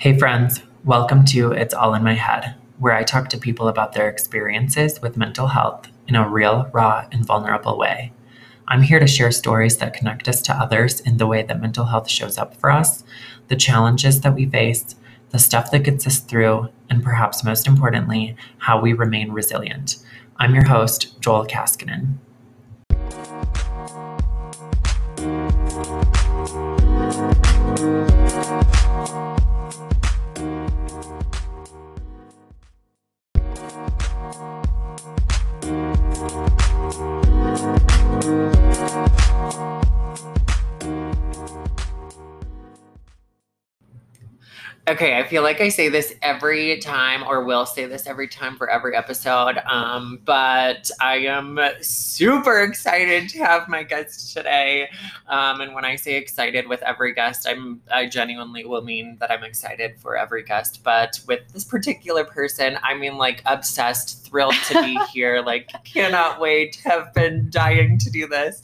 Hey, 0.00 0.16
friends, 0.16 0.62
welcome 0.84 1.24
to 1.24 1.50
It's 1.50 1.74
All 1.74 1.92
in 1.92 2.04
My 2.04 2.14
Head, 2.14 2.54
where 2.78 2.94
I 2.94 3.02
talk 3.02 3.28
to 3.30 3.36
people 3.36 3.66
about 3.66 3.94
their 3.94 4.08
experiences 4.08 5.02
with 5.02 5.16
mental 5.16 5.48
health 5.48 5.88
in 6.06 6.14
a 6.14 6.28
real, 6.28 6.70
raw, 6.72 7.08
and 7.10 7.26
vulnerable 7.26 7.76
way. 7.76 8.12
I'm 8.68 8.82
here 8.82 9.00
to 9.00 9.08
share 9.08 9.32
stories 9.32 9.78
that 9.78 9.94
connect 9.94 10.28
us 10.28 10.40
to 10.42 10.54
others 10.54 11.00
in 11.00 11.16
the 11.16 11.26
way 11.26 11.42
that 11.42 11.60
mental 11.60 11.86
health 11.86 12.08
shows 12.08 12.38
up 12.38 12.54
for 12.54 12.70
us, 12.70 13.02
the 13.48 13.56
challenges 13.56 14.20
that 14.20 14.36
we 14.36 14.46
face, 14.46 14.94
the 15.30 15.38
stuff 15.40 15.72
that 15.72 15.82
gets 15.82 16.06
us 16.06 16.20
through, 16.20 16.68
and 16.88 17.02
perhaps 17.02 17.42
most 17.42 17.66
importantly, 17.66 18.36
how 18.58 18.80
we 18.80 18.92
remain 18.92 19.32
resilient. 19.32 19.96
I'm 20.36 20.54
your 20.54 20.68
host, 20.68 21.20
Joel 21.20 21.44
Kaskinen. 21.44 22.18
Feel 45.28 45.42
like 45.42 45.60
I 45.60 45.68
say 45.68 45.88
this 45.88 46.14
every 46.22 46.78
time, 46.78 47.22
or 47.22 47.44
will 47.44 47.66
say 47.66 47.86
this 47.86 48.06
every 48.06 48.26
time 48.28 48.56
for 48.56 48.68
every 48.68 48.96
episode. 48.96 49.58
Um, 49.66 50.20
but 50.24 50.90
I 51.00 51.18
am 51.18 51.58
super 51.80 52.62
excited 52.62 53.28
to 53.30 53.38
have 53.38 53.68
my 53.68 53.82
guest 53.82 54.34
today. 54.34 54.88
Um, 55.28 55.60
and 55.60 55.74
when 55.74 55.84
I 55.84 55.96
say 55.96 56.16
excited 56.16 56.66
with 56.66 56.82
every 56.82 57.14
guest, 57.14 57.46
I'm 57.46 57.80
I 57.92 58.06
genuinely 58.06 58.64
will 58.64 58.82
mean 58.82 59.18
that 59.20 59.30
I'm 59.30 59.44
excited 59.44 60.00
for 60.00 60.16
every 60.16 60.42
guest. 60.42 60.82
But 60.82 61.20
with 61.26 61.40
this 61.52 61.64
particular 61.64 62.24
person, 62.24 62.78
I 62.82 62.94
mean 62.94 63.18
like 63.18 63.42
obsessed, 63.46 64.17
thrilled 64.28 64.54
to 64.66 64.82
be 64.82 64.98
here. 65.12 65.42
Like 65.44 65.70
cannot 65.84 66.40
wait. 66.40 66.76
Have 66.84 67.12
been 67.14 67.48
dying 67.50 67.98
to 67.98 68.10
do 68.10 68.26
this. 68.26 68.62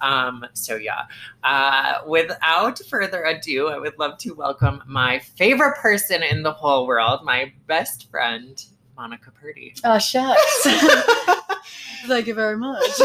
Um, 0.00 0.44
so 0.52 0.76
yeah, 0.76 1.06
uh, 1.42 2.00
without 2.06 2.78
further 2.88 3.24
ado, 3.24 3.68
I 3.68 3.78
would 3.78 3.98
love 3.98 4.18
to 4.18 4.32
welcome 4.34 4.82
my 4.86 5.18
favorite 5.18 5.76
person 5.78 6.22
in 6.22 6.42
the 6.42 6.52
whole 6.52 6.86
world, 6.86 7.24
my 7.24 7.52
best 7.66 8.10
friend, 8.10 8.62
Monica 8.96 9.30
Purdy. 9.30 9.74
Oh 9.84 9.98
shucks! 9.98 10.66
Thank 12.06 12.26
you 12.26 12.34
very 12.34 12.56
much. 12.56 12.84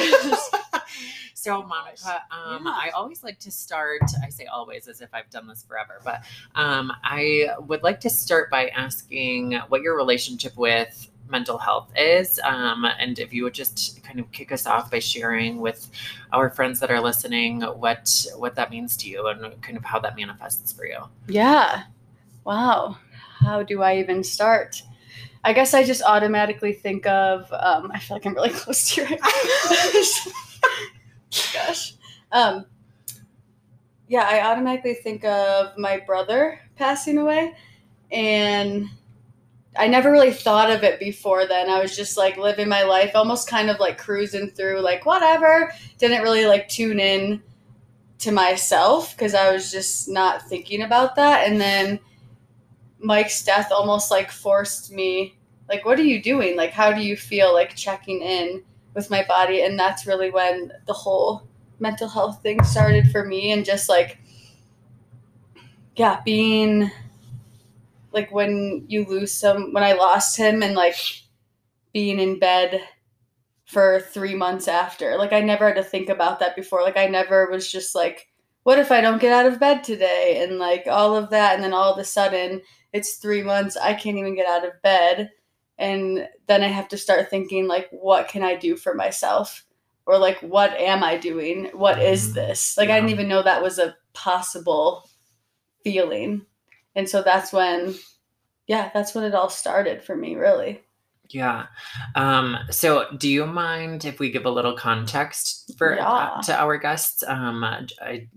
So, 1.33 1.63
Monica, 1.63 2.21
um, 2.29 2.65
Yeah. 2.67 2.71
I 2.71 2.91
always 2.93 3.23
like 3.23 3.39
to 3.39 3.49
start, 3.49 4.03
I 4.23 4.29
say 4.29 4.45
always 4.45 4.87
as 4.87 5.01
if 5.01 5.09
I've 5.11 5.27
done 5.31 5.47
this 5.47 5.63
forever, 5.63 5.99
but 6.03 6.21
um, 6.53 6.93
I 7.03 7.47
would 7.61 7.81
like 7.81 7.99
to 8.01 8.11
start 8.11 8.51
by 8.51 8.67
asking 8.67 9.53
what 9.69 9.81
your 9.81 9.97
relationship 9.97 10.55
with 10.55 11.09
mental 11.31 11.57
health 11.57 11.89
is. 11.95 12.39
Um, 12.43 12.85
and 12.99 13.17
if 13.17 13.33
you 13.33 13.43
would 13.43 13.53
just 13.53 14.03
kind 14.03 14.19
of 14.19 14.31
kick 14.31 14.51
us 14.51 14.67
off 14.67 14.91
by 14.91 14.99
sharing 14.99 15.59
with 15.59 15.89
our 16.33 16.49
friends 16.49 16.79
that 16.81 16.91
are 16.91 17.01
listening 17.01 17.61
what 17.61 18.25
what 18.35 18.55
that 18.55 18.69
means 18.69 18.95
to 18.97 19.09
you 19.09 19.27
and 19.27 19.59
kind 19.61 19.77
of 19.77 19.85
how 19.85 19.99
that 19.99 20.15
manifests 20.15 20.71
for 20.71 20.85
you. 20.85 20.99
yeah. 21.27 21.83
Wow. 22.43 22.97
How 23.39 23.63
do 23.63 23.81
I 23.81 23.97
even 23.97 24.23
start? 24.23 24.81
I 25.43 25.53
guess 25.53 25.73
I 25.73 25.83
just 25.83 26.03
automatically 26.03 26.73
think 26.73 27.05
of. 27.07 27.51
Um, 27.53 27.91
I 27.93 27.99
feel 27.99 28.15
like 28.15 28.25
I'm 28.25 28.35
really 28.35 28.49
close 28.53 28.93
to 28.93 29.01
you. 29.01 29.17
Gosh. 31.53 31.95
Um, 32.31 32.65
yeah, 34.07 34.27
I 34.29 34.51
automatically 34.51 34.93
think 34.93 35.23
of 35.23 35.77
my 35.77 35.99
brother 35.99 36.59
passing 36.75 37.17
away, 37.17 37.55
and 38.11 38.87
I 39.77 39.87
never 39.87 40.11
really 40.11 40.31
thought 40.33 40.69
of 40.69 40.83
it 40.83 40.99
before 40.99 41.47
then. 41.47 41.69
I 41.69 41.81
was 41.81 41.95
just 41.95 42.17
like 42.17 42.37
living 42.37 42.67
my 42.67 42.83
life, 42.83 43.11
almost 43.15 43.47
kind 43.47 43.69
of 43.69 43.79
like 43.79 43.97
cruising 43.97 44.49
through, 44.49 44.81
like 44.81 45.05
whatever. 45.05 45.73
Didn't 45.97 46.23
really 46.23 46.45
like 46.45 46.67
tune 46.67 46.99
in 46.99 47.41
to 48.19 48.31
myself 48.31 49.15
because 49.15 49.33
I 49.33 49.51
was 49.51 49.71
just 49.71 50.09
not 50.09 50.47
thinking 50.47 50.81
about 50.81 51.15
that. 51.15 51.47
And 51.47 51.59
then 51.59 51.99
Mike's 52.99 53.43
death 53.43 53.71
almost 53.71 54.11
like 54.11 54.29
forced 54.29 54.91
me, 54.91 55.37
like, 55.69 55.85
what 55.85 55.97
are 55.97 56.03
you 56.03 56.21
doing? 56.21 56.57
Like, 56.57 56.71
how 56.71 56.91
do 56.91 57.01
you 57.01 57.15
feel 57.15 57.53
like 57.53 57.75
checking 57.75 58.21
in 58.21 58.63
with 58.93 59.09
my 59.09 59.23
body? 59.25 59.63
And 59.63 59.79
that's 59.79 60.05
really 60.05 60.29
when 60.29 60.71
the 60.85 60.93
whole 60.93 61.47
mental 61.79 62.09
health 62.09 62.43
thing 62.43 62.61
started 62.63 63.09
for 63.09 63.25
me 63.25 63.53
and 63.53 63.65
just 63.65 63.87
like, 63.89 64.19
yeah, 65.95 66.21
being 66.25 66.91
like 68.13 68.31
when 68.31 68.85
you 68.87 69.05
lose 69.05 69.33
some, 69.33 69.73
when 69.73 69.83
I 69.83 69.93
lost 69.93 70.37
him 70.37 70.63
and 70.63 70.75
like 70.75 70.95
being 71.93 72.19
in 72.19 72.39
bed 72.39 72.81
for 73.65 74.01
three 74.01 74.35
months 74.35 74.67
after. 74.67 75.17
Like 75.17 75.31
I 75.31 75.39
never 75.39 75.67
had 75.67 75.77
to 75.77 75.83
think 75.83 76.09
about 76.09 76.39
that 76.39 76.55
before. 76.55 76.81
Like 76.81 76.97
I 76.97 77.07
never 77.07 77.49
was 77.49 77.71
just 77.71 77.95
like, 77.95 78.27
what 78.63 78.79
if 78.79 78.91
I 78.91 79.01
don't 79.01 79.21
get 79.21 79.31
out 79.31 79.51
of 79.51 79.59
bed 79.59 79.83
today? 79.83 80.43
And 80.43 80.59
like 80.59 80.87
all 80.87 81.15
of 81.15 81.29
that. 81.29 81.55
And 81.55 81.63
then 81.63 81.73
all 81.73 81.93
of 81.93 81.97
a 81.97 82.03
sudden 82.03 82.61
it's 82.93 83.15
three 83.15 83.41
months. 83.41 83.77
I 83.77 83.93
can't 83.93 84.17
even 84.17 84.35
get 84.35 84.47
out 84.47 84.65
of 84.65 84.81
bed. 84.81 85.31
And 85.77 86.27
then 86.47 86.63
I 86.63 86.67
have 86.67 86.89
to 86.89 86.97
start 86.97 87.29
thinking 87.29 87.67
like, 87.67 87.87
what 87.91 88.27
can 88.27 88.43
I 88.43 88.55
do 88.55 88.75
for 88.75 88.93
myself? 88.93 89.65
Or 90.05 90.17
like, 90.17 90.39
what 90.39 90.71
am 90.73 91.03
I 91.03 91.17
doing? 91.17 91.69
What 91.73 92.01
is 92.01 92.25
mm-hmm. 92.25 92.35
this? 92.35 92.77
Like 92.77 92.89
I 92.89 92.99
didn't 92.99 93.11
even 93.11 93.29
know 93.29 93.41
that 93.41 93.63
was 93.63 93.79
a 93.79 93.95
possible 94.13 95.09
feeling. 95.83 96.45
And 96.95 97.07
so 97.07 97.21
that's 97.21 97.53
when, 97.53 97.95
yeah, 98.67 98.89
that's 98.93 99.15
when 99.15 99.23
it 99.23 99.33
all 99.35 99.49
started 99.49 100.03
for 100.03 100.15
me, 100.15 100.35
really. 100.35 100.81
Yeah. 101.29 101.67
Um, 102.15 102.57
so 102.69 103.05
do 103.17 103.29
you 103.29 103.45
mind 103.45 104.03
if 104.03 104.19
we 104.19 104.29
give 104.31 104.45
a 104.45 104.49
little 104.49 104.73
context 104.75 105.71
for 105.77 105.95
Yeah. 105.95 106.07
uh, 106.09 106.41
to 106.43 106.59
our 106.59 106.77
guests? 106.77 107.23
Um, 107.25 107.63
I, 107.63 108.27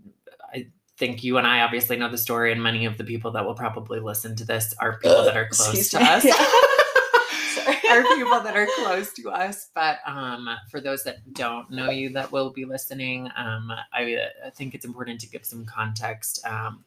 I 0.53 0.66
think 0.97 1.25
you 1.25 1.38
and 1.38 1.47
I 1.47 1.62
obviously 1.62 1.97
know 1.97 2.09
the 2.09 2.16
story, 2.19 2.53
and 2.53 2.62
many 2.62 2.84
of 2.87 2.97
the 2.97 3.03
people 3.04 3.32
that 3.32 3.44
will 3.44 3.54
probably 3.56 3.98
listen 3.98 4.37
to 4.37 4.44
this 4.44 4.72
are 4.78 4.98
people 5.00 5.25
that 5.25 5.36
are 5.36 5.48
close 5.50 5.69
Excuse 5.71 5.91
to 5.91 5.98
me. 5.98 6.04
us. 6.06 6.25
Yeah. 6.25 6.34
Are 7.91 8.03
people 8.16 8.41
that 8.41 8.56
are 8.56 8.66
close 8.78 9.12
to 9.12 9.31
us. 9.31 9.69
But 9.72 9.98
um, 10.04 10.48
for 10.69 10.81
those 10.81 11.04
that 11.04 11.32
don't 11.32 11.71
know 11.71 11.91
you 11.91 12.10
that 12.10 12.32
will 12.32 12.50
be 12.50 12.65
listening, 12.65 13.31
um, 13.36 13.71
I, 13.92 14.19
I 14.44 14.50
think 14.50 14.75
it's 14.75 14.84
important 14.84 15.21
to 15.21 15.28
give 15.28 15.44
some 15.47 15.65
context. 15.65 16.44
Um, 16.44 16.84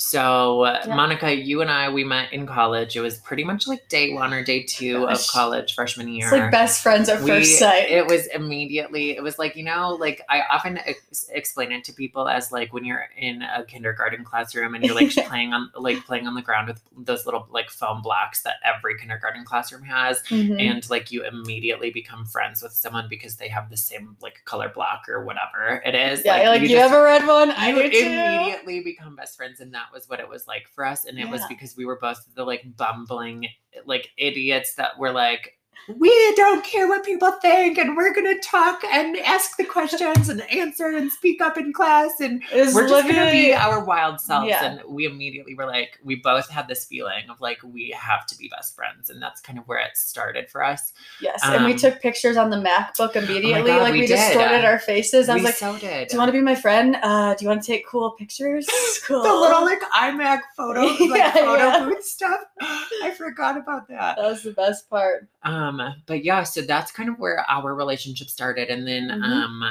so, 0.00 0.64
Yeah. 0.64 0.94
Monica, 0.94 1.34
you 1.34 1.60
and 1.60 1.70
I, 1.70 1.90
we 1.90 2.04
met 2.04 2.32
in 2.32 2.46
college. 2.46 2.96
It 2.96 3.00
was 3.02 3.18
pretty 3.18 3.44
much 3.44 3.66
like 3.66 3.86
day 3.88 4.14
one 4.14 4.32
or 4.32 4.42
day 4.42 4.62
two 4.62 5.06
of 5.06 5.20
college, 5.28 5.74
freshman 5.74 6.08
year. 6.08 6.24
It's 6.26 6.32
like 6.32 6.50
best 6.50 6.82
friends 6.82 7.10
at 7.10 7.20
We- 7.20 7.28
first 7.30 7.58
sight. 7.58 7.90
It 7.90 8.06
was 8.06 8.26
immediately, 8.28 9.10
it 9.14 9.22
was 9.22 9.38
like, 9.38 9.56
you 9.56 9.62
know, 9.64 9.90
like 10.00 10.22
I 10.30 10.40
often 10.50 10.78
ex- 10.78 11.28
explain 11.30 11.70
it 11.70 11.84
to 11.84 11.92
people 11.92 12.28
as 12.28 12.50
like 12.50 12.72
when 12.72 12.86
you're 12.86 13.04
in 13.18 13.42
a 13.42 13.62
kindergarten 13.64 14.24
classroom 14.24 14.74
and 14.74 14.82
you're 14.82 14.94
like 14.94 15.14
playing 15.28 15.52
on, 15.52 15.70
like 15.76 15.98
playing 16.06 16.26
on 16.26 16.34
the 16.34 16.40
ground 16.42 16.68
with 16.68 16.80
those 16.96 17.26
little 17.26 17.46
like 17.50 17.68
foam 17.68 18.00
blocks 18.00 18.40
that 18.44 18.54
every 18.64 18.96
kindergarten 18.98 19.44
classroom 19.44 19.82
has 19.82 20.22
Mhm. 20.30 20.58
and 20.58 20.88
like 20.88 21.12
you 21.12 21.24
immediately 21.26 21.90
become 21.90 22.24
friends 22.24 22.62
with 22.62 22.72
someone 22.72 23.06
because 23.10 23.36
they 23.36 23.48
have 23.48 23.68
the 23.68 23.76
same 23.76 24.16
like 24.22 24.40
color 24.46 24.70
block 24.70 25.08
or 25.10 25.24
whatever 25.24 25.82
it 25.84 25.94
is. 25.94 26.22
yeah, 26.24 26.48
like, 26.48 26.62
you, 26.62 26.68
just- 26.68 26.94
a 26.94 27.02
red 27.02 27.26
one? 27.26 27.50
I 27.50 27.68
you 27.70 27.80
immediately 27.80 28.80
become 28.80 29.14
best 29.16 29.36
friends, 29.36 29.60
and 29.60 29.74
that 29.74 29.89
was 29.92 30.08
what 30.08 30.20
it 30.20 30.28
was 30.28 30.46
like 30.46 30.66
for 30.68 30.84
us. 30.84 31.04
And 31.04 31.18
it 31.18 31.28
was 31.28 31.42
because 31.48 31.76
we 31.76 31.84
were 31.84 31.98
both 32.00 32.26
the 32.34 32.44
like 32.44 32.64
bumbling 32.76 33.48
like 33.84 34.10
idiots 34.16 34.74
that 34.74 34.98
were 34.98 35.12
like, 35.12 35.58
we 35.88 36.34
don't 36.36 36.64
care 36.64 36.88
what 36.88 37.04
people 37.04 37.32
think, 37.32 37.78
and 37.78 37.96
we're 37.96 38.14
gonna 38.14 38.38
talk 38.40 38.82
and 38.84 39.16
ask 39.18 39.56
the 39.56 39.64
questions 39.64 40.28
and 40.28 40.42
answer 40.50 40.86
and 40.86 41.10
speak 41.10 41.40
up 41.40 41.56
in 41.58 41.72
class, 41.72 42.20
and 42.20 42.42
It 42.52 42.66
was 42.66 42.74
we're 42.74 42.88
just 42.88 43.08
gonna 43.08 43.30
be 43.30 43.52
our 43.52 43.84
wild 43.84 44.20
selves. 44.20 44.48
Yeah. 44.48 44.64
And 44.64 44.80
we 44.88 45.06
immediately 45.06 45.54
were 45.54 45.66
like, 45.66 45.98
we 46.04 46.16
both 46.16 46.48
had 46.48 46.68
this 46.68 46.84
feeling 46.84 47.28
of 47.30 47.40
like 47.40 47.58
we 47.62 47.94
have 47.98 48.26
to 48.26 48.36
be 48.36 48.48
best 48.48 48.74
friends, 48.74 49.10
and 49.10 49.20
that's 49.22 49.40
kind 49.40 49.58
of 49.58 49.66
where 49.68 49.78
it 49.78 49.96
started 49.96 50.50
for 50.50 50.64
us. 50.64 50.92
yes, 51.20 51.40
and 51.44 51.64
we 51.64 51.72
um, 51.72 51.78
took 51.78 52.00
pictures 52.00 52.36
on 52.36 52.50
the 52.50 52.56
MacBook 52.56 53.16
immediately. 53.16 53.70
God, 53.70 53.82
like 53.82 53.92
we 53.92 54.00
we, 54.00 54.06
distorted 54.06 54.64
our 54.64 54.78
faces. 54.78 55.28
I 55.28 55.34
was 55.34 55.44
like, 55.44 55.54
so 55.54 55.78
did. 55.78 56.08
"Do 56.08 56.14
you 56.14 56.18
want 56.18 56.28
to 56.28 56.32
be 56.32 56.40
my 56.40 56.54
friend? 56.54 56.96
Uh, 57.02 57.34
do 57.34 57.44
you 57.44 57.48
want 57.48 57.62
to 57.62 57.66
take 57.66 57.86
cool 57.86 58.12
pictures? 58.12 58.68
Cool." 59.06 59.22
the 59.22 59.32
little 59.34 59.64
like 59.64 59.80
iMac 59.96 60.40
photo, 60.56 60.80
like 61.06 61.18
Yeah, 61.18 61.32
photo 61.32 61.54
yeah. 61.64 61.84
booth 61.84 62.04
stuff. 62.04 62.40
I 62.60 63.12
forgot 63.16 63.56
about 63.56 63.88
that. 63.88 64.16
that 64.16 64.24
was 64.24 64.42
the 64.42 64.52
best 64.52 64.88
part. 64.88 65.28
Um, 65.42 65.69
but 66.06 66.24
yeah, 66.24 66.42
so 66.44 66.62
that's 66.62 66.92
kind 66.92 67.08
of 67.08 67.18
where 67.18 67.44
our 67.48 67.74
relationship 67.74 68.28
started, 68.28 68.68
and 68.68 68.86
then 68.86 69.08
Mhm. 69.08 69.22
um, 69.22 69.64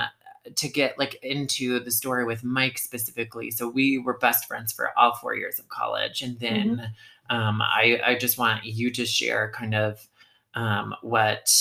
to 0.56 0.68
get 0.70 0.98
like 0.98 1.16
into 1.22 1.80
the 1.80 1.92
story 1.92 2.26
with 2.26 2.44
Mike 2.44 2.78
specifically. 2.78 3.52
So 3.52 3.68
we 3.68 3.98
were 3.98 4.18
best 4.18 4.46
friends 4.48 4.72
for 4.74 4.98
all 4.98 5.16
four 5.16 5.36
years 5.36 5.60
of 5.60 5.68
college, 5.70 6.22
and 6.22 6.40
then 6.40 6.92
um, 7.30 7.62
I 7.62 8.02
I 8.06 8.16
just 8.16 8.38
want 8.38 8.64
you 8.66 8.92
to 8.92 9.06
share 9.06 9.52
kind 9.52 9.76
of 9.76 10.08
um, 10.56 10.96
what 11.02 11.54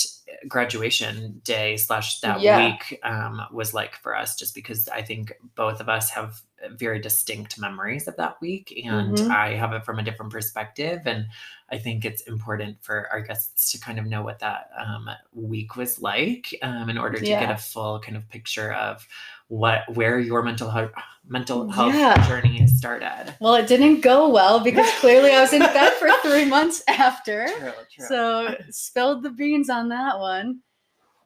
graduation 0.47 1.41
day 1.43 1.77
slash 1.77 2.19
that 2.21 2.41
Yeah. 2.41 2.57
week 2.57 2.99
um, 3.03 3.41
was 3.51 3.73
like 3.73 3.95
for 3.95 4.15
us, 4.15 4.35
just 4.35 4.55
because 4.55 4.87
I 4.87 5.01
think 5.01 5.33
both 5.55 5.79
of 5.79 5.89
us 5.89 6.09
have 6.11 6.41
very 6.71 6.99
distinct 6.99 7.59
memories 7.59 8.07
of 8.07 8.15
that 8.17 8.39
week, 8.41 8.81
and 8.85 9.17
Mhm. 9.17 9.31
I 9.31 9.55
have 9.55 9.73
it 9.73 9.85
from 9.85 9.99
a 9.99 10.03
different 10.03 10.31
perspective. 10.31 11.01
And 11.05 11.27
I 11.71 11.77
think 11.77 12.03
it's 12.05 12.21
important 12.23 12.81
for 12.81 13.07
our 13.11 13.21
guests 13.21 13.71
to 13.71 13.79
kind 13.79 13.99
of 13.99 14.05
know 14.05 14.23
what 14.23 14.39
that 14.39 14.69
um, 14.77 15.09
week 15.33 15.75
was 15.75 16.01
like 16.01 16.53
um, 16.61 16.89
in 16.89 16.97
order 16.97 17.19
to 17.19 17.25
get 17.25 17.51
a 17.51 17.57
full 17.57 17.99
kind 17.99 18.17
of 18.17 18.27
picture 18.29 18.73
of 18.73 19.07
what 19.47 19.81
where 19.95 20.19
your 20.19 20.43
mental 20.43 20.69
health 20.69 20.91
mental 21.27 21.69
health 21.69 21.93
Yeah. 21.93 22.27
journey 22.27 22.65
started. 22.67 23.35
Well, 23.39 23.55
it 23.55 23.67
didn't 23.67 24.01
go 24.01 24.29
well 24.29 24.59
because 24.59 24.89
clearly 24.99 25.31
I 25.31 25.41
was 25.41 25.53
in 25.53 25.61
bed 25.61 25.93
for 25.93 26.09
three 26.23 26.45
months 26.45 26.81
after. 26.87 27.47
True, 27.47 27.71
true. 27.95 28.05
So 28.07 28.55
spilled 28.71 29.23
the 29.23 29.29
beans 29.29 29.69
on 29.69 29.89
that 29.89 30.19
one. 30.19 30.61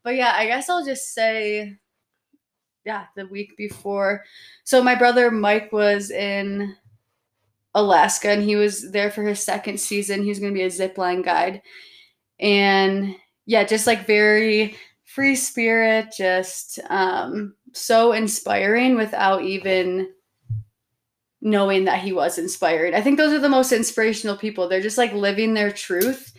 But 0.04 0.16
yeah, 0.16 0.34
I 0.36 0.46
guess 0.48 0.70
I'll 0.70 0.84
just 0.86 1.14
say, 1.14 1.78
yeah, 2.86 3.06
the 3.16 3.28
week 3.28 3.56
before. 3.58 4.24
So 4.64 4.84
my 4.84 4.96
brother 4.96 5.32
Mike 5.32 5.72
was 5.72 6.12
in 6.12 6.76
Alaska 7.74 8.30
and 8.30 8.44
he 8.44 8.56
was 8.56 8.92
there 8.92 9.12
for 9.12 9.24
his 9.24 9.40
second 9.40 9.80
season. 9.80 10.22
He 10.22 10.30
was 10.30 10.40
going 10.40 10.54
to 10.54 10.58
be 10.58 10.64
a 10.64 10.68
zipline 10.68 11.24
guide. 11.24 11.62
And 12.40 13.16
yeah, 13.46 13.64
just 13.64 13.88
like 13.88 14.06
very 14.06 14.76
free 15.06 15.36
spirit, 15.36 16.14
just 16.16 16.80
um, 16.90 17.56
so 17.72 18.12
inspiring 18.12 18.96
without 18.96 19.44
even 19.44 20.10
knowing 21.42 21.86
that 21.86 22.00
he 22.00 22.14
was 22.14 22.38
inspired. 22.38 22.94
I 22.94 23.02
think 23.02 23.18
those 23.18 23.34
are 23.34 23.40
the 23.40 23.50
most 23.50 23.72
inspirational 23.72 24.38
people. 24.38 24.68
They're 24.68 24.82
just 24.82 24.98
like 24.98 25.14
living 25.14 25.54
their 25.54 25.72
truth 25.72 26.33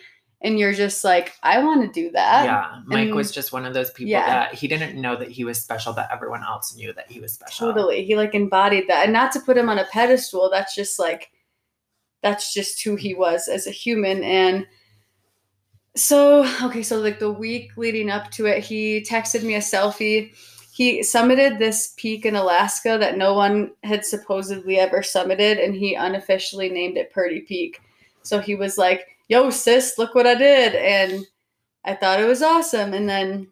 and 0.44 0.58
you're 0.58 0.72
just 0.74 1.02
like, 1.02 1.32
I 1.42 1.58
want 1.64 1.82
to 1.82 2.00
do 2.00 2.10
that. 2.12 2.44
yeah, 2.44 2.80
Mike 2.86 3.06
and- 3.08 3.16
was 3.16 3.32
just 3.32 3.52
one 3.52 3.64
of 3.64 3.74
those 3.74 3.90
people 3.90 4.10
Yeah. 4.10 4.26
that 4.28 4.54
he 4.54 4.68
didn't 4.68 5.00
know 5.00 5.16
that 5.16 5.30
he 5.30 5.42
was 5.42 5.60
special, 5.60 5.92
but 5.92 6.08
everyone 6.12 6.42
else 6.44 6.76
knew 6.76 6.92
that 6.92 7.10
he 7.10 7.18
was 7.18 7.32
special. 7.32 7.68
Totally. 7.72 8.04
He 8.04 8.14
like 8.14 8.34
embodied 8.34 8.86
that. 8.88 9.04
And 9.04 9.12
not 9.12 9.32
to 9.32 9.40
put 9.40 9.56
him 9.56 9.68
on 9.68 9.78
a 9.78 9.86
pedestal, 9.86 10.50
that's 10.50 10.74
just 10.74 10.98
like 11.00 11.30
that's 12.22 12.54
just 12.54 12.82
who 12.84 12.94
he 12.96 13.14
was 13.14 13.48
as 13.48 13.66
a 13.66 13.70
human. 13.70 14.22
And 14.22 14.66
so 15.96 16.44
okay, 16.62 16.82
so 16.82 16.98
like 16.98 17.18
the 17.18 17.30
week 17.32 17.76
leading 17.76 18.10
up 18.10 18.30
to 18.32 18.46
it, 18.46 18.62
he 18.64 19.00
texted 19.08 19.42
me 19.42 19.54
a 19.54 19.58
selfie. 19.60 20.34
He 20.74 21.00
summited 21.00 21.58
this 21.58 21.94
peak 21.96 22.26
in 22.26 22.34
Alaska 22.34 22.96
that 22.98 23.16
no 23.16 23.34
one 23.34 23.70
had 23.84 24.04
supposedly 24.04 24.78
ever 24.78 25.00
summited, 25.02 25.64
and 25.64 25.72
he 25.74 25.94
unofficially 25.94 26.68
named 26.68 26.96
it 26.96 27.12
Purdy 27.12 27.40
Peak. 27.42 27.80
So 28.22 28.40
he 28.40 28.56
was 28.56 28.76
like, 28.76 29.13
Yo, 29.28 29.50
sis, 29.50 29.98
look 29.98 30.14
what 30.14 30.26
I 30.26 30.34
did. 30.34 30.74
And 30.74 31.24
I 31.84 31.94
thought 31.94 32.20
it 32.20 32.26
was 32.26 32.42
awesome. 32.42 32.94
And 32.94 33.08
then 33.08 33.48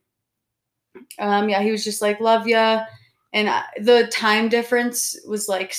um, 1.18 1.48
yeah, 1.48 1.62
he 1.62 1.70
was 1.70 1.84
just 1.84 2.02
like, 2.02 2.20
Love 2.20 2.46
ya 2.46 2.84
and 3.32 3.48
I, 3.48 3.64
the 3.80 4.06
time 4.08 4.48
difference 4.48 5.16
was 5.26 5.48
like 5.48 5.74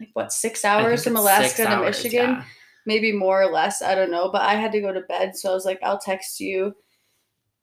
like 0.00 0.10
what 0.14 0.32
six 0.32 0.64
hours 0.64 1.04
from 1.04 1.16
Alaska 1.16 1.64
to 1.64 1.68
hours, 1.68 2.02
Michigan, 2.02 2.30
yeah. 2.30 2.44
maybe 2.86 3.12
more 3.12 3.42
or 3.42 3.50
less. 3.50 3.82
I 3.82 3.94
don't 3.94 4.10
know, 4.10 4.30
but 4.30 4.42
I 4.42 4.54
had 4.54 4.72
to 4.72 4.80
go 4.80 4.92
to 4.92 5.00
bed, 5.02 5.36
so 5.36 5.50
I 5.50 5.54
was 5.54 5.64
like, 5.64 5.80
I'll 5.82 5.98
text 5.98 6.40
you 6.40 6.74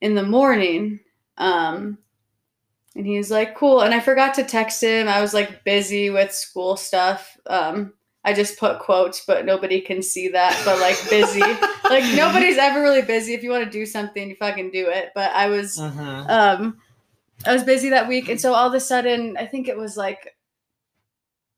in 0.01 0.15
the 0.15 0.23
morning. 0.23 0.99
Um, 1.37 1.97
and 2.95 3.05
he 3.05 3.17
was 3.17 3.31
like, 3.31 3.55
cool. 3.55 3.81
And 3.81 3.93
I 3.93 3.99
forgot 3.99 4.33
to 4.35 4.43
text 4.43 4.81
him. 4.81 5.07
I 5.07 5.21
was 5.21 5.33
like 5.33 5.63
busy 5.63 6.09
with 6.09 6.33
school 6.33 6.75
stuff. 6.75 7.37
Um, 7.45 7.93
I 8.25 8.33
just 8.33 8.59
put 8.59 8.79
quotes, 8.79 9.25
but 9.25 9.45
nobody 9.45 9.79
can 9.81 10.01
see 10.01 10.27
that. 10.29 10.59
But 10.65 10.79
like 10.79 10.97
busy, 11.09 11.39
like 11.89 12.03
nobody's 12.15 12.57
ever 12.57 12.81
really 12.81 13.01
busy. 13.01 13.33
If 13.33 13.43
you 13.43 13.49
want 13.49 13.63
to 13.63 13.69
do 13.69 13.85
something, 13.85 14.29
you 14.29 14.35
fucking 14.35 14.71
do 14.71 14.87
it. 14.89 15.11
But 15.15 15.31
I 15.33 15.47
was 15.47 15.77
Mhm. 15.77 16.29
um 16.29 16.77
i 17.45 17.53
was 17.53 17.63
busy 17.63 17.87
that 17.89 18.09
week 18.09 18.27
and 18.27 18.39
so 18.41 18.53
all 18.53 18.67
of 18.67 18.73
a 18.73 18.79
sudden 18.81 19.37
i 19.39 19.45
think 19.45 19.69
it 19.69 19.77
was 19.77 19.95
like 19.95 20.35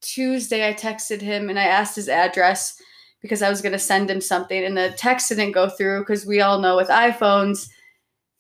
tuesday 0.02 0.68
i 0.70 0.74
texted 0.74 1.22
him 1.22 1.50
and 1.50 1.60
i 1.60 1.64
asked 1.64 1.96
his 1.96 2.08
address 2.08 2.80
because 3.22 3.42
i 3.42 3.50
was 3.50 3.62
going 3.62 3.72
to 3.72 3.80
send 3.80 4.10
him 4.10 4.22
something 4.22 4.64
and 4.64 4.78
the 4.78 4.94
text 4.98 5.30
didn't 5.30 5.52
go 5.54 5.68
through 5.70 6.00
because 6.02 6.24
we 6.26 6.40
all 6.42 6.60
know 6.60 6.76
with 6.76 6.88
iphones 6.90 7.68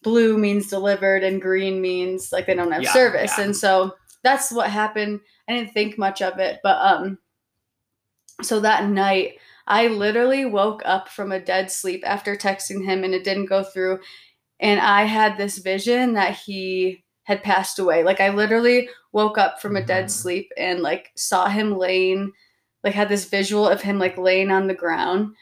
blue 0.03 0.37
means 0.37 0.67
delivered 0.67 1.23
and 1.23 1.41
green 1.41 1.81
means 1.81 2.31
like 2.31 2.45
they 2.45 2.53
don't 2.55 2.71
have 2.71 2.83
Yeah, 2.83 2.93
service 2.93 3.37
yeah. 3.37 3.45
and 3.45 3.55
so 3.55 3.95
that's 4.23 4.51
what 4.51 4.69
happened 4.69 5.19
i 5.47 5.53
didn't 5.53 5.73
think 5.73 5.97
much 5.97 6.21
of 6.21 6.39
it 6.39 6.59
but 6.63 6.77
um 6.79 7.17
so 8.41 8.59
that 8.59 8.89
night 8.89 9.33
i 9.67 9.87
literally 9.87 10.45
woke 10.45 10.81
up 10.85 11.09
from 11.09 11.31
a 11.31 11.39
dead 11.39 11.71
sleep 11.71 12.03
after 12.05 12.35
texting 12.35 12.83
him 12.83 13.03
and 13.03 13.13
it 13.13 13.23
didn't 13.23 13.45
go 13.45 13.63
through 13.63 13.99
and 14.59 14.79
I 14.79 15.03
had 15.03 15.37
this 15.37 15.57
vision 15.57 16.13
that 16.13 16.37
he 16.37 17.03
had 17.23 17.43
passed 17.43 17.79
away. 17.79 18.03
Like 18.03 18.19
I 18.19 18.29
literally 18.29 18.89
woke 19.11 19.37
up 19.37 19.61
from 19.61 19.75
a 19.75 19.83
dead 19.83 20.05
Mhm. 20.05 20.09
sleep 20.11 20.51
and 20.57 20.81
like 20.81 21.11
saw 21.15 21.47
him 21.47 21.77
laying, 21.77 22.31
like 22.83 22.93
had 22.93 23.09
this 23.09 23.25
visual 23.25 23.67
of 23.67 23.81
him 23.81 23.99
like 23.99 24.17
laying 24.17 24.51
on 24.51 24.67
the 24.67 24.73
ground, 24.73 25.35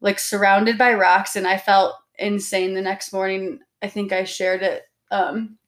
like 0.00 0.18
surrounded 0.18 0.78
by 0.78 0.92
rocks, 0.94 1.36
and 1.36 1.46
I 1.46 1.56
felt 1.58 1.94
insane 2.18 2.74
the 2.74 2.82
next 2.82 3.12
morning. 3.12 3.60
I 3.82 3.88
think 3.88 4.12
I 4.12 4.24
shared 4.24 4.62
it 4.62 4.84
um 5.10 5.58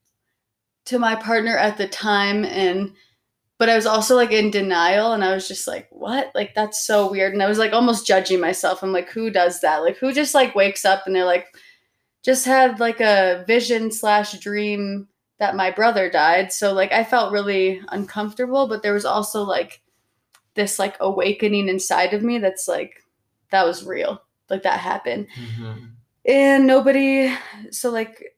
to 0.87 0.99
my 0.99 1.17
partner 1.17 1.57
at 1.57 1.77
the 1.79 1.89
time 1.89 2.45
and 2.45 2.93
but 3.59 3.71
I 3.71 3.77
was 3.77 3.87
also 3.87 4.17
like 4.17 4.33
in 4.33 4.51
denial 4.51 5.13
and 5.13 5.25
I 5.25 5.35
was 5.35 5.49
just 5.49 5.67
like, 5.67 5.89
what? 5.91 6.31
Like 6.35 6.55
that's 6.55 6.85
so 6.87 7.11
weird. 7.11 7.33
And 7.33 7.43
I 7.43 7.49
was 7.49 7.59
like 7.59 7.73
almost 7.73 8.07
judging 8.07 8.41
myself. 8.41 8.83
I'm 8.83 8.93
like, 8.93 9.09
who 9.11 9.31
does 9.31 9.61
that? 9.61 9.79
Like 9.79 9.97
who 9.97 10.13
just 10.13 10.35
like 10.35 10.55
wakes 10.55 10.85
up 10.85 11.07
and 11.07 11.17
they're 11.17 11.25
like, 11.25 11.47
just 12.23 12.45
had 12.45 12.81
like 12.81 13.01
a 13.01 13.45
vision 13.47 13.91
slash 13.91 14.39
dream 14.41 15.09
that 15.39 15.57
my 15.57 15.71
brother 15.71 16.11
died. 16.11 16.53
So 16.53 16.73
like 16.73 16.93
I 16.93 17.05
felt 17.05 17.33
really 17.33 17.81
uncomfortable, 17.89 18.69
but 18.69 18.83
there 18.83 18.95
was 18.95 19.05
also 19.05 19.43
like 19.43 19.81
this 20.55 20.79
like 20.79 20.97
awakening 21.01 21.69
inside 21.69 22.13
of 22.15 22.23
me 22.23 22.39
that's 22.39 22.69
like 22.69 23.03
that 23.51 23.67
was 23.67 23.85
real. 23.87 24.23
Like 24.51 24.65
that 24.65 24.81
happened. 24.81 25.29
Mhm. 25.39 25.91
And 26.27 26.67
nobody 26.67 27.33
so 27.71 27.91
like 27.91 28.37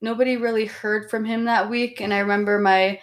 nobody 0.00 0.36
really 0.36 0.66
heard 0.66 1.10
from 1.10 1.24
him 1.24 1.44
that 1.46 1.70
week. 1.70 2.00
And 2.00 2.12
I 2.12 2.18
remember 2.18 2.58
my 2.58 3.00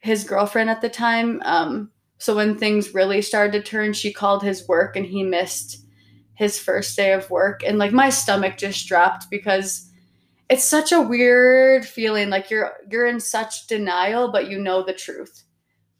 his 0.00 0.24
girlfriend 0.24 0.70
at 0.70 0.80
the 0.80 0.88
time. 0.88 1.40
Um 1.44 1.90
so 2.18 2.36
when 2.36 2.58
things 2.58 2.92
really 2.92 3.22
started 3.22 3.52
to 3.52 3.62
turn, 3.62 3.94
she 3.94 4.12
called 4.12 4.42
his 4.42 4.68
work 4.68 4.94
and 4.94 5.06
he 5.06 5.22
missed 5.22 5.86
his 6.34 6.58
first 6.58 6.94
day 6.94 7.12
of 7.12 7.30
work. 7.30 7.62
And 7.64 7.78
like 7.78 7.92
my 7.92 8.10
stomach 8.10 8.58
just 8.58 8.86
dropped 8.86 9.30
because 9.30 9.90
it's 10.50 10.64
such 10.64 10.92
a 10.92 11.00
weird 11.00 11.86
feeling 11.86 12.28
like 12.28 12.50
you're 12.50 12.72
you're 12.90 13.06
in 13.06 13.20
such 13.20 13.66
denial 13.68 14.32
but 14.32 14.50
you 14.50 14.58
know 14.58 14.82
the 14.82 14.92
truth. 14.92 15.44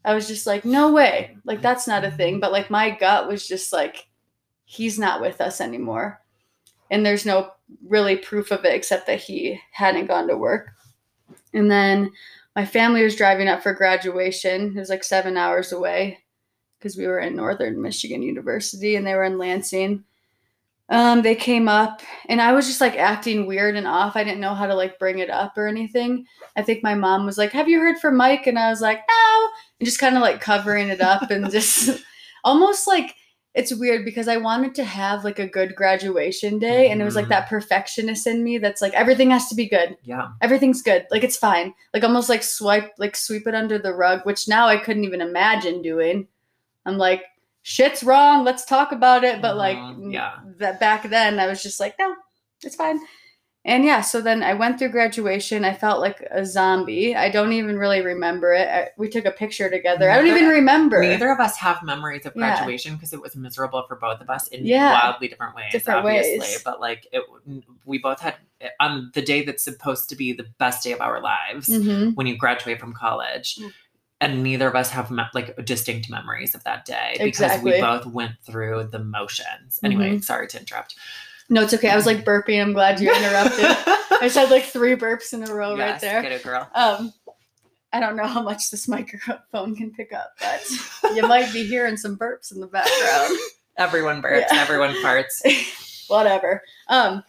I 0.04 0.14
was 0.14 0.28
just 0.28 0.46
like 0.46 0.64
no 0.64 0.92
way. 0.92 1.36
Like 1.44 1.62
that's 1.62 1.86
not 1.86 2.04
a 2.04 2.10
thing 2.10 2.40
but 2.40 2.52
like 2.52 2.70
my 2.70 2.90
gut 2.90 3.28
was 3.28 3.46
just 3.46 3.72
like 3.72 4.06
he's 4.64 4.98
not 4.98 5.20
with 5.20 5.40
us 5.40 5.60
anymore. 5.60 6.20
And 6.90 7.04
there's 7.04 7.24
no 7.26 7.50
really 7.86 8.16
proof 8.16 8.50
of 8.50 8.64
it 8.64 8.74
except 8.74 9.06
that 9.06 9.20
he 9.20 9.60
hadn't 9.72 10.06
gone 10.06 10.28
to 10.28 10.36
work. 10.36 10.70
And 11.54 11.70
then 11.70 12.10
my 12.56 12.64
family 12.64 13.02
was 13.02 13.16
driving 13.16 13.48
up 13.48 13.62
for 13.62 13.72
graduation 13.72 14.76
it 14.76 14.80
was 14.80 14.90
like 14.90 15.04
seven 15.04 15.36
hours 15.36 15.72
away 15.72 16.18
because 16.78 16.96
we 16.96 17.06
were 17.06 17.20
in 17.20 17.36
northern 17.36 17.80
michigan 17.80 18.22
university 18.22 18.96
and 18.96 19.06
they 19.06 19.14
were 19.14 19.24
in 19.24 19.38
lansing 19.38 20.04
um, 20.90 21.22
they 21.22 21.36
came 21.36 21.68
up 21.68 22.02
and 22.28 22.40
I 22.40 22.52
was 22.52 22.66
just 22.66 22.80
like 22.80 22.96
acting 22.96 23.46
weird 23.46 23.76
and 23.76 23.86
off. 23.86 24.16
I 24.16 24.24
didn't 24.24 24.40
know 24.40 24.54
how 24.54 24.66
to 24.66 24.74
like 24.74 24.98
bring 24.98 25.20
it 25.20 25.30
up 25.30 25.56
or 25.56 25.68
anything. 25.68 26.26
I 26.56 26.62
think 26.62 26.82
my 26.82 26.96
mom 26.96 27.24
was 27.24 27.38
like, 27.38 27.52
Have 27.52 27.68
you 27.68 27.78
heard 27.78 27.98
from 27.98 28.16
Mike? 28.16 28.48
And 28.48 28.58
I 28.58 28.70
was 28.70 28.80
like, 28.80 28.98
No. 29.08 29.48
And 29.78 29.86
just 29.86 30.00
kind 30.00 30.16
of 30.16 30.22
like 30.22 30.40
covering 30.40 30.88
it 30.88 31.00
up 31.00 31.30
and 31.30 31.48
just 31.48 32.02
almost 32.44 32.88
like 32.88 33.14
it's 33.54 33.74
weird 33.74 34.04
because 34.04 34.28
I 34.28 34.36
wanted 34.36 34.74
to 34.76 34.84
have 34.84 35.24
like 35.24 35.38
a 35.40 35.46
good 35.46 35.74
graduation 35.74 36.58
day. 36.60 36.90
And 36.90 37.00
it 37.02 37.04
was 37.04 37.16
like 37.16 37.26
Mhm. 37.26 37.30
that 37.30 37.48
perfectionist 37.48 38.26
in 38.26 38.44
me 38.44 38.58
that's 38.58 38.80
like, 38.80 38.94
everything 38.94 39.30
has 39.32 39.48
to 39.48 39.56
be 39.56 39.68
good. 39.68 39.96
Yeah. 40.04 40.28
Everything's 40.40 40.82
good. 40.82 41.06
Like 41.10 41.24
it's 41.24 41.36
fine. 41.36 41.74
Like 41.92 42.04
almost 42.04 42.28
like 42.28 42.44
swipe, 42.44 42.92
like 42.98 43.16
sweep 43.16 43.48
it 43.48 43.54
under 43.54 43.76
the 43.78 43.92
rug, 43.92 44.20
which 44.24 44.46
now 44.46 44.68
I 44.68 44.76
couldn't 44.76 45.04
even 45.04 45.20
imagine 45.20 45.82
doing. 45.82 46.28
I'm 46.86 46.96
like, 46.96 47.24
shit's 47.62 48.04
wrong. 48.04 48.44
Let's 48.44 48.64
talk 48.64 48.92
about 48.92 49.24
it. 49.24 49.42
But 49.42 49.56
like 49.56 49.76
Mhm, 49.76 50.12
yeah. 50.12 50.38
that 50.58 50.78
back 50.78 51.08
then 51.10 51.40
I 51.40 51.46
was 51.48 51.60
just 51.62 51.80
like, 51.80 51.96
no, 51.98 52.14
it's 52.62 52.76
fine. 52.76 53.00
And 53.70 53.84
yeah, 53.84 54.00
so 54.00 54.20
then 54.20 54.42
I 54.42 54.52
went 54.54 54.78
through 54.80 54.88
graduation. 54.88 55.64
I 55.64 55.72
felt 55.72 56.00
like 56.00 56.20
a 56.30 56.44
zombie. 56.44 57.14
I 57.14 57.30
don't 57.30 57.52
even 57.52 57.78
really 57.78 58.00
remember 58.00 58.52
it. 58.52 58.68
I, 58.68 58.88
we 58.98 59.08
took 59.08 59.24
a 59.24 59.30
picture 59.30 59.70
together. 59.70 60.10
I 60.10 60.16
don't 60.16 60.26
even 60.26 60.48
remember. 60.48 61.00
Neither 61.00 61.30
of 61.30 61.38
us 61.38 61.56
have 61.58 61.80
memories 61.84 62.26
of 62.26 62.34
graduation 62.34 62.94
because 62.96 63.12
it 63.12 63.22
was 63.22 63.36
miserable 63.36 63.84
for 63.86 63.94
both 63.94 64.20
of 64.20 64.28
us 64.28 64.48
in 64.48 64.66
Yeah. 64.66 64.92
wildly 64.92 65.28
different 65.28 65.54
ways. 65.54 65.70
Different 65.70 66.04
obviously, 66.04 66.40
ways. 66.40 66.62
but 66.64 66.80
like 66.80 67.06
it, 67.12 67.22
we 67.84 67.98
both 67.98 68.18
had 68.20 68.34
on 68.80 69.12
the 69.14 69.22
day 69.22 69.44
that's 69.44 69.62
supposed 69.62 70.08
to 70.08 70.16
be 70.16 70.32
the 70.32 70.46
best 70.58 70.82
day 70.82 70.90
of 70.92 71.00
our 71.00 71.22
lives 71.22 71.68
Mhm. 71.68 72.16
when 72.16 72.26
you 72.26 72.36
graduate 72.36 72.80
from 72.80 72.92
college. 72.92 73.54
Mm. 73.56 73.72
And 74.22 74.42
neither 74.42 74.68
of 74.68 74.74
us 74.74 74.90
have 74.90 75.10
me- 75.10 75.22
like 75.32 75.64
distinct 75.64 76.10
memories 76.10 76.54
of 76.54 76.64
that 76.64 76.84
day 76.84 77.12
because 77.12 77.40
Exactly. 77.40 77.72
we 77.72 77.80
both 77.80 78.04
went 78.04 78.32
through 78.42 78.88
the 78.90 78.98
motions. 78.98 79.78
Anyway, 79.82 80.16
Mhm. 80.16 80.24
sorry 80.24 80.46
to 80.48 80.58
interrupt. 80.58 80.94
No, 81.50 81.62
it's 81.62 81.74
okay. 81.74 81.90
I 81.90 81.96
was 81.96 82.06
like 82.06 82.24
burping. 82.24 82.60
I'm 82.62 82.72
glad 82.72 83.00
you 83.00 83.12
interrupted. 83.14 83.64
I 84.22 84.28
said 84.28 84.50
like 84.50 84.64
three 84.64 84.94
burps 84.94 85.32
in 85.32 85.42
a 85.48 85.52
row 85.54 85.70
right 85.72 85.88
Yes, 85.88 86.00
there. 86.00 86.22
Get 86.22 86.32
it, 86.32 86.42
girl. 86.44 86.68
Um, 86.74 87.12
I 87.92 87.98
don't 87.98 88.14
know 88.16 88.26
how 88.26 88.40
much 88.42 88.70
this 88.70 88.86
microphone 88.96 89.74
can 89.74 89.90
pick 89.90 90.12
up, 90.12 90.32
but 90.40 90.64
you 91.16 91.22
might 91.22 91.52
be 91.52 91.64
hearing 91.66 91.96
some 91.96 92.16
burps 92.16 92.52
in 92.52 92.60
the 92.60 92.66
background. 92.68 93.36
Everyone 93.78 94.22
burps, 94.22 94.44
Yeah. 94.52 94.60
everyone 94.60 94.90
farts. 95.02 96.04
Whatever. 96.08 96.62
Um 96.88 97.24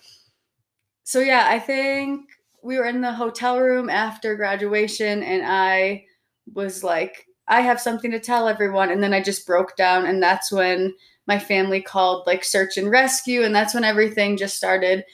so 1.03 1.19
yeah, 1.19 1.45
I 1.47 1.59
think 1.59 2.25
we 2.61 2.77
were 2.77 2.85
in 2.85 3.01
the 3.01 3.13
hotel 3.13 3.59
room 3.59 3.89
after 3.89 4.35
graduation 4.35 5.23
and 5.23 5.43
I 5.45 6.05
was 6.53 6.83
like 6.83 7.25
I 7.47 7.61
have 7.61 7.79
something 7.79 8.11
to 8.11 8.19
tell 8.19 8.47
everyone 8.49 8.91
and 8.91 9.01
then 9.01 9.13
I 9.13 9.21
just 9.21 9.47
broke 9.47 9.75
down 9.77 10.05
and 10.05 10.21
that's 10.21 10.51
when 10.51 10.93
my 11.31 11.39
family 11.39 11.81
called 11.81 12.27
like 12.27 12.43
search 12.43 12.73
and 12.77 12.89
rescue 12.91 13.41
and 13.45 13.53
that's 13.55 13.73
when 13.73 13.85
everything 13.85 14.35
just 14.35 14.57
started 14.57 15.05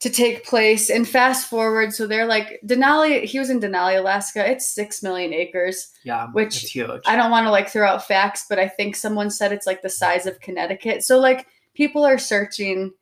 to 0.00 0.10
take 0.10 0.44
place 0.44 0.90
and 0.90 1.08
fast 1.08 1.48
forward 1.48 1.92
so 1.92 2.06
they're 2.06 2.26
like 2.36 2.48
denali 2.70 3.24
he 3.24 3.38
was 3.38 3.50
in 3.50 3.60
denali 3.60 3.96
alaska 3.98 4.40
it's 4.52 4.74
six 4.80 5.02
million 5.02 5.32
acres 5.32 5.76
Yeah, 6.04 6.26
Which 6.38 6.56
huge. 6.70 7.02
i 7.06 7.16
don't 7.16 7.30
want 7.30 7.46
to 7.46 7.50
like 7.50 7.68
throw 7.70 7.86
out 7.88 8.06
facts 8.06 8.44
but 8.50 8.58
i 8.58 8.68
think 8.68 8.94
someone 8.94 9.30
said 9.30 9.52
it's 9.52 9.66
like 9.66 9.80
the 9.82 9.88
size 10.02 10.26
of 10.26 10.38
connecticut 10.46 11.02
so 11.02 11.18
like 11.18 11.46
people 11.74 12.04
are 12.04 12.18
searching 12.18 12.92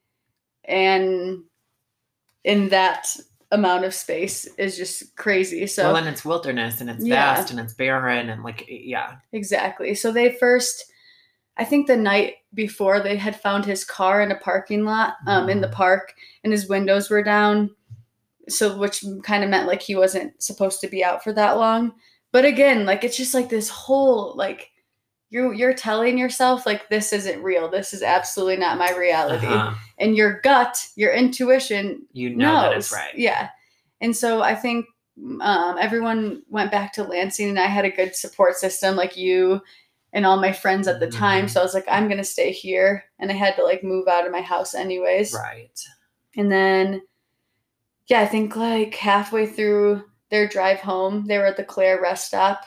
and 0.64 1.42
in 2.44 2.68
that 2.68 3.16
amount 3.52 3.84
of 3.84 3.92
space 3.94 4.44
is 4.56 4.76
just 4.76 5.16
crazy 5.16 5.66
so 5.66 5.82
well, 5.84 5.96
and 5.96 6.08
it's 6.08 6.24
wilderness 6.24 6.80
and 6.80 6.88
it's 6.90 7.04
Yeah. 7.04 7.34
vast 7.34 7.50
and 7.50 7.58
it's 7.60 7.74
barren 7.74 8.28
and 8.30 8.42
like 8.42 8.64
yeah, 8.68 9.16
Exactly. 9.32 9.94
So 9.94 10.12
they 10.12 10.28
first, 10.38 10.92
I 11.58 11.64
think 11.64 11.86
the 11.86 11.96
night 11.96 12.34
before, 12.54 13.00
they 13.00 13.16
had 13.16 13.40
found 13.40 13.64
his 13.64 13.84
car 13.84 14.20
in 14.22 14.30
a 14.30 14.36
parking 14.36 14.84
lot 14.84 15.14
um, 15.26 15.48
in 15.48 15.60
the 15.60 15.68
Mhm. 15.68 15.72
park, 15.72 16.14
and 16.44 16.52
his 16.52 16.68
windows 16.68 17.08
were 17.10 17.22
down. 17.22 17.70
So, 18.48 18.76
which 18.78 19.04
kind 19.24 19.42
of 19.42 19.50
meant 19.50 19.66
like 19.66 19.82
he 19.82 19.96
wasn't 19.96 20.40
supposed 20.42 20.80
to 20.80 20.88
be 20.88 21.02
out 21.02 21.24
for 21.24 21.32
that 21.32 21.56
long. 21.56 21.92
But 22.32 22.44
again, 22.44 22.86
like 22.86 23.02
it's 23.02 23.16
just 23.16 23.34
like 23.34 23.48
this 23.48 23.68
whole 23.68 24.34
like 24.36 24.70
you 25.30 25.52
you're 25.52 25.74
telling 25.74 26.16
yourself 26.16 26.64
like 26.66 26.88
this 26.88 27.12
isn't 27.12 27.42
real. 27.42 27.68
This 27.68 27.92
is 27.92 28.02
absolutely 28.02 28.58
not 28.58 28.78
my 28.78 28.90
reality. 28.92 29.46
uh-huh. 29.46 29.74
And 29.98 30.16
your 30.16 30.40
gut, 30.42 30.78
your 30.94 31.12
intuition 31.12 32.06
you 32.12 32.30
know 32.36 32.60
that 32.62 32.76
it's 32.76 32.92
right. 32.92 33.14
Yeah. 33.16 33.48
And 34.00 34.14
so 34.16 34.42
I 34.42 34.54
think 34.54 34.86
um, 35.40 35.76
everyone 35.80 36.42
went 36.48 36.70
back 36.70 36.92
to 36.92 37.02
Lansing 37.02 37.48
and 37.48 37.58
I 37.58 37.66
had 37.66 37.84
a 37.86 37.90
good 37.90 38.14
support 38.14 38.54
system 38.56 38.94
like 38.94 39.16
you 39.16 39.60
and 40.16 40.24
all 40.24 40.40
my 40.40 40.50
friends 40.52 40.88
at 40.88 40.98
the 40.98 41.10
time. 41.10 41.44
Mhm. 41.44 41.50
So 41.50 41.60
I 41.60 41.62
was 41.62 41.74
like, 41.74 41.84
I'm 41.88 42.06
going 42.08 42.16
to 42.16 42.24
stay 42.24 42.50
here. 42.50 43.04
And 43.18 43.30
I 43.30 43.34
had 43.34 43.54
to 43.56 43.62
like 43.62 43.84
move 43.84 44.08
out 44.08 44.24
of 44.24 44.32
my 44.32 44.40
house 44.40 44.74
anyways. 44.74 45.34
Right. 45.34 45.78
And 46.36 46.50
then, 46.50 47.02
yeah, 48.06 48.20
I 48.22 48.26
think 48.26 48.56
like 48.56 48.94
halfway 48.94 49.46
through 49.46 50.02
their 50.30 50.48
drive 50.48 50.80
home, 50.80 51.26
they 51.26 51.36
were 51.36 51.44
at 51.44 51.58
the 51.58 51.64
Clare 51.64 52.00
rest 52.00 52.28
stop. 52.28 52.64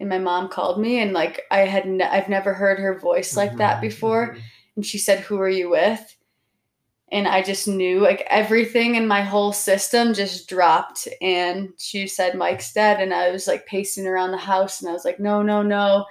And 0.00 0.08
my 0.10 0.18
mom 0.18 0.48
called 0.48 0.80
me, 0.80 1.00
and 1.00 1.12
like 1.12 1.42
I 1.50 1.60
had, 1.60 1.86
ne- 1.86 2.04
I've 2.04 2.28
never 2.28 2.52
heard 2.54 2.78
her 2.78 2.98
voice 2.98 3.36
like 3.36 3.56
that 3.56 3.78
Mhm, 3.78 3.80
before 3.82 4.34
mhm. 4.34 4.40
and 4.76 4.86
she 4.86 4.98
said, 4.98 5.20
Who 5.20 5.38
are 5.40 5.48
you 5.48 5.70
with? 5.70 6.16
And 7.12 7.26
I 7.26 7.42
just 7.42 7.66
knew 7.66 8.00
like 8.00 8.22
everything 8.28 8.94
in 8.96 9.06
my 9.06 9.22
whole 9.22 9.52
system 9.52 10.14
just 10.14 10.48
dropped. 10.48 11.08
And 11.22 11.70
she 11.78 12.06
said, 12.06 12.34
Mike's 12.34 12.72
dead. 12.72 13.00
And 13.00 13.12
I 13.12 13.30
was 13.30 13.46
like 13.46 13.66
pacing 13.66 14.06
around 14.06 14.30
the 14.30 14.38
house 14.38 14.80
and 14.80 14.88
I 14.90 14.92
was 14.92 15.04
like, 15.06 15.18
No, 15.20 15.42
no, 15.42 15.62
no. 15.62 16.04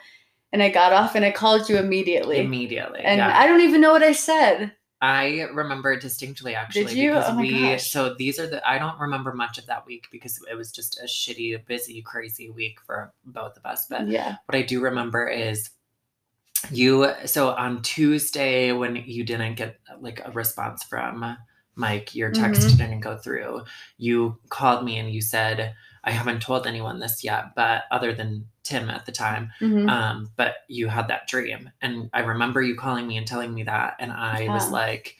And 0.52 0.64
I 0.64 0.70
got 0.70 0.94
off 0.94 1.14
and 1.16 1.24
I 1.24 1.32
called 1.32 1.70
you 1.70 1.78
immediately. 1.78 2.40
Immediately. 2.40 3.02
and 3.02 3.20
yeah. 3.20 3.38
I 3.40 3.46
don't 3.48 3.62
even 3.62 3.82
know 3.82 3.92
what 3.92 4.04
I 4.04 4.14
said. 4.14 4.74
I 5.02 5.44
remember 5.54 5.98
distinctly 5.98 6.56
actually 6.56 6.86
Did 6.86 6.98
you? 6.98 7.12
because 7.12 7.30
Oh 7.30 7.40
we 7.40 7.52
gosh. 7.62 7.90
so 7.90 8.16
these 8.16 8.38
are 8.38 8.48
the 8.48 8.68
I 8.70 8.78
don't 8.78 9.00
remember 9.00 9.32
much 9.34 9.58
of 9.58 9.66
that 9.68 9.86
week 9.86 10.08
because 10.12 10.42
it 10.52 10.56
was 10.56 10.72
just 10.74 11.00
a 11.00 11.06
shitty, 11.06 11.66
busy, 11.68 12.02
crazy 12.02 12.50
week 12.50 12.80
for 12.86 13.14
both 13.26 13.56
of 13.56 13.66
us. 13.66 13.86
But 13.90 14.08
yeah. 14.10 14.36
what 14.48 14.58
I 14.58 14.62
do 14.64 14.82
remember 14.82 15.26
is 15.28 15.70
you 16.72 17.12
so 17.26 17.52
on 17.52 17.82
Tuesday 17.82 18.72
when 18.74 18.98
you 18.98 19.24
didn't 19.24 19.56
get 19.56 19.80
like 20.02 20.22
a 20.26 20.32
response 20.32 20.84
from 20.84 21.38
Mike, 21.76 22.14
your 22.14 22.32
text 22.32 22.62
Mhm. 22.68 22.78
didn't 22.78 23.00
go 23.00 23.18
through. 23.18 23.64
You 23.98 24.38
called 24.50 24.84
me 24.84 24.98
and 25.00 25.10
you 25.10 25.22
said, 25.22 25.74
I 26.04 26.12
haven't 26.12 26.42
told 26.42 26.68
anyone 26.68 27.00
this 27.00 27.24
yet, 27.24 27.56
but 27.56 27.84
other 27.92 28.14
than 28.14 28.46
Tim 28.70 28.90
at 28.90 29.06
the 29.06 29.12
time, 29.12 29.52
Mhm. 29.60 29.90
um, 29.90 30.30
but 30.36 30.58
you 30.68 30.88
had 30.88 31.08
that 31.08 31.28
dream. 31.28 31.72
And 31.82 32.10
I 32.14 32.20
remember 32.22 32.62
you 32.62 32.76
calling 32.76 33.08
me 33.08 33.18
and 33.18 33.26
telling 33.28 33.54
me 33.54 33.64
that. 33.64 33.96
And 34.00 34.12
I 34.12 34.46
was 34.48 34.70
like, 34.70 35.16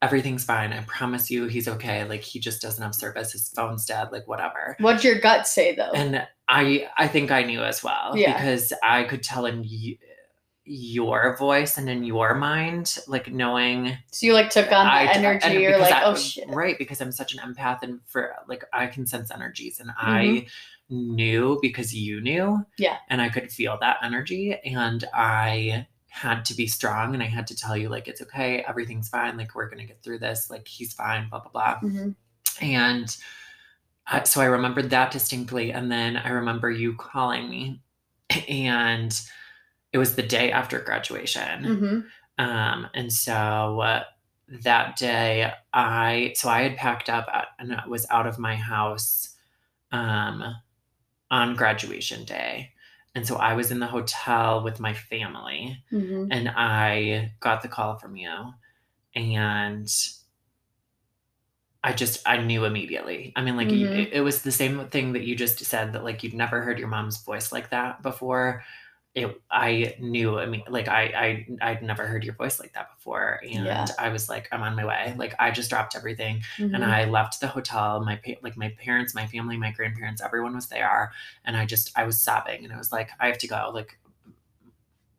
everything's 0.00 0.44
fine. 0.44 0.72
I 0.72 0.80
promise 0.86 1.28
you 1.30 1.46
he's 1.46 1.66
okay. 1.66 2.04
Like 2.04 2.20
he 2.22 2.38
just 2.38 2.62
doesn't 2.62 2.82
have 2.82 2.94
service. 2.94 3.32
His 3.32 3.48
phone's 3.48 3.84
dead, 3.84 4.12
like 4.12 4.28
whatever. 4.28 4.76
What'd 4.78 5.02
your 5.02 5.18
gut 5.18 5.48
say 5.48 5.74
though? 5.74 5.90
And 5.92 6.26
I 6.48 6.88
I 6.96 7.08
think 7.08 7.30
I 7.32 7.42
knew 7.42 7.62
as 7.62 7.82
well 7.82 8.16
Yeah. 8.16 8.34
because 8.34 8.72
I 8.82 9.02
could 9.04 9.22
tell 9.24 9.44
in 9.46 9.62
y- 9.62 9.98
your 10.70 11.34
voice 11.36 11.78
and 11.78 11.88
in 11.88 12.04
your 12.04 12.34
mind, 12.34 12.98
like 13.08 13.32
knowing 13.32 13.96
so 14.12 14.26
you 14.26 14.34
like 14.34 14.50
took 14.50 14.70
on 14.70 14.84
the 14.86 14.92
I- 14.92 15.06
energy. 15.06 15.46
and 15.46 15.54
You're 15.60 15.78
like, 15.78 15.92
I- 15.92 16.04
Oh 16.04 16.14
shit. 16.14 16.46
Right, 16.48 16.76
because 16.78 17.00
I'm 17.00 17.10
such 17.10 17.34
an 17.34 17.40
empath 17.40 17.82
and 17.82 18.00
for 18.06 18.34
like 18.46 18.64
I 18.72 18.86
can 18.86 19.06
sense 19.06 19.30
energies 19.30 19.80
and 19.80 19.88
Mm-hmm. 19.90 20.06
I 20.06 20.46
knew 20.90 21.58
because 21.60 21.94
you 21.94 22.20
knew. 22.20 22.64
Yeah. 22.78 22.96
And 23.08 23.20
I 23.20 23.28
could 23.28 23.52
feel 23.52 23.78
that 23.80 23.98
energy 24.02 24.56
and 24.64 25.04
I 25.12 25.86
had 26.08 26.44
to 26.46 26.54
be 26.54 26.66
strong 26.66 27.14
and 27.14 27.22
I 27.22 27.26
had 27.26 27.46
to 27.48 27.56
tell 27.56 27.76
you 27.76 27.88
like 27.88 28.08
it's 28.08 28.22
okay, 28.22 28.64
everything's 28.66 29.08
fine, 29.08 29.36
like 29.36 29.54
we're 29.54 29.68
gonna 29.68 29.84
get 29.84 30.02
through 30.02 30.18
this, 30.20 30.50
like 30.50 30.66
he's 30.66 30.92
fine, 30.92 31.28
blah 31.28 31.40
blah 31.40 31.50
blah. 31.52 31.80
Mhm. 31.80 32.14
And 32.60 33.16
uh, 34.10 34.24
so 34.24 34.40
I 34.40 34.46
remembered 34.46 34.90
that 34.90 35.10
distinctly. 35.10 35.70
And 35.72 35.92
then 35.92 36.16
I 36.16 36.30
remember 36.30 36.70
you 36.70 36.94
calling 36.94 37.48
me, 37.50 37.82
and 38.48 39.20
it 39.92 39.98
was 39.98 40.16
the 40.16 40.22
day 40.22 40.50
after 40.50 40.80
graduation. 40.80 41.64
Mhm. 42.38 42.44
Um, 42.44 42.88
and 42.94 43.12
so 43.12 43.80
uh, 43.80 44.04
that 44.64 44.96
day, 44.96 45.52
I 45.72 46.32
so 46.34 46.48
I 46.48 46.62
had 46.62 46.76
packed 46.76 47.10
up 47.10 47.28
and 47.58 47.74
I 47.74 47.86
was 47.86 48.06
out 48.10 48.26
of 48.26 48.38
my 48.38 48.56
house 48.56 49.34
um, 49.92 50.42
on 51.30 51.56
graduation 51.56 52.24
day. 52.24 52.72
And 53.14 53.26
so 53.26 53.36
I 53.36 53.54
was 53.54 53.70
in 53.70 53.80
the 53.80 53.86
hotel 53.86 54.62
with 54.62 54.80
my 54.80 54.94
family 54.94 55.82
Mhm. 55.92 56.28
and 56.30 56.48
I 56.54 57.32
got 57.40 57.62
the 57.62 57.68
call 57.68 57.98
from 57.98 58.16
you 58.16 58.54
and 59.14 59.88
I 61.84 61.92
just 61.92 62.26
I 62.28 62.38
knew 62.38 62.64
immediately. 62.64 63.32
I 63.36 63.42
mean 63.42 63.56
like 63.56 63.68
Mhm. 63.68 63.94
it, 63.94 64.12
it 64.14 64.20
was 64.20 64.42
the 64.42 64.52
same 64.52 64.88
thing 64.88 65.12
that 65.12 65.24
you 65.24 65.36
just 65.36 65.58
said 65.64 65.92
that 65.92 66.04
like 66.04 66.22
you'd 66.22 66.34
never 66.34 66.60
heard 66.62 66.78
your 66.78 66.88
mom's 66.88 67.22
voice 67.22 67.52
like 67.52 67.70
that 67.70 68.02
before. 68.02 68.64
It 69.14 69.40
I 69.50 69.94
knew 69.98 70.38
I 70.38 70.46
mean 70.46 70.62
like 70.68 70.86
I 70.86 71.02
I 71.60 71.70
I'd 71.70 71.82
never 71.82 72.06
heard 72.06 72.24
your 72.24 72.34
voice 72.34 72.60
like 72.60 72.74
that 72.74 72.94
before 72.94 73.40
and 73.42 73.64
Yeah. 73.64 73.86
I 73.98 74.10
was 74.10 74.28
like 74.28 74.48
I'm 74.52 74.62
on 74.62 74.76
my 74.76 74.84
way. 74.84 75.14
Like 75.16 75.34
I 75.38 75.50
just 75.50 75.70
dropped 75.70 75.96
everything 75.96 76.42
and 76.58 76.72
Mhm. 76.74 76.82
I 76.86 77.04
left 77.06 77.40
the 77.40 77.48
hotel. 77.48 78.00
My 78.04 78.16
pa- 78.16 78.38
like 78.42 78.56
my 78.56 78.68
parents, 78.78 79.14
my 79.14 79.26
family, 79.26 79.56
my 79.56 79.72
grandparents, 79.72 80.20
everyone 80.22 80.54
was 80.54 80.68
there, 80.68 81.12
and 81.44 81.56
I 81.56 81.64
just 81.66 81.90
I 81.98 82.04
was 82.04 82.20
sobbing, 82.20 82.64
and 82.64 82.72
I 82.72 82.76
was 82.76 82.92
like, 82.92 83.10
I 83.18 83.26
have 83.28 83.38
to 83.38 83.48
go. 83.48 83.70
Like 83.74 83.98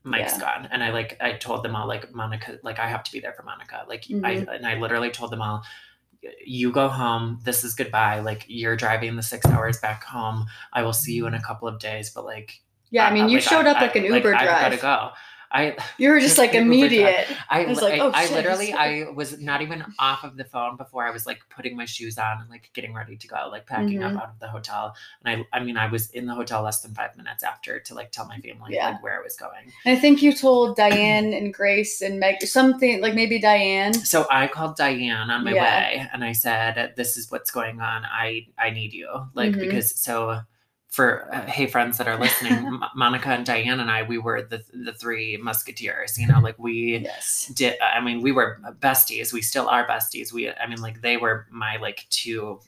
Mike's 0.03 0.33
Yeah. 0.33 0.39
gone, 0.39 0.67
and 0.71 0.81
I 0.83 0.91
like 0.91 1.17
I 1.19 1.33
told 1.33 1.63
them 1.63 1.75
all 1.75 1.87
like 1.87 2.13
Monica, 2.13 2.57
like 2.63 2.79
I 2.79 2.87
have 2.87 3.03
to 3.03 3.11
be 3.11 3.19
there 3.19 3.33
for 3.33 3.43
Monica. 3.43 3.85
Like 3.87 4.05
I 4.05 4.13
Mm-hmm. 4.13 4.49
and 4.49 4.65
I 4.67 4.75
literally 4.75 5.09
told 5.11 5.31
them 5.31 5.41
all. 5.41 5.63
You 6.45 6.71
go 6.71 6.89
home. 6.89 7.39
This 7.43 7.63
is 7.63 7.75
goodbye. 7.75 8.19
Like 8.19 8.43
you're 8.47 8.75
driving 8.75 9.15
the 9.15 9.23
six 9.23 9.45
hours 9.47 9.79
back 9.79 10.03
home. 10.03 10.45
I 10.73 10.83
will 10.83 10.93
see 10.93 11.13
you 11.13 11.27
in 11.27 11.33
a 11.33 11.41
couple 11.41 11.67
of 11.67 11.79
days. 11.79 12.09
But 12.09 12.25
like, 12.25 12.61
yeah, 12.91 13.07
I 13.07 13.13
mean, 13.13 13.29
you 13.29 13.37
like, 13.37 13.43
showed 13.47 13.65
up 13.67 13.77
like 13.81 13.95
an 13.95 14.05
Uber 14.05 14.19
driver. 14.31 14.35
I've 14.37 14.45
drive. 14.47 14.81
gotta 14.81 15.09
go. 15.09 15.11
I 15.51 15.75
You 15.97 16.09
were 16.11 16.19
just 16.19 16.37
like 16.43 16.53
immediate. 16.53 17.25
I, 17.49 17.63
I 17.63 17.65
was 17.65 17.81
like, 17.81 17.93
I, 17.99 17.99
"Oh, 18.05 18.11
I 18.13 18.25
shit, 18.27 18.35
literally, 18.35 18.67
he's- 18.67 18.77
I 18.77 19.07
was 19.15 19.39
not 19.39 19.63
even 19.63 19.83
off 19.97 20.23
of 20.23 20.37
the 20.37 20.43
phone 20.43 20.77
before 20.77 21.07
I 21.07 21.09
was 21.09 21.25
like 21.25 21.39
putting 21.49 21.75
my 21.75 21.85
shoes 21.85 22.19
on 22.19 22.39
and 22.41 22.47
like 22.51 22.69
getting 22.75 22.93
ready 22.93 23.17
to 23.17 23.27
go, 23.27 23.49
like 23.51 23.65
packing 23.65 23.97
Mhm. 24.01 24.15
up 24.15 24.21
out 24.21 24.29
of 24.29 24.39
the 24.39 24.47
hotel. 24.47 24.93
And 25.25 25.43
I, 25.51 25.57
I 25.57 25.59
mean, 25.63 25.75
I 25.75 25.87
was 25.89 26.11
in 26.11 26.27
the 26.27 26.35
hotel 26.35 26.61
less 26.61 26.81
than 26.81 26.93
five 26.93 27.17
minutes 27.17 27.41
after 27.41 27.79
to 27.79 27.95
like 27.95 28.11
tell 28.11 28.27
my 28.27 28.37
family 28.37 28.75
Yeah. 28.75 28.89
like 28.91 29.01
where 29.01 29.19
I 29.19 29.23
was 29.23 29.35
going. 29.37 29.71
And 29.85 29.97
I 29.97 29.99
think 29.99 30.21
you 30.21 30.33
told 30.33 30.77
Diane 30.77 31.33
and 31.33 31.51
Grace 31.51 31.99
and 32.03 32.19
Meg 32.19 32.43
something 32.43 33.01
like 33.01 33.15
maybe 33.15 33.39
Diane. 33.39 33.95
So 33.95 34.27
I 34.29 34.45
called 34.49 34.77
Diane 34.77 35.31
on 35.31 35.43
my 35.45 35.53
Yeah. 35.53 35.63
way 35.63 36.09
and 36.13 36.23
I 36.23 36.33
said, 36.33 36.93
"This 36.95 37.17
is 37.17 37.31
what's 37.31 37.49
going 37.49 37.81
on. 37.81 38.05
I 38.05 38.45
I 38.59 38.69
need 38.69 38.93
you." 38.93 39.09
Like 39.33 39.53
Mhm. 39.53 39.61
because 39.61 39.99
so. 39.99 40.41
For 40.89 41.31
uh, 41.33 41.45
hey 41.45 41.67
friends 41.67 41.97
that 41.99 42.07
are 42.07 42.17
listening, 42.19 42.79
Monica 42.95 43.29
and 43.29 43.45
Diane 43.45 43.79
and 43.79 43.91
I, 43.91 44.01
we 44.03 44.17
were 44.17 44.41
the 44.41 44.63
the 44.73 44.91
three 44.93 45.37
musketeers. 45.37 46.17
You 46.17 46.27
know, 46.27 46.39
like 46.39 46.57
we 46.57 46.97
Yes. 46.97 47.51
did 47.55 47.75
i 47.81 48.01
mean 48.01 48.21
we 48.21 48.31
were 48.31 48.59
besties 48.79 49.31
we 49.31 49.41
still 49.41 49.67
are 49.69 49.87
besties 49.87 50.33
we 50.33 50.49
i 50.51 50.65
mean 50.67 50.81
like 50.81 51.01
they 51.01 51.17
were 51.17 51.45
my 51.51 51.77
like 51.77 52.05
two 52.09 52.59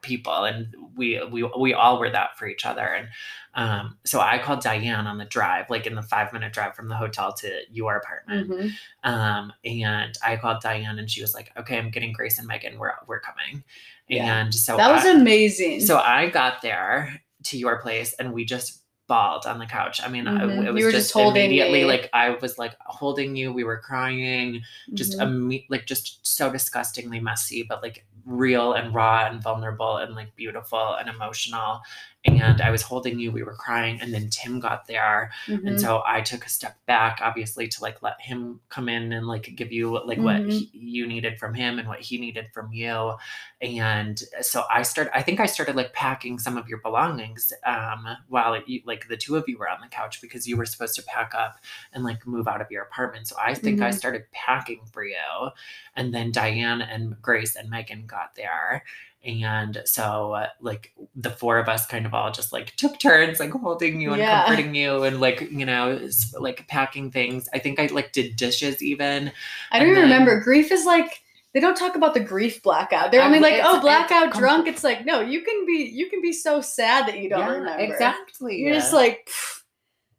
people 0.00 0.44
and 0.44 0.74
we 0.96 1.22
we 1.30 1.44
we 1.58 1.72
all 1.72 2.00
were 2.00 2.10
that 2.10 2.36
for 2.36 2.46
each 2.48 2.66
other 2.66 2.82
and 2.82 3.08
um 3.54 3.96
so 4.04 4.18
i 4.18 4.36
called 4.38 4.60
diane 4.60 5.06
on 5.06 5.16
the 5.18 5.24
drive 5.26 5.70
like 5.70 5.86
in 5.86 5.94
the 5.94 6.02
five 6.02 6.32
minute 6.32 6.52
drive 6.52 6.74
from 6.74 6.88
the 6.88 6.96
hotel 6.96 7.32
to 7.32 7.60
your 7.70 7.96
apartment 7.96 8.48
hmm 8.48 8.68
um 9.08 9.52
and 9.64 10.18
i 10.24 10.36
called 10.36 10.60
diane 10.60 10.98
and 10.98 11.08
she 11.10 11.20
was 11.20 11.34
like 11.34 11.52
okay 11.56 11.78
i'm 11.78 11.90
getting 11.90 12.12
grace 12.12 12.38
and 12.38 12.48
megan 12.48 12.76
we're 12.78 12.92
we're 13.06 13.20
coming 13.20 13.62
Yeah. 14.08 14.38
and 14.40 14.52
so 14.54 14.76
That 14.76 14.90
was 14.90 15.04
I- 15.04 15.10
amazing. 15.12 15.80
so 15.82 15.98
I 15.98 16.28
got 16.28 16.62
there 16.62 17.20
to 17.44 17.58
your 17.58 17.80
place 17.80 18.12
and 18.14 18.32
we 18.32 18.44
just 18.44 18.78
bawled 19.08 19.44
on 19.46 19.58
the 19.58 19.66
couch. 19.66 20.00
I 20.02 20.08
mean, 20.08 20.26
I- 20.28 20.40
Mhm. 20.42 20.60
it 20.62 20.66
You 20.66 20.72
was 20.72 20.84
were 20.84 20.90
just, 20.92 21.06
just 21.08 21.12
holding 21.12 21.46
immediately 21.46 21.80
me. 21.80 21.84
like 21.86 22.08
I 22.12 22.30
was 22.30 22.56
like 22.58 22.76
holding 22.80 23.34
you. 23.36 23.52
We 23.52 23.64
were 23.64 23.78
crying, 23.78 24.62
just 24.94 25.18
Mhm. 25.18 25.22
imme- 25.26 25.66
like 25.68 25.86
just 25.86 26.24
so 26.24 26.50
disgustingly 26.50 27.18
messy, 27.20 27.62
but 27.64 27.82
like 27.82 28.06
real 28.24 28.74
and 28.74 28.94
raw 28.94 29.26
and 29.26 29.42
vulnerable 29.42 29.96
and 29.96 30.14
like 30.14 30.34
beautiful 30.36 30.94
and 30.94 31.08
emotional. 31.08 31.82
And 32.24 32.60
I 32.60 32.70
was 32.70 32.82
holding 32.82 33.18
you. 33.18 33.32
We 33.32 33.42
were 33.42 33.56
crying, 33.56 34.00
and 34.00 34.14
then 34.14 34.28
Tim 34.30 34.60
got 34.60 34.86
there, 34.86 35.32
Mhm. 35.48 35.66
and 35.66 35.80
so 35.80 36.02
I 36.06 36.20
took 36.20 36.46
a 36.46 36.48
step 36.48 36.76
back, 36.86 37.18
obviously, 37.20 37.66
to 37.66 37.82
like 37.82 38.00
let 38.00 38.20
him 38.20 38.60
come 38.68 38.88
in 38.88 39.12
and 39.12 39.26
like 39.26 39.52
give 39.56 39.72
you 39.72 40.00
like 40.06 40.18
what 40.18 40.42
Mhm. 40.42 40.50
he, 40.52 40.70
you 40.72 41.06
needed 41.06 41.38
from 41.40 41.52
him 41.52 41.80
and 41.80 41.88
what 41.88 42.00
he 42.00 42.18
needed 42.18 42.46
from 42.54 42.72
you. 42.72 43.16
And 43.60 44.22
so 44.40 44.64
I 44.70 44.82
started, 44.82 45.16
I 45.16 45.22
think 45.22 45.40
I 45.40 45.46
started 45.46 45.74
like 45.74 45.92
packing 45.94 46.38
some 46.38 46.56
of 46.56 46.68
your 46.68 46.78
belongings 46.78 47.52
um, 47.64 48.06
while 48.28 48.60
you, 48.66 48.82
like 48.84 49.08
the 49.08 49.16
two 49.16 49.36
of 49.36 49.44
you 49.48 49.58
were 49.58 49.68
on 49.68 49.80
the 49.80 49.88
couch 49.88 50.20
because 50.20 50.46
you 50.46 50.56
were 50.56 50.66
supposed 50.66 50.94
to 50.96 51.02
pack 51.02 51.32
up 51.34 51.58
and 51.92 52.04
like 52.04 52.24
move 52.26 52.46
out 52.46 52.60
of 52.60 52.70
your 52.70 52.82
apartment. 52.82 53.26
So 53.28 53.36
I 53.40 53.54
think 53.54 53.80
I 53.80 53.90
Mhm. 53.90 53.94
started 53.94 54.30
packing 54.32 54.84
for 54.92 55.04
you. 55.04 55.50
And 55.96 56.14
then 56.14 56.30
Diane 56.32 56.82
and 56.82 57.20
Grace 57.20 57.56
and 57.56 57.68
Megan 57.68 58.06
got 58.06 58.34
there. 58.36 58.84
And 59.24 59.80
so, 59.84 60.32
uh, 60.32 60.48
like, 60.60 60.92
the 61.14 61.30
four 61.30 61.58
of 61.58 61.68
us 61.68 61.86
kind 61.86 62.06
of 62.06 62.14
all 62.14 62.32
just 62.32 62.52
like 62.52 62.74
took 62.76 62.98
turns, 62.98 63.38
like 63.38 63.52
holding 63.52 64.00
you 64.00 64.10
and 64.12 64.18
Yeah. 64.20 64.46
comforting 64.46 64.74
you 64.74 65.04
and 65.04 65.20
like, 65.20 65.48
you 65.50 65.64
know, 65.64 66.00
like 66.38 66.66
packing 66.66 67.10
things. 67.12 67.48
I 67.54 67.58
think 67.60 67.78
I 67.78 67.86
like 67.86 68.12
did 68.12 68.34
dishes 68.36 68.82
even. 68.82 69.30
I 69.70 69.78
don't 69.78 69.90
even 69.90 70.02
remember. 70.02 70.40
Grief 70.40 70.72
is 70.72 70.84
like 70.84 71.22
they 71.54 71.60
don't 71.60 71.76
talk 71.76 71.94
about 71.96 72.14
the 72.14 72.20
grief 72.20 72.62
blackout. 72.62 73.12
They're 73.12 73.20
I- 73.22 73.26
only 73.26 73.38
like, 73.38 73.52
it's- 73.54 73.66
oh, 73.68 73.74
it's 73.76 73.82
blackout 73.82 74.32
com- 74.32 74.40
drunk. 74.40 74.66
It's 74.66 74.82
like, 74.82 75.04
no, 75.04 75.20
you 75.20 75.42
can 75.42 75.66
be 75.66 75.88
you 75.92 76.08
can 76.10 76.20
be 76.20 76.32
so 76.32 76.60
sad 76.60 77.06
that 77.06 77.18
you 77.18 77.28
don't 77.28 77.46
remember. 77.48 77.78
exactly. 77.82 78.56
You're 78.56 78.74
just 78.74 78.92
like, 78.92 79.28
pfft. 79.30 79.60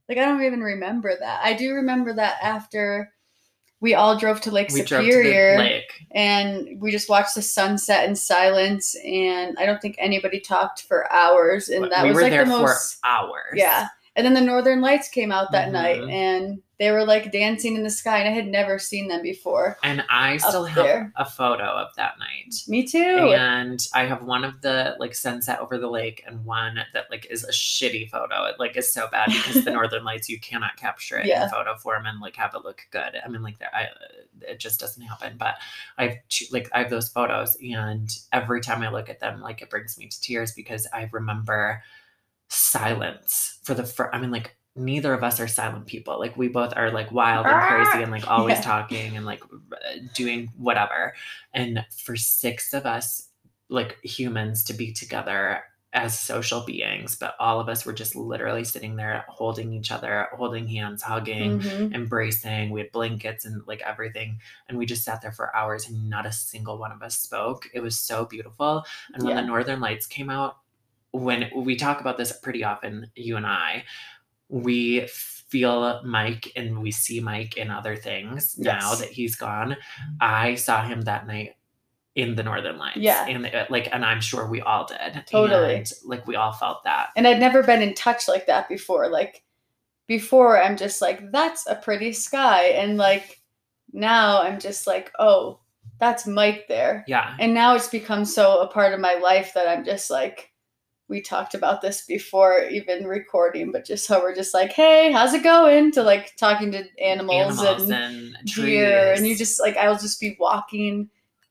like 0.09 0.17
I 0.17 0.25
don't 0.25 0.43
even 0.43 0.61
remember 0.61 1.13
that. 1.19 1.41
I 1.43 1.53
do 1.53 1.73
remember 1.73 2.13
that 2.13 2.37
after 2.41 3.11
we 3.83 3.93
all 3.93 4.17
drove 4.17 4.39
to 4.39 4.49
Lake 4.49 4.69
we 4.69 4.79
to 4.81 4.87
Superior 4.87 5.57
the 5.57 5.63
lake. 5.63 6.05
and 6.11 6.79
we 6.79 6.89
just 6.89 7.09
watched 7.09 7.35
the 7.35 7.41
sunset 7.41 8.07
in 8.07 8.15
silence, 8.15 8.95
and 9.03 9.57
I 9.59 9.65
don't 9.65 9.81
think 9.81 9.95
anybody 9.99 10.39
talked 10.39 10.83
for 10.83 11.11
hours, 11.11 11.67
and 11.67 11.91
that 11.91 12.03
we 12.03 12.11
was 12.13 12.21
like 12.21 12.31
the 12.31 12.45
most 12.45 13.01
for 13.01 13.05
hours. 13.07 13.53
yeah. 13.55 13.89
And 14.15 14.25
then 14.25 14.33
the 14.35 14.41
Northern 14.41 14.79
Lights 14.79 15.09
came 15.09 15.33
out 15.33 15.51
that 15.51 15.71
night, 15.73 15.99
Mhm. 15.99 16.11
and 16.13 16.61
they 16.83 16.91
were 16.91 17.05
like 17.05 17.31
dancing 17.31 17.77
in 17.77 17.83
the 17.83 17.89
sky, 17.89 18.17
and 18.19 18.27
I 18.27 18.31
had 18.31 18.47
never 18.47 18.77
seen 18.77 19.07
them 19.07 19.21
before. 19.21 19.77
And 19.83 20.03
I 20.09 20.35
still 20.35 20.65
have 20.65 20.83
there. 20.83 21.13
a 21.15 21.23
photo 21.23 21.63
of 21.63 21.95
that 21.95 22.19
night. 22.19 22.55
Me 22.67 22.85
too. 22.85 22.97
And 22.99 23.79
I 23.93 24.03
have 24.03 24.21
one 24.23 24.43
of 24.43 24.59
the 24.59 24.97
like 24.99 25.15
sunset 25.15 25.59
over 25.61 25.77
the 25.77 25.87
lake 25.89 26.23
and 26.27 26.43
one 26.43 26.75
that 26.93 27.05
like 27.09 27.25
is 27.29 27.45
a 27.45 27.51
shitty 27.53 28.09
photo. 28.09 28.43
It 28.43 28.59
like 28.59 28.75
is 28.75 28.91
so 28.93 29.07
bad 29.09 29.27
because 29.29 29.63
the 29.63 29.71
northern 29.79 30.03
lights 30.03 30.27
you 30.27 30.37
cannot 30.41 30.75
capture 30.75 31.17
it 31.19 31.25
Yeah. 31.27 31.45
in 31.45 31.49
photo 31.49 31.77
form 31.77 32.05
and 32.05 32.19
like 32.19 32.35
have 32.35 32.53
it 32.53 32.65
look 32.65 32.81
good. 32.91 33.13
I 33.23 33.29
mean 33.29 33.43
like 33.43 33.59
there 33.59 33.73
I 33.73 33.87
it 34.41 34.59
just 34.59 34.81
doesn't 34.81 35.01
happen. 35.03 35.35
But 35.37 35.55
I 35.97 36.03
have 36.07 36.17
two, 36.27 36.45
like 36.51 36.69
I 36.73 36.79
have 36.79 36.89
those 36.89 37.07
photos 37.07 37.55
and 37.63 38.09
every 38.33 38.59
time 38.59 38.81
I 38.83 38.89
look 38.89 39.09
at 39.09 39.21
them 39.21 39.39
like 39.39 39.61
it 39.61 39.69
brings 39.69 39.97
me 39.97 40.07
to 40.07 40.19
tears 40.21 40.51
because 40.51 40.85
I 40.93 41.07
remember 41.13 41.81
silence 42.49 43.59
for 43.63 43.73
the 43.73 43.83
first 43.83 44.09
I 44.13 44.19
mean 44.19 44.31
like 44.31 44.55
neither 44.75 45.13
of 45.13 45.23
us 45.23 45.39
are 45.39 45.47
silent 45.47 45.85
people. 45.85 46.19
Like 46.19 46.35
we 46.35 46.47
both 46.47 46.73
are 46.75 46.91
like 46.91 47.11
wild 47.11 47.45
and 47.45 47.61
crazy 47.61 48.01
and 48.03 48.11
like 48.11 48.27
always 48.29 48.57
Yeah. 48.57 48.61
talking 48.61 49.15
and 49.17 49.25
like 49.25 49.43
doing 50.13 50.51
whatever. 50.57 51.13
And 51.53 51.85
for 51.95 52.15
six 52.15 52.73
of 52.73 52.85
us, 52.85 53.29
like 53.69 53.99
humans, 54.03 54.63
to 54.65 54.73
be 54.73 54.91
together 54.91 55.63
as 55.95 56.17
social 56.17 56.61
beings, 56.61 57.15
but 57.15 57.35
all 57.39 57.59
of 57.59 57.69
us 57.69 57.85
were 57.85 57.93
just 57.93 58.15
literally 58.15 58.63
sitting 58.63 58.95
there 58.95 59.23
holding 59.29 59.71
each 59.73 59.91
other, 59.91 60.27
holding 60.33 60.67
hands, 60.67 61.03
hugging, 61.03 61.59
Mhm. 61.59 61.93
embracing. 61.93 62.71
We 62.71 62.79
had 62.81 62.91
blankets 62.91 63.45
and 63.45 63.61
like 63.67 63.81
everything. 63.81 64.39
And 64.67 64.79
we 64.79 64.87
just 64.87 65.03
sat 65.03 65.21
there 65.21 65.31
for 65.31 65.55
hours 65.55 65.87
and 65.87 66.09
not 66.09 66.25
a 66.25 66.31
single 66.31 66.79
one 66.79 66.91
of 66.91 67.03
us 67.03 67.15
spoke. 67.19 67.69
It 67.75 67.81
was 67.81 67.95
so 67.99 68.25
beautiful. 68.25 68.83
And 69.13 69.23
when 69.23 69.35
Yeah. 69.35 69.41
the 69.41 69.47
Northern 69.47 69.79
Lights 69.81 70.07
came 70.07 70.31
out, 70.31 70.57
when 71.11 71.51
we 71.55 71.75
talk 71.75 72.01
about 72.01 72.17
this 72.17 72.31
pretty 72.39 72.63
often, 72.63 73.11
you 73.15 73.37
and 73.37 73.45
I, 73.45 73.83
we 74.49 75.07
feel 75.07 76.01
Mike 76.03 76.51
and 76.55 76.81
we 76.81 76.91
see 76.91 77.19
Mike 77.19 77.57
in 77.57 77.69
other 77.69 77.95
things 77.95 78.57
now 78.57 78.95
that 78.95 79.09
he's 79.09 79.35
gone. 79.35 79.71
Mm-hmm. 79.71 80.15
I 80.21 80.55
saw 80.55 80.83
him 80.83 81.01
that 81.01 81.27
night 81.27 81.51
in 82.15 82.35
the 82.35 82.43
Northern 82.43 82.77
Lights. 82.77 82.97
Yeah. 82.97 83.25
And 83.27 83.49
like, 83.69 83.89
and 83.91 84.05
I'm 84.05 84.21
sure 84.21 84.47
we 84.47 84.61
all 84.61 84.85
did. 84.85 85.23
Totally. 85.27 85.75
And, 85.75 85.91
like 86.05 86.27
we 86.27 86.35
all 86.35 86.53
felt 86.53 86.83
that. 86.83 87.09
And 87.15 87.27
I'd 87.27 87.39
never 87.39 87.63
been 87.63 87.81
in 87.81 87.93
touch 87.95 88.27
like 88.27 88.45
that 88.47 88.69
before. 88.69 89.09
Like 89.09 89.43
before, 90.07 90.61
I'm 90.61 90.77
just 90.77 91.01
like, 91.01 91.31
that's 91.31 91.65
a 91.67 91.75
pretty 91.75 92.13
sky, 92.13 92.65
and 92.65 92.97
like 92.97 93.41
now 93.91 94.41
I'm 94.41 94.59
just 94.59 94.85
like, 94.85 95.11
oh, 95.17 95.59
that's 95.99 96.27
Mike 96.27 96.65
there. 96.67 97.03
Yeah. 97.07 97.35
And 97.39 97.53
now 97.53 97.75
it's 97.75 97.87
become 97.87 98.25
so 98.25 98.61
a 98.61 98.67
part 98.67 98.93
of 98.93 98.99
my 98.99 99.15
life 99.15 99.53
that 99.55 99.67
I'm 99.67 99.85
just 99.85 100.11
like, 100.11 100.51
we 101.09 101.21
talked 101.21 101.53
about 101.53 101.81
this 101.81 102.05
before 102.05 102.63
even 102.63 103.05
recording, 103.05 103.71
but 103.71 103.85
just 103.85 104.07
how 104.07 104.21
we're 104.21 104.35
just 104.35 104.53
like, 104.53 104.71
hey, 104.71 105.11
how's 105.11 105.33
it 105.33 105.43
going? 105.43 105.91
To 105.91 106.03
like 106.03 106.35
talking 106.37 106.71
to 106.71 106.83
animals, 107.01 107.59
Animals 107.59 107.89
and 107.89 108.35
and, 108.37 108.37
deer, 108.45 109.13
and 109.13 109.27
you 109.27 109.35
just 109.35 109.59
like, 109.59 109.77
I'll 109.77 109.97
just 109.97 110.19
be 110.19 110.37
walking, 110.39 111.09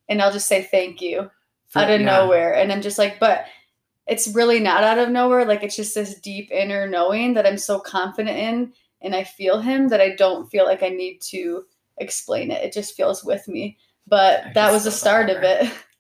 and 0.09 0.23
I'll 0.23 0.33
just 0.33 0.49
say 0.49 0.63
thank 0.63 1.01
you 1.01 1.31
For- 1.69 1.81
out 1.81 1.91
of 1.91 2.01
yeah. 2.01 2.07
nowhere, 2.07 2.55
and 2.55 2.73
I'm 2.73 2.83
just 2.83 2.99
like, 2.99 3.21
but 3.21 3.45
it's 4.07 4.35
really 4.35 4.59
not 4.59 4.83
out 4.85 4.99
of 4.99 5.11
nowhere. 5.11 5.45
Like 5.45 5.63
it's 5.63 5.77
just 5.77 5.95
this 5.95 6.19
deep 6.21 6.51
inner 6.51 6.89
knowing 6.89 7.35
that 7.35 7.47
I'm 7.47 7.59
so 7.59 7.79
confident 7.79 8.37
in, 8.37 8.73
and 9.01 9.15
I 9.15 9.25
feel 9.25 9.61
him 9.61 9.89
that 9.89 10.01
I 10.01 10.15
don't 10.17 10.51
feel 10.51 10.65
like 10.65 10.83
I 10.83 10.89
need 10.89 11.21
to 11.31 11.65
explain 11.99 12.51
it. 12.51 12.65
It 12.65 12.73
just 12.73 12.97
feels 12.97 13.23
with 13.23 13.47
me. 13.49 13.79
But 14.09 14.47
I 14.47 14.53
that 14.55 14.73
was 14.73 14.85
the 14.85 14.91
start 14.91 15.31
of 15.31 15.43
it. 15.43 15.71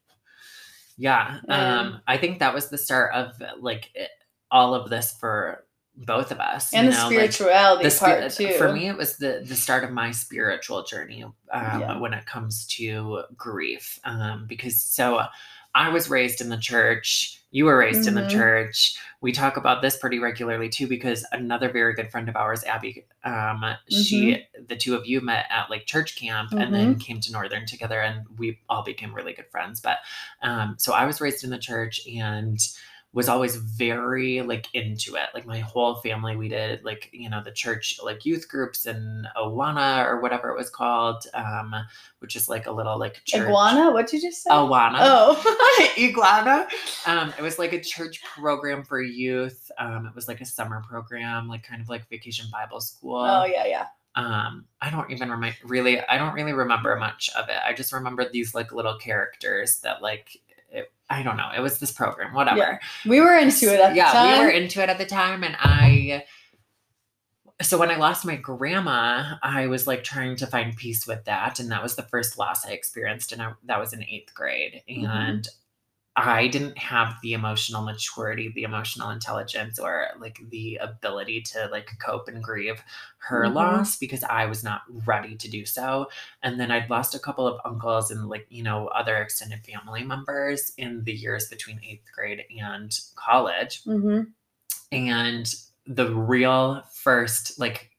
Yeah. 0.96 1.40
Yeah. 1.48 1.80
Um, 1.80 2.00
I 2.06 2.16
think 2.16 2.38
that 2.40 2.54
was 2.54 2.68
the 2.68 2.78
start 2.78 3.14
of 3.14 3.32
like 3.60 3.90
it, 3.94 4.10
all 4.50 4.74
of 4.74 4.90
this 4.90 5.12
for 5.18 5.64
both 5.94 6.30
of 6.30 6.40
us. 6.40 6.72
and 6.72 6.86
you 6.86 6.92
the 6.92 6.96
know, 6.98 7.04
like, 7.16 7.32
spirituality 7.32 7.84
the 7.84 7.90
spi- 7.90 8.18
part 8.20 8.32
too. 8.32 8.52
For 8.54 8.72
me, 8.72 8.88
it 8.88 8.96
was 8.96 9.16
the 9.16 9.44
the 9.46 9.54
start 9.56 9.84
of 9.84 9.90
my 9.90 10.10
spiritual 10.10 10.84
journey 10.84 11.22
um, 11.24 11.32
Yeah. 11.52 11.98
when 11.98 12.14
it 12.14 12.26
comes 12.26 12.66
to 12.78 13.22
grief, 13.36 13.98
um, 14.04 14.46
because 14.46 14.80
so 14.82 15.22
I 15.74 15.88
was 15.88 16.10
raised 16.10 16.40
in 16.40 16.48
the 16.50 16.58
church. 16.58 17.38
You 17.50 17.66
were 17.66 17.76
raised 17.78 18.06
in 18.06 18.14
the 18.14 18.22
Mhm. 18.22 18.30
church. 18.30 18.98
We 19.20 19.32
talk 19.32 19.56
about 19.56 19.82
this 19.82 19.96
pretty 19.96 20.18
regularly 20.18 20.68
too, 20.68 20.86
because 20.86 21.24
another 21.32 21.70
very 21.70 21.94
good 21.94 22.10
friend 22.10 22.28
of 22.28 22.36
ours, 22.36 22.64
Abby, 22.64 23.04
um, 23.24 23.64
she, 23.90 24.32
Mm-hmm. 24.32 24.64
the 24.68 24.76
two 24.76 24.94
of 24.94 25.06
you 25.06 25.20
met 25.20 25.46
at 25.50 25.68
like 25.70 25.84
church 25.86 26.16
camp 26.16 26.52
and 26.52 26.74
then 26.74 26.98
came 26.98 27.20
to 27.20 27.32
Northern 27.32 27.66
together, 27.66 28.00
and 28.00 28.26
we 28.38 28.58
all 28.68 28.82
became 28.82 29.14
really 29.14 29.32
good 29.34 29.50
friends. 29.50 29.80
But 29.80 29.98
um, 30.42 30.76
so 30.78 30.92
I 30.94 31.04
was 31.04 31.20
raised 31.20 31.44
in 31.44 31.50
the 31.50 31.58
church 31.58 32.06
and 32.06 32.58
was 33.14 33.28
always 33.28 33.56
very 33.56 34.40
like 34.40 34.66
into 34.72 35.16
it. 35.16 35.28
Like 35.34 35.46
my 35.46 35.58
whole 35.58 35.96
family, 35.96 36.34
we 36.34 36.48
did 36.48 36.82
like, 36.82 37.10
you 37.12 37.28
know, 37.28 37.42
the 37.44 37.52
church 37.52 38.00
like 38.02 38.24
youth 38.24 38.48
groups 38.48 38.86
and 38.86 39.26
Awana 39.36 40.06
or 40.06 40.20
whatever 40.20 40.48
it 40.48 40.56
was 40.56 40.70
called, 40.70 41.26
um, 41.34 41.74
which 42.20 42.36
is 42.36 42.48
like 42.48 42.66
a 42.66 42.72
little 42.72 42.98
like 42.98 43.22
church. 43.24 43.42
Iguana? 43.42 43.92
What'd 43.92 44.12
you 44.12 44.20
just 44.20 44.42
say? 44.42 44.50
Awana. 44.50 44.96
Oh. 45.00 45.92
Iguana. 45.98 46.66
Um, 47.06 47.34
it 47.38 47.42
was 47.42 47.58
like 47.58 47.74
a 47.74 47.80
church 47.80 48.22
program 48.22 48.82
for 48.82 49.02
youth. 49.02 49.70
Um, 49.78 50.06
it 50.06 50.14
was 50.14 50.26
like 50.26 50.40
a 50.40 50.46
summer 50.46 50.82
program, 50.88 51.48
like 51.48 51.62
kind 51.62 51.82
of 51.82 51.88
like 51.90 52.08
vacation 52.08 52.46
Bible 52.50 52.80
school. 52.80 53.18
oh 53.18 53.44
yeah, 53.44 53.66
yeah. 53.66 53.86
Um, 54.14 54.66
I 54.82 54.90
don't 54.90 55.10
even 55.10 55.30
remember 55.30 55.56
really. 55.64 56.00
I 56.00 56.18
don't 56.18 56.34
really 56.34 56.52
remember 56.52 56.96
much 56.96 57.30
of 57.36 57.48
it. 57.48 57.56
I 57.66 57.72
just 57.72 57.92
remember 57.92 58.28
these 58.28 58.54
like 58.54 58.72
little 58.72 58.96
characters 58.98 59.80
that 59.80 60.02
like. 60.02 60.36
I 61.12 61.22
don't 61.22 61.36
know. 61.36 61.50
It 61.54 61.60
was 61.60 61.78
this 61.78 61.92
program, 61.92 62.32
whatever. 62.32 62.80
We 63.06 63.20
were 63.20 63.36
into 63.36 63.72
it 63.72 63.80
at 63.80 63.94
yeah, 63.94 64.06
the 64.08 64.18
time. 64.18 64.38
we 64.40 64.44
were 64.46 64.50
into 64.50 64.82
it 64.82 64.88
at 64.88 64.98
the 64.98 65.06
time, 65.06 65.44
and 65.44 65.56
I. 65.60 66.24
So 67.60 67.78
when 67.78 67.90
I 67.90 67.96
lost 67.96 68.24
my 68.24 68.34
grandma, 68.34 69.36
I 69.42 69.66
was 69.66 69.86
like 69.86 70.02
trying 70.02 70.34
to 70.36 70.46
find 70.46 70.74
peace 70.74 71.06
with 71.06 71.24
that, 71.26 71.60
and 71.60 71.70
that 71.70 71.82
was 71.82 71.94
the 71.94 72.02
first 72.02 72.38
loss 72.38 72.66
I 72.66 72.70
experienced, 72.72 73.30
and 73.30 73.40
I, 73.42 73.52
that 73.66 73.78
was 73.78 73.92
in 73.92 74.02
eighth 74.02 74.34
grade, 74.34 74.82
Mhm. 74.90 75.06
and 75.08 75.48
I 76.14 76.46
didn't 76.46 76.76
have 76.76 77.14
the 77.22 77.32
emotional 77.32 77.82
maturity, 77.82 78.50
the 78.50 78.64
emotional 78.64 79.08
intelligence, 79.10 79.78
or 79.78 80.08
like 80.18 80.40
the 80.50 80.76
ability 80.76 81.40
to 81.52 81.68
like 81.72 81.88
cope 82.04 82.28
and 82.28 82.42
grieve 82.44 82.82
her 83.18 83.48
Mhm. 83.48 83.54
loss 83.54 83.96
because 83.96 84.22
I 84.24 84.44
was 84.44 84.62
not 84.62 84.82
ready 85.06 85.36
to 85.36 85.48
do 85.48 85.64
so. 85.64 86.10
And 86.42 86.60
then 86.60 86.70
I'd 86.70 86.90
lost 86.90 87.14
a 87.14 87.18
couple 87.18 87.46
of 87.46 87.60
uncles 87.64 88.10
and 88.10 88.28
like, 88.28 88.46
you 88.50 88.62
know, 88.62 88.88
other 88.88 89.16
extended 89.16 89.64
family 89.64 90.04
members 90.04 90.72
in 90.76 91.04
the 91.04 91.12
years 91.14 91.48
between 91.48 91.80
eighth 91.82 92.04
grade 92.14 92.44
and 92.60 92.92
college. 93.14 93.82
hmm 93.84 94.34
And 94.92 95.52
the 95.86 96.14
real 96.14 96.82
first, 96.92 97.58
like, 97.58 97.90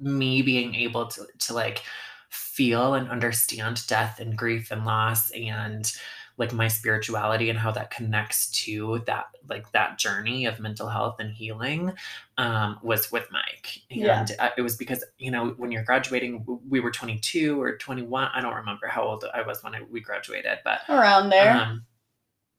me 0.00 0.42
being 0.42 0.74
able 0.74 1.06
to, 1.06 1.26
to 1.38 1.54
like 1.54 1.82
feel 2.30 2.94
and 2.94 3.08
understand 3.08 3.86
death 3.86 4.18
and 4.20 4.36
grief 4.36 4.70
and 4.70 4.84
loss 4.84 5.30
and 5.30 5.92
like 6.36 6.52
my 6.52 6.66
spirituality 6.66 7.48
and 7.48 7.58
how 7.58 7.70
that 7.70 7.90
connects 7.90 8.50
to 8.64 9.00
that 9.06 9.26
like 9.48 9.70
that 9.72 9.98
journey 9.98 10.46
of 10.46 10.58
mental 10.58 10.88
health 10.88 11.16
and 11.20 11.32
healing 11.32 11.92
um, 12.38 12.78
was 12.82 13.12
with 13.12 13.28
Mike. 13.30 13.82
And 13.90 14.00
Yeah. 14.00 14.26
uh, 14.38 14.48
it 14.56 14.62
was 14.62 14.76
because, 14.76 15.04
you 15.18 15.30
know, 15.30 15.50
when 15.58 15.70
you're 15.70 15.84
graduating, 15.84 16.44
we 16.68 16.80
were 16.80 16.90
22 16.90 17.60
or 17.60 17.76
21. 17.76 18.30
I 18.34 18.40
don't 18.40 18.54
remember 18.54 18.88
how 18.88 19.02
old 19.02 19.24
I 19.32 19.42
was 19.42 19.62
when 19.62 19.74
I, 19.76 19.82
we 19.90 20.00
graduated, 20.00 20.58
but 20.64 20.80
Around 20.88 21.30
there. 21.30 21.52
um, 21.52 21.84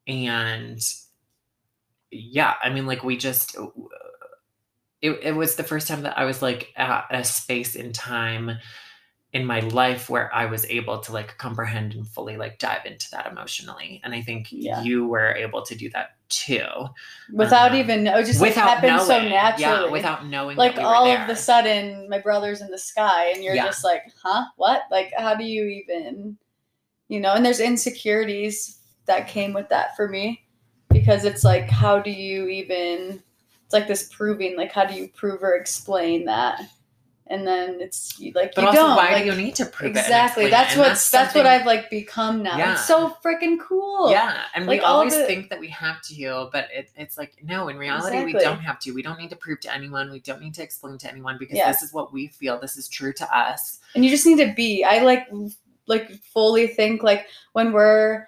and 0.07 0.79
yeah, 2.11 2.53
I 2.63 2.69
mean, 2.69 2.85
like 2.85 3.03
we 3.03 3.17
just, 3.17 3.57
it, 5.01 5.11
it 5.21 5.35
was 5.35 5.55
the 5.55 5.63
first 5.63 5.87
time 5.87 6.03
that 6.03 6.17
I 6.17 6.25
was 6.25 6.41
like 6.41 6.71
at 6.77 7.07
a 7.09 7.23
space 7.23 7.75
in 7.75 7.91
time 7.91 8.57
in 9.35 9.45
my 9.45 9.59
life 9.59 10.09
where 10.09 10.33
I 10.33 10.45
was 10.45 10.63
able 10.67 10.99
to 11.01 11.11
like 11.11 11.37
comprehend 11.37 11.93
and 11.93 12.07
fully 12.07 12.37
like 12.37 12.57
dive 12.57 12.85
into 12.85 13.11
that 13.11 13.29
emotionally. 13.29 13.99
And 14.01 14.15
I 14.15 14.21
think 14.21 14.47
Yeah. 14.49 14.81
you 14.81 15.05
were 15.07 15.35
able 15.35 15.61
to 15.63 15.75
do 15.75 15.89
that 15.89 16.11
too. 16.29 16.65
without 17.33 17.71
um, 17.71 17.77
even 17.77 18.05
know, 18.05 18.17
it 18.17 18.27
just 18.27 18.39
like, 18.39 18.53
happened 18.53 19.01
so 19.01 19.21
naturally. 19.21 19.59
Yeah, 19.61 19.91
without 19.91 20.25
knowing. 20.25 20.55
like 20.55 20.75
that 20.75 20.83
we 20.83 20.85
all 20.85 21.07
of 21.11 21.27
the 21.27 21.35
sudden, 21.35 22.07
my 22.09 22.19
brother's 22.19 22.61
in 22.61 22.71
the 22.71 22.77
sky, 22.77 23.31
and 23.31 23.43
you're 23.43 23.55
Yeah. 23.55 23.65
just 23.65 23.83
like, 23.83 24.03
huh, 24.23 24.45
what? 24.55 24.83
Like, 24.89 25.11
how 25.17 25.35
do 25.35 25.43
you 25.43 25.65
even, 25.65 26.37
you 27.09 27.19
know? 27.19 27.33
And 27.33 27.45
there's 27.45 27.59
insecurities 27.59 28.79
that 29.05 29.27
came 29.27 29.51
with 29.51 29.67
that 29.67 29.97
for 29.97 30.07
me 30.07 30.45
because 30.91 31.25
it's 31.25 31.43
like, 31.43 31.69
how 31.69 31.99
do 31.99 32.09
you 32.09 32.47
even? 32.47 33.21
It's 33.65 33.73
like 33.73 33.89
this 33.89 34.07
proving, 34.13 34.55
like, 34.55 34.71
how 34.71 34.85
do 34.85 34.93
you 34.93 35.09
prove 35.09 35.43
or 35.43 35.55
explain 35.55 36.23
that? 36.23 36.61
And 37.27 37.47
then 37.47 37.81
it's 37.81 38.19
like 38.35 38.53
But 38.53 38.61
you 38.61 38.67
also, 38.67 38.79
don't. 38.81 38.95
why 38.97 39.11
like, 39.13 39.23
do 39.23 39.31
you 39.31 39.35
need 39.35 39.55
to 39.55 39.65
prove 39.65 39.89
exactly? 39.97 40.45
explain 40.45 40.47
it? 40.47 40.51
That's 40.51 40.77
what's 40.77 41.09
that's, 41.09 41.33
what 41.33 41.47
I've 41.47 41.65
like 41.65 41.89
become 41.89 42.43
now. 42.43 42.55
Yeah. 42.55 42.73
It's 42.73 42.85
so 42.85 43.17
freaking 43.25 43.57
cool. 43.59 44.11
Yeah, 44.11 44.43
and 44.53 44.67
we 44.67 44.75
Like, 44.77 44.87
all 44.87 44.97
always 44.97 45.15
the- 45.17 45.25
think 45.25 45.49
that 45.49 45.59
we 45.59 45.67
have 45.69 46.03
to, 46.03 46.49
but 46.51 46.67
it, 46.71 46.91
it's 46.95 47.17
like 47.17 47.33
no. 47.43 47.67
In 47.69 47.77
reality, 47.77 48.23
we 48.23 48.33
don't 48.33 48.59
have 48.59 48.79
to. 48.81 48.91
We 48.91 49.01
don't 49.01 49.17
need 49.17 49.31
to 49.31 49.35
prove 49.35 49.59
to 49.61 49.73
anyone. 49.73 50.11
We 50.11 50.19
don't 50.19 50.39
need 50.39 50.53
to 50.53 50.61
explain 50.61 50.99
to 50.99 51.09
anyone 51.09 51.37
because 51.39 51.57
Yeah. 51.57 51.71
this 51.71 51.81
is 51.81 51.91
what 51.93 52.13
we 52.13 52.27
feel. 52.27 52.59
This 52.59 52.77
is 52.77 52.87
true 52.87 53.11
to 53.13 53.35
us. 53.35 53.79
and 53.95 54.03
you 54.05 54.11
just 54.11 54.25
need 54.27 54.37
to 54.37 54.53
be 54.53 54.83
i 54.83 54.99
like 54.99 55.27
like 55.87 56.11
fully 56.25 56.67
think 56.67 57.01
like 57.01 57.27
when 57.53 57.71
we're 57.71 58.27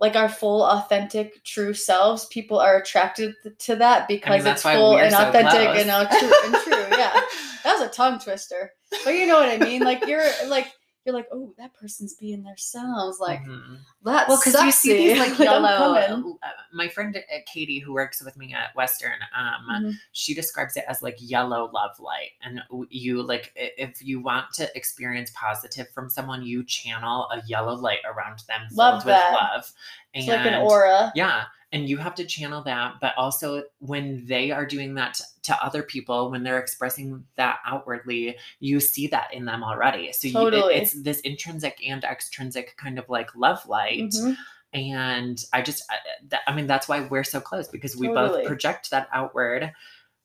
like 0.00 0.16
our 0.16 0.28
full 0.28 0.62
authentic 0.64 1.44
true 1.44 1.74
selves 1.74 2.24
people 2.26 2.58
are 2.58 2.78
attracted 2.78 3.34
to 3.58 3.76
that 3.76 4.08
because 4.08 4.42
that's 4.42 4.64
it's 4.64 4.74
full 4.74 4.96
and 4.96 5.14
authentic 5.14 5.68
close. 5.68 5.80
and, 5.80 5.90
uh, 5.90 6.08
true, 6.08 6.32
and 6.44 6.54
true 6.64 6.69
yeah. 7.00 7.20
That 7.64 7.78
was 7.78 7.82
a 7.82 7.88
tongue 7.88 8.18
twister. 8.18 8.72
But 9.04 9.10
you 9.14 9.26
know 9.26 9.38
what 9.38 9.48
i 9.48 9.58
mean? 9.58 9.82
Like 9.82 10.06
you're 10.06 10.28
like 10.46 10.68
you're 11.04 11.14
like 11.14 11.28
oh 11.32 11.54
that 11.58 11.72
person's 11.74 12.14
being 12.14 12.42
themselves 12.42 13.18
like 13.20 13.40
Mhm. 13.40 13.78
That's 14.02 14.28
well, 14.28 14.38
because 14.42 14.62
you 14.64 14.72
see 14.72 14.96
these 14.96 15.18
like 15.18 15.38
yellow. 15.38 15.94
uh, 16.42 16.48
my 16.72 16.88
friend 16.88 17.16
uh, 17.16 17.36
Katie, 17.46 17.78
who 17.80 17.92
works 17.92 18.22
with 18.22 18.36
me 18.36 18.54
at 18.54 18.74
Western, 18.74 19.18
um, 19.36 19.66
Mhm. 19.84 19.94
she 20.12 20.32
describes 20.34 20.76
it 20.76 20.84
as 20.88 21.02
like 21.02 21.16
yellow 21.18 21.70
love 21.72 21.98
light 22.00 22.30
and 22.42 22.62
you 22.88 23.22
like 23.22 23.52
if 23.56 24.02
you 24.02 24.20
want 24.20 24.46
to 24.54 24.74
experience 24.76 25.30
positive 25.34 25.88
from 25.90 26.08
someone 26.08 26.42
you 26.42 26.64
channel 26.64 27.28
a 27.30 27.42
yellow 27.46 27.74
light 27.74 28.00
around 28.04 28.38
them 28.48 28.62
filled 28.68 28.76
Love 28.78 29.04
with 29.04 29.14
that. 29.14 29.32
love 29.32 29.70
and 30.14 30.22
it's 30.24 30.28
like 30.28 30.46
an 30.46 30.62
aura 30.62 31.12
yeah 31.14 31.44
and 31.72 31.88
you 31.88 31.96
have 31.98 32.14
to 32.16 32.24
channel 32.24 32.62
that 32.64 32.94
but 33.00 33.14
also 33.16 33.62
when 33.78 34.24
they 34.26 34.50
are 34.50 34.66
doing 34.66 34.94
that 34.94 35.14
t- 35.14 35.24
to 35.42 35.64
other 35.64 35.82
people 35.82 36.30
when 36.30 36.42
they're 36.42 36.58
expressing 36.58 37.24
that 37.36 37.58
outwardly 37.64 38.36
you 38.58 38.80
see 38.80 39.06
that 39.06 39.32
in 39.32 39.44
them 39.44 39.62
already 39.62 40.12
so 40.12 40.26
you, 40.26 40.34
Totally. 40.34 40.74
it, 40.74 40.82
it's 40.82 41.02
this 41.02 41.20
intrinsic 41.20 41.78
and 41.86 42.02
extrinsic 42.04 42.76
kind 42.76 42.98
of 42.98 43.08
like 43.08 43.34
love 43.36 43.64
light 43.68 43.89
Mhm. 43.98 44.36
and 44.72 45.44
i 45.52 45.60
just 45.62 45.82
I, 45.90 45.96
that, 46.28 46.40
I 46.46 46.54
mean 46.54 46.66
that's 46.66 46.88
why 46.88 47.00
we're 47.00 47.24
so 47.24 47.40
close 47.40 47.68
because 47.68 47.96
we 47.96 48.06
Totally. 48.06 48.40
both 48.42 48.46
project 48.46 48.90
that 48.90 49.08
outward 49.12 49.72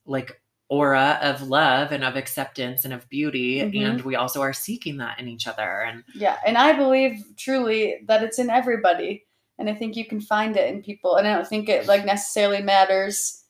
like 0.06 0.40
aura 0.70 1.20
of 1.22 1.42
love 1.44 1.92
and 1.92 2.04
of 2.04 2.16
acceptance 2.16 2.86
and 2.86 2.94
of 2.94 3.08
beauty 3.10 3.60
Mhm. 3.62 3.86
and 3.86 4.02
we 4.02 4.16
also 4.16 4.42
are 4.42 4.54
seeking 4.54 4.98
that 4.98 5.20
in 5.20 5.28
each 5.28 5.48
other 5.48 5.82
and 5.82 6.04
Yeah, 6.14 6.38
and 6.46 6.58
I 6.58 6.74
believe 6.74 7.24
truly 7.38 8.00
that 8.08 8.24
it's 8.24 8.40
in 8.40 8.50
everybody, 8.50 9.26
and 9.60 9.70
I 9.70 9.76
think 9.76 9.96
you 9.96 10.06
can 10.06 10.20
find 10.22 10.58
it 10.58 10.70
in 10.74 10.82
people, 10.82 11.16
and 11.18 11.28
I 11.28 11.36
don't 11.36 11.48
think 11.48 11.70
it 11.70 11.88
like 11.88 12.04
necessarily 12.06 12.62
matters 12.64 13.44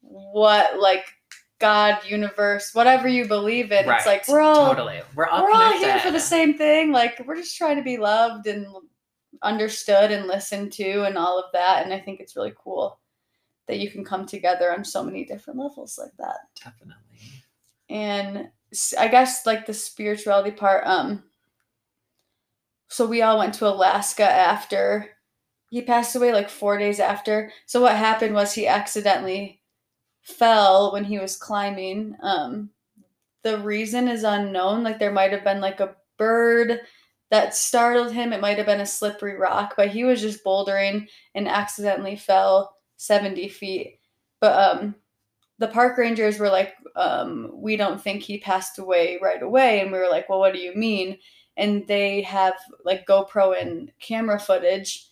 what 0.00 0.78
like 0.80 1.04
God, 1.58 1.98
universe, 2.04 2.74
whatever 2.74 3.06
you 3.06 3.28
believe 3.28 3.70
in. 3.70 3.88
It's 3.88 4.04
like 4.06 4.26
we're 4.26 4.40
all 4.40 4.66
totally 4.68 5.00
we're 5.14 5.26
all 5.26 5.44
we're 5.44 5.52
all 5.52 5.72
here 5.78 5.98
for 6.00 6.10
the 6.10 6.18
same 6.18 6.58
thing. 6.58 6.90
Like 6.90 7.22
we're 7.24 7.36
just 7.36 7.56
trying 7.56 7.76
to 7.76 7.82
be 7.84 7.98
loved 7.98 8.46
and 8.48 8.66
understood 9.42 10.10
and 10.10 10.26
listened 10.26 10.72
to, 10.74 11.04
and 11.04 11.18
all 11.18 11.38
of 11.38 11.52
that. 11.52 11.84
And 11.84 11.92
I 11.92 12.00
think 12.00 12.20
it's 12.20 12.36
really 12.36 12.54
cool 12.56 12.98
that 13.68 13.78
you 13.78 13.90
can 13.90 14.04
come 14.04 14.26
together 14.26 14.72
on 14.72 14.84
so 14.84 15.04
many 15.04 15.24
different 15.24 15.58
levels 15.58 15.98
like 15.98 16.12
that 16.18 16.38
definitely 16.56 16.96
and 17.92 18.48
I 18.98 19.08
guess 19.08 19.44
like 19.44 19.66
the 19.66 19.74
spirituality 19.74 20.50
part. 20.50 20.86
Um, 20.86 21.24
so 22.88 23.06
we 23.06 23.20
all 23.20 23.38
went 23.38 23.54
to 23.54 23.68
Alaska 23.68 24.24
after 24.24 25.10
he 25.68 25.82
passed 25.82 26.16
away, 26.16 26.32
like 26.32 26.48
four 26.48 26.78
days 26.78 26.98
after. 26.98 27.52
So 27.66 27.82
what 27.82 27.96
happened 27.96 28.34
was 28.34 28.52
he 28.52 28.66
accidentally 28.66 29.60
fell 30.22 30.92
when 30.92 31.04
he 31.04 31.18
was 31.18 31.36
climbing. 31.36 32.16
Um, 32.22 32.70
the 33.42 33.58
reason 33.58 34.08
is 34.08 34.24
unknown. 34.24 34.82
Like 34.82 34.98
there 34.98 35.12
might 35.12 35.32
have 35.32 35.44
been 35.44 35.60
like 35.60 35.80
a 35.80 35.96
bird 36.16 36.80
that 37.32 37.54
startled 37.54 38.12
him. 38.12 38.34
It 38.34 38.42
might 38.42 38.58
have 38.58 38.66
been 38.66 38.82
a 38.82 38.86
slippery 38.86 39.38
rock, 39.38 39.72
but 39.74 39.88
he 39.88 40.04
was 40.04 40.20
just 40.20 40.44
bouldering 40.44 41.08
and 41.34 41.48
accidentally 41.48 42.14
fell 42.14 42.76
70 42.98 43.48
feet. 43.48 44.00
But 44.38 44.52
um, 44.58 44.94
the 45.58 45.68
park 45.68 45.96
rangers 45.96 46.38
were 46.38 46.50
like, 46.50 46.74
um, 46.94 47.50
we 47.54 47.76
don't 47.76 47.98
think 47.98 48.22
he 48.22 48.36
passed 48.38 48.78
away 48.78 49.18
right 49.22 49.42
away. 49.42 49.80
And 49.80 49.90
we 49.90 49.96
were 49.96 50.10
like, 50.10 50.28
well, 50.28 50.40
what 50.40 50.52
do 50.52 50.58
you 50.58 50.74
mean? 50.74 51.16
And 51.56 51.86
they 51.86 52.20
have 52.20 52.52
like 52.84 53.06
GoPro 53.06 53.58
and 53.58 53.90
camera 53.98 54.38
footage. 54.38 55.08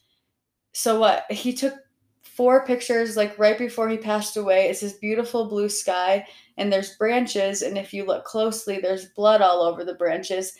So 0.72 1.00
what? 1.00 1.24
He 1.32 1.54
took 1.54 1.72
four 2.20 2.66
pictures 2.66 3.16
like 3.16 3.38
right 3.38 3.56
before 3.56 3.88
he 3.88 3.96
passed 3.96 4.36
away. 4.36 4.68
It's 4.68 4.80
this 4.80 4.92
beautiful 4.98 5.48
blue 5.48 5.70
sky, 5.70 6.26
and 6.58 6.70
there's 6.70 6.96
branches. 6.96 7.62
And 7.62 7.78
if 7.78 7.94
you 7.94 8.04
look 8.04 8.24
closely, 8.24 8.78
there's 8.78 9.06
blood 9.06 9.40
all 9.40 9.62
over 9.62 9.84
the 9.84 9.94
branches. 9.94 10.52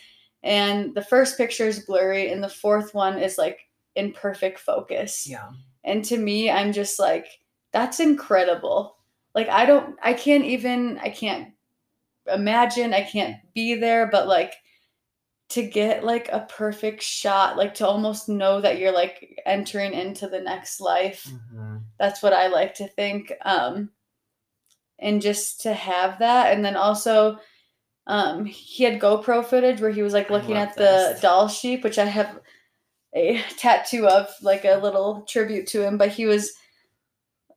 And 0.42 0.94
the 0.94 1.03
first 1.03 1.37
picture 1.37 1.66
is 1.66 1.85
blurry, 1.85 2.33
and 2.33 2.42
the 2.42 2.48
fourth 2.48 2.94
one 2.94 3.18
is 3.18 3.37
like 3.37 3.68
in 3.94 4.12
perfect 4.12 4.59
focus. 4.59 5.26
yeah 5.29 5.50
And 5.85 6.05
to 6.07 6.16
me, 6.16 6.50
I'm 6.50 6.72
just 6.72 6.98
like, 6.98 7.26
that's 7.72 8.00
incredible. 8.00 8.96
Like, 9.35 9.48
I 9.48 9.64
don't, 9.66 9.96
I 10.03 10.14
can't 10.14 10.44
even, 10.44 10.98
I 10.98 11.11
can't 11.11 11.53
imagine, 12.26 12.94
I 12.94 13.03
can't 13.03 13.37
be 13.55 13.74
there, 13.74 14.07
but 14.07 14.26
like 14.26 14.55
to 15.50 15.62
get 15.66 16.05
like 16.05 16.29
a 16.33 16.46
perfect 16.48 17.03
shot, 17.03 17.57
like 17.57 17.74
to 17.74 17.87
almost 17.87 18.29
know 18.29 18.61
that 18.61 18.79
you're 18.79 18.92
like 18.92 19.40
entering 19.46 19.92
into 19.92 20.29
the 20.29 20.40
next 20.40 20.81
life. 20.81 21.26
Mhm. 21.29 21.83
That's 21.98 22.22
what 22.22 22.33
I 22.33 22.46
like 22.46 22.74
to 22.74 22.87
think. 22.88 23.33
Um, 23.44 23.90
and 24.98 25.20
just 25.20 25.62
to 25.62 25.72
have 25.72 26.18
that. 26.20 26.53
And 26.55 26.64
then 26.64 26.76
also, 26.76 27.38
um, 28.06 28.44
he 28.44 28.84
had 28.84 29.00
GoPro 29.00 29.44
footage 29.44 29.80
where 29.80 29.90
he 29.90 30.02
was 30.02 30.12
like 30.12 30.30
looking 30.30 30.56
at 30.56 30.74
the 30.76 31.18
Dall 31.20 31.48
sheep, 31.48 31.84
which 31.84 31.98
I 31.98 32.06
have 32.06 32.40
a 33.14 33.42
tattoo 33.56 34.06
of, 34.06 34.28
like 34.42 34.64
a 34.64 34.76
little 34.76 35.22
tribute 35.22 35.66
to 35.68 35.82
him. 35.84 35.98
But 35.98 36.10
he 36.10 36.26
was 36.26 36.52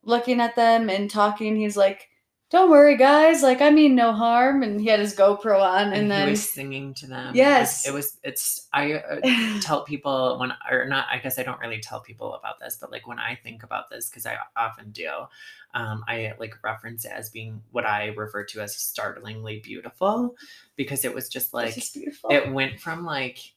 looking 0.02 0.40
at 0.40 0.56
them 0.56 0.88
and 0.88 1.10
talking. 1.10 1.56
He's 1.56 1.76
like, 1.76 2.08
"Don't 2.50 2.70
worry, 2.70 2.96
guys. 2.96 3.42
Like, 3.42 3.60
I 3.60 3.70
mean 3.70 3.94
no 3.94 4.12
harm." 4.12 4.62
And 4.62 4.80
he 4.80 4.88
had 4.88 5.00
his 5.00 5.14
GoPro 5.14 5.60
on, 5.60 5.86
and, 5.86 5.94
and, 5.94 6.10
then 6.10 6.26
he 6.26 6.30
was 6.30 6.50
singing 6.50 6.94
to 6.94 7.06
them 7.06 7.34
Yes. 7.34 7.86
it 7.86 7.92
was, 7.92 8.18
it 8.22 8.26
was 8.26 8.34
it's 8.34 8.68
i 8.72 8.92
uh, 8.94 9.58
tell 9.60 9.84
people 9.84 10.38
when 10.38 10.52
or 10.70 10.86
not 10.86 11.06
i 11.10 11.18
guess 11.18 11.38
i 11.38 11.42
don't 11.42 11.60
really 11.60 11.80
tell 11.80 12.00
people 12.00 12.34
about 12.34 12.58
this 12.60 12.76
but 12.80 12.90
like 12.90 13.06
when 13.06 13.18
i 13.18 13.38
think 13.42 13.62
about 13.62 13.90
this 13.90 14.08
because 14.08 14.26
i 14.26 14.36
often 14.56 14.90
do 14.90 15.08
um, 15.74 16.04
i 16.08 16.32
like 16.38 16.54
reference 16.62 17.04
it 17.04 17.12
as 17.12 17.30
being 17.30 17.62
what 17.72 17.84
i 17.84 18.06
refer 18.08 18.44
to 18.44 18.60
as 18.60 18.76
startlingly 18.76 19.60
beautiful 19.60 20.34
because 20.76 21.04
it 21.04 21.14
was 21.14 21.28
just 21.28 21.54
like 21.54 21.74
just 21.74 21.94
beautiful. 21.94 22.30
it 22.30 22.50
went 22.52 22.80
from 22.80 23.04
like 23.04 23.53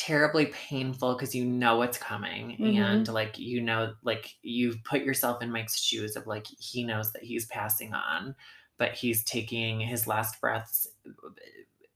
terribly 0.00 0.46
painful 0.46 1.14
because 1.14 1.34
you 1.34 1.44
know 1.44 1.76
what's 1.76 1.98
coming 1.98 2.58
Mhm. 2.58 3.04
and 3.04 3.06
like 3.08 3.38
you 3.38 3.60
know 3.60 3.94
like 4.02 4.34
you've 4.42 4.82
put 4.84 5.02
yourself 5.02 5.42
in 5.42 5.50
mike's 5.52 5.78
shoes 5.78 6.16
of 6.16 6.26
like 6.26 6.46
he 6.58 6.82
knows 6.84 7.12
that 7.12 7.22
he's 7.22 7.44
passing 7.46 7.92
on 7.92 8.34
but 8.78 8.92
he's 8.94 9.22
taking 9.24 9.78
his 9.78 10.06
last 10.06 10.40
breaths 10.40 10.88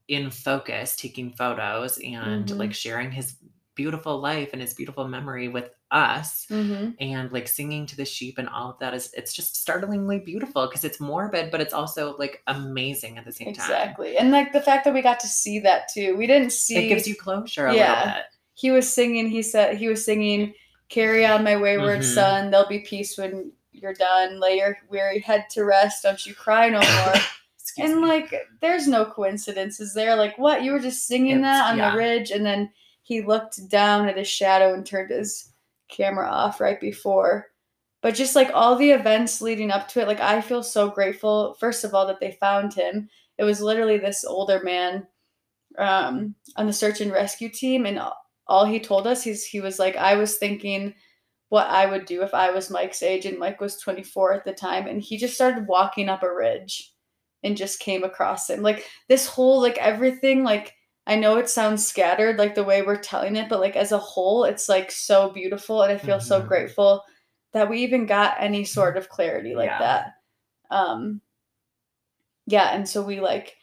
in 0.09 0.31
focus 0.31 0.97
taking 0.97 1.33
photos 1.33 1.99
and 1.99 2.49
Mhm. 2.49 2.59
like 2.59 2.75
sharing 2.75 3.11
his 3.11 3.39
beautiful 3.75 4.21
life 4.21 4.51
and 4.53 4.63
his 4.63 4.75
beautiful 4.75 5.07
memory 5.09 5.49
with 5.49 5.71
us 5.91 6.47
hmm 6.49 6.91
and 7.01 7.31
like 7.33 7.47
singing 7.49 7.87
to 7.87 7.97
the 7.97 8.05
sheep 8.05 8.39
and 8.39 8.49
all 8.49 8.71
of 8.71 8.79
that 8.81 8.95
is 8.95 9.13
it's 9.17 9.33
just 9.33 9.57
startlingly 9.57 10.19
beautiful 10.19 10.67
because 10.67 10.85
it's 10.85 10.99
morbid 11.01 11.51
but 11.51 11.61
it's 11.61 11.73
also 11.75 12.17
like 12.17 12.43
amazing 12.49 13.17
at 13.19 13.25
the 13.25 13.33
same 13.33 13.47
time 13.53 13.65
Exactly. 13.71 14.17
And 14.17 14.31
like 14.31 14.53
the 14.53 14.61
fact 14.61 14.85
that 14.85 14.95
we 14.95 15.03
got 15.03 15.21
to 15.21 15.29
see 15.29 15.59
that 15.61 15.89
too. 15.93 16.17
We 16.17 16.27
didn't 16.27 16.53
see 16.53 16.77
it 16.77 16.89
gives 16.89 17.07
you 17.07 17.15
closure 17.15 17.67
a 17.67 17.75
Yeah. 17.75 18.23
he 18.55 18.71
was 18.71 18.93
singing. 18.93 19.29
He 19.29 19.43
said 19.43 19.77
he 19.77 19.89
was 19.89 20.05
singing, 20.05 20.55
"Carry 20.89 21.25
on, 21.27 21.43
my 21.45 21.57
wayward 21.57 22.01
Mhm. 22.01 22.15
son. 22.15 22.51
There'll 22.51 22.69
be 22.69 22.81
peace 22.81 23.17
when 23.19 23.53
you're 23.73 23.95
done. 23.95 24.39
Lay 24.41 24.59
your 24.59 24.77
weary 24.89 25.19
head 25.21 25.47
to 25.51 25.65
rest. 25.65 26.03
Don't 26.05 26.25
you 26.27 26.35
cry 26.35 26.69
no 26.69 26.81
more." 26.81 27.15
And 27.77 28.03
me. 28.03 28.07
like, 28.07 28.33
there's 28.61 28.87
no 28.87 29.05
coincidences 29.05 29.95
there. 29.95 30.15
Like, 30.15 30.39
what 30.39 30.63
you 30.63 30.71
were 30.71 30.79
just 30.79 31.09
singing 31.09 31.39
It's- 31.39 31.43
that 31.59 31.73
on 31.73 31.79
yeah. 31.79 31.91
the 31.91 31.97
ridge, 31.97 32.31
and 32.31 32.47
then 32.47 32.71
he 33.05 33.21
looked 33.21 33.69
down 33.69 34.09
at 34.09 34.17
his 34.17 34.27
shadow 34.29 34.75
and 34.75 34.85
turned 34.85 35.11
his 35.11 35.53
camera 35.89 36.27
off 36.27 36.59
right 36.61 36.81
before. 36.81 37.47
But 38.03 38.15
just 38.15 38.35
like 38.35 38.51
all 38.53 38.77
the 38.77 38.91
events 38.91 39.41
leading 39.41 39.71
up 39.71 39.89
to 39.89 40.01
it, 40.01 40.09
like 40.09 40.21
I 40.21 40.41
feel 40.41 40.63
so 40.63 40.91
grateful. 40.91 41.55
First 41.61 41.85
of 41.85 41.95
all, 41.95 42.07
that 42.07 42.19
they 42.19 42.37
found 42.41 42.75
him. 42.75 43.09
It 43.39 43.45
was 43.45 43.61
literally 43.61 43.99
this 43.99 44.25
older 44.25 44.63
man 44.65 45.07
um, 45.79 46.35
on 46.57 46.67
the 46.67 46.73
search 46.73 47.01
and 47.01 47.13
rescue 47.13 47.49
team, 47.49 47.87
and 47.87 48.01
all- 48.47 48.65
he 48.67 48.81
told 48.81 49.07
us 49.07 49.27
is 49.27 49.45
he 49.45 49.61
was 49.61 49.79
like, 49.79 49.97
I 49.97 50.17
was 50.17 50.37
thinking 50.37 50.95
what 51.49 51.67
I 51.69 51.87
would 51.87 52.05
do 52.07 52.23
if 52.23 52.35
I 52.35 52.51
was 52.51 52.71
Mike's 52.71 53.03
age, 53.03 53.27
and 53.27 53.39
Mike 53.39 53.61
was 53.61 53.77
24 53.77 54.33
at 54.35 54.45
the 54.45 54.53
time, 54.53 54.87
and 54.87 55.01
he 55.01 55.17
just 55.19 55.35
started 55.35 55.67
walking 55.67 56.09
up 56.09 56.23
a 56.23 56.35
ridge 56.35 56.93
and 57.43 57.57
just 57.57 57.81
came 57.81 58.05
across 58.05 58.49
him. 58.49 58.63
Like 58.63 58.87
this 59.09 59.27
whole 59.27 59.61
like 59.61 59.79
everything 59.79 60.43
like 60.43 60.75
I 61.07 61.17
know 61.17 61.37
it 61.37 61.49
sounds 61.51 61.87
scattered 61.87 62.39
like 62.39 62.55
the 62.55 62.65
way 62.65 62.83
we're 62.83 62.97
telling 62.97 63.37
it, 63.37 63.49
but 63.49 63.61
like 63.61 63.77
as 63.77 63.93
a 63.93 63.99
whole, 63.99 64.45
it's 64.45 64.69
like 64.69 64.91
so 64.91 65.31
beautiful, 65.31 65.83
and 65.83 65.93
I 65.93 65.99
feel 65.99 66.21
so 66.21 66.43
Mhm. 66.43 66.49
grateful 66.49 67.05
that 67.53 67.69
we 67.69 67.81
even 67.83 68.07
got 68.07 68.37
any 68.41 68.65
sort 68.65 68.97
of 68.97 69.09
clarity 69.09 69.55
like 69.55 69.69
Yeah. 69.71 69.79
that. 69.79 70.15
Um, 70.71 71.21
yeah, 72.47 72.75
and 72.75 72.89
so 72.89 73.03
we 73.03 73.21
like 73.21 73.57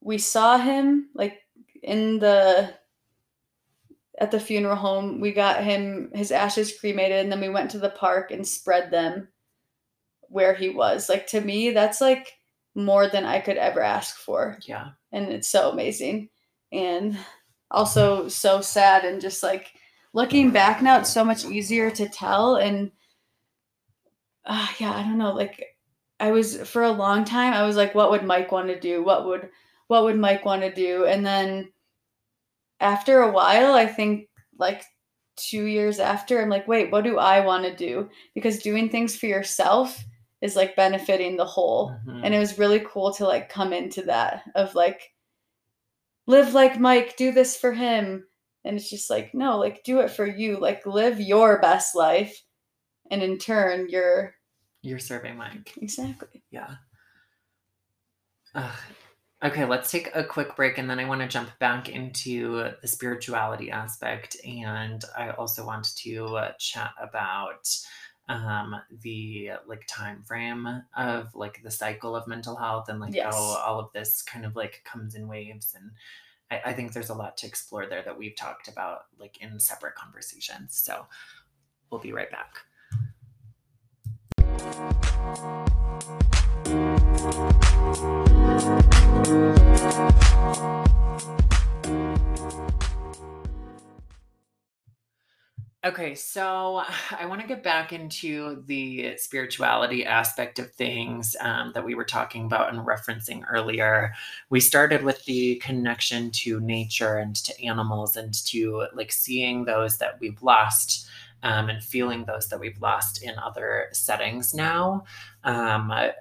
we 0.00 0.18
saw 0.18 0.58
him 0.58 1.10
like 1.14 1.40
in 1.82 2.18
the 2.18 2.74
at 4.20 4.30
the 4.30 4.40
funeral 4.40 4.76
home. 4.76 5.20
We 5.20 5.32
got 5.32 5.62
him 5.62 6.10
his 6.14 6.32
ashes 6.32 6.78
cremated, 6.78 7.18
and 7.20 7.32
then 7.32 7.40
we 7.40 7.48
went 7.48 7.70
to 7.72 7.78
the 7.78 7.90
park 7.90 8.30
and 8.30 8.46
spread 8.46 8.90
them 8.90 9.28
where 10.28 10.54
he 10.54 10.70
was. 10.70 11.08
Like 11.08 11.26
to 11.28 11.40
me, 11.40 11.70
that's 11.70 12.00
like 12.00 12.32
more 12.74 13.08
than 13.08 13.24
I 13.24 13.40
could 13.40 13.56
ever 13.56 13.80
ask 13.82 14.16
for 14.18 14.58
yeah. 14.62 14.90
and 15.12 15.30
it's 15.32 15.48
so 15.48 15.70
amazing 15.70 16.28
and 16.72 17.16
also 17.70 18.28
so 18.28 18.60
sad 18.60 19.04
and 19.04 19.20
just 19.20 19.42
like 19.42 19.72
looking 20.14 20.50
back 20.50 20.82
now 20.82 20.98
it's 20.98 21.12
so 21.12 21.24
much 21.24 21.44
easier 21.44 21.90
to 21.90 22.08
tell. 22.08 22.56
And 22.56 22.90
uh, 24.46 24.66
yeah 24.78 24.92
i 24.92 25.02
don't 25.02 25.18
know 25.18 25.34
like 25.34 25.62
i 26.20 26.30
was 26.30 26.56
for 26.68 26.82
a 26.82 26.90
long 26.90 27.22
time 27.24 27.52
i 27.52 27.66
was 27.66 27.76
like 27.76 27.94
what 27.94 28.10
would 28.10 28.24
mike 28.24 28.50
want 28.50 28.68
to 28.68 28.80
do? 28.80 29.02
What 29.04 29.26
would 29.26 29.50
what 29.88 30.04
would 30.04 30.18
mike 30.18 30.44
want 30.44 30.62
to 30.62 30.74
do? 30.74 31.04
And 31.04 31.24
then 31.24 31.70
after 32.80 33.20
a 33.20 33.30
while 33.32 33.74
i 33.74 33.86
think 33.86 34.28
like 34.58 34.82
two 35.36 35.64
years 35.64 36.00
after 36.00 36.40
i'm 36.40 36.48
like 36.48 36.66
wait 36.66 36.90
what 36.90 37.04
do 37.04 37.18
i 37.18 37.40
want 37.40 37.64
to 37.64 37.76
do? 37.76 38.08
Because 38.34 38.62
doing 38.62 38.88
things 38.88 39.16
for 39.16 39.26
yourself 39.26 40.02
is 40.40 40.56
like 40.56 40.76
benefiting 40.76 41.36
the 41.36 41.44
whole. 41.44 41.90
Mhm. 42.06 42.20
and 42.24 42.34
it 42.34 42.38
was 42.38 42.58
really 42.58 42.80
cool 42.80 43.12
to 43.14 43.24
like 43.26 43.48
come 43.48 43.72
into 43.72 44.02
that 44.02 44.42
of 44.54 44.74
like 44.74 45.02
live 46.28 46.54
like 46.54 46.78
mike 46.78 47.16
do 47.16 47.32
this 47.32 47.56
for 47.56 47.72
him 47.72 48.24
and 48.64 48.76
it's 48.76 48.88
just 48.88 49.10
like 49.10 49.34
no 49.34 49.58
like 49.58 49.82
do 49.82 49.98
it 49.98 50.10
for 50.10 50.26
you 50.26 50.58
like 50.60 50.86
live 50.86 51.20
your 51.20 51.60
best 51.60 51.96
life 51.96 52.44
and 53.10 53.22
in 53.22 53.38
turn 53.38 53.88
you're 53.88 54.34
You're 54.82 55.00
serving 55.00 55.36
Mike. 55.36 55.74
exactly 55.82 56.42
Yeah. 56.50 56.74
Ugh. 58.54 58.78
Okay, 59.44 59.64
let's 59.64 59.90
take 59.90 60.10
a 60.16 60.24
quick 60.24 60.56
break 60.56 60.78
and 60.78 60.90
then 60.90 60.98
I 60.98 61.04
want 61.04 61.20
to 61.20 61.28
jump 61.28 61.50
back 61.60 61.88
into 61.88 62.72
the 62.82 62.88
spirituality 62.88 63.70
aspect. 63.70 64.36
And 64.44 65.04
I 65.16 65.30
also 65.30 65.64
want 65.64 65.96
to 65.98 66.50
chat 66.58 66.90
about 67.00 67.68
um 68.28 68.76
the 69.02 69.50
like 69.66 69.86
time 69.86 70.22
frame 70.22 70.82
of 70.96 71.34
like 71.34 71.62
the 71.62 71.70
cycle 71.70 72.14
of 72.14 72.26
mental 72.26 72.56
health 72.56 72.88
and 72.88 73.00
like 73.00 73.14
Yes. 73.14 73.34
how 73.34 73.40
all 73.66 73.80
of 73.80 73.90
this 73.92 74.20
kind 74.22 74.44
of 74.44 74.54
like 74.54 74.82
comes 74.84 75.14
in 75.14 75.26
waves 75.28 75.74
and 75.76 75.90
I, 76.50 76.70
I 76.70 76.72
think 76.74 76.92
there's 76.92 77.10
a 77.10 77.14
lot 77.14 77.36
to 77.38 77.46
explore 77.46 77.86
there 77.86 78.02
that 78.02 78.18
we've 78.18 78.36
talked 78.36 78.68
about 78.68 79.06
like 79.18 79.38
in 79.40 79.58
separate 79.58 79.94
conversations 79.94 80.76
so 80.76 81.06
we'll 81.90 82.00
be 82.00 82.12
right 82.12 82.30
back 82.30 82.64
Okay, 95.88 96.14
so 96.14 96.82
I 97.18 97.24
want 97.24 97.40
to 97.40 97.46
get 97.46 97.62
back 97.62 97.94
into 97.94 98.62
the 98.66 99.16
spirituality 99.16 100.04
aspect 100.04 100.58
of 100.58 100.70
things 100.72 101.34
um, 101.40 101.72
that 101.74 101.84
we 101.84 101.94
were 101.94 102.04
talking 102.04 102.44
about 102.44 102.74
and 102.74 102.86
referencing 102.86 103.42
earlier. 103.50 104.12
We 104.50 104.60
started 104.60 105.02
with 105.02 105.24
the 105.24 105.56
connection 105.56 106.30
to 106.42 106.60
nature 106.60 107.16
and 107.16 107.34
to 107.36 107.64
animals 107.64 108.16
and 108.16 108.34
to 108.48 108.86
like 108.92 109.10
seeing 109.10 109.64
those 109.64 109.96
that 109.96 110.20
we've 110.20 110.42
lost 110.42 111.08
um, 111.42 111.70
and 111.70 111.82
feeling 111.82 112.26
those 112.26 112.48
that 112.48 112.60
we've 112.60 112.80
lost 112.82 113.22
in 113.22 113.38
other 113.38 113.86
settings 113.92 114.52
now. 114.52 115.04
Um, 115.44 115.90
I, 115.90 116.12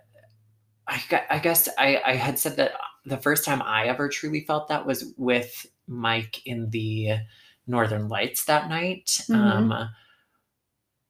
I 1.30 1.40
guess 1.40 1.68
I, 1.78 2.02
I 2.06 2.16
had 2.16 2.40
said 2.40 2.56
that 2.56 2.72
the 3.06 3.18
first 3.18 3.44
time 3.44 3.62
I 3.62 3.88
ever 3.88 4.08
truly 4.08 4.46
felt 4.46 4.70
that 4.70 4.86
was 4.86 5.14
with 5.18 5.66
Mike 5.88 6.46
in 6.46 6.70
the 6.70 7.18
Northern 7.68 8.08
Lights 8.10 8.46
that 8.46 8.70
night. 8.70 9.06
Mhm. 9.30 9.36
Um, 9.36 9.90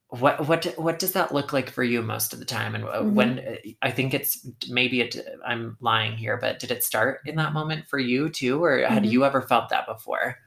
what 0.10 0.48
what 0.48 0.66
what 0.78 1.00
does 1.00 1.12
that 1.14 1.34
look 1.34 1.52
like 1.52 1.70
for 1.70 1.84
you 1.84 2.02
most 2.02 2.32
of 2.34 2.40
the 2.40 2.46
time? 2.46 2.76
And 2.76 2.86
uh, 2.86 3.04
when 3.04 3.58
I 3.82 3.92
think 3.92 4.14
it's 4.14 4.48
maybe 4.70 5.02
it, 5.02 5.18
I'm 5.46 5.78
lying 5.82 6.14
here, 6.16 6.38
but 6.38 6.60
did 6.60 6.72
it 6.72 6.84
start 6.84 7.20
in 7.26 7.36
that 7.36 7.52
moment 7.54 7.88
for 7.88 8.00
you 8.00 8.30
too, 8.30 8.64
or 8.64 8.80
had 8.88 9.04
Mhm. 9.04 9.12
you 9.12 9.26
ever 9.26 9.42
felt 9.42 9.70
that 9.70 9.86
before? 9.86 10.38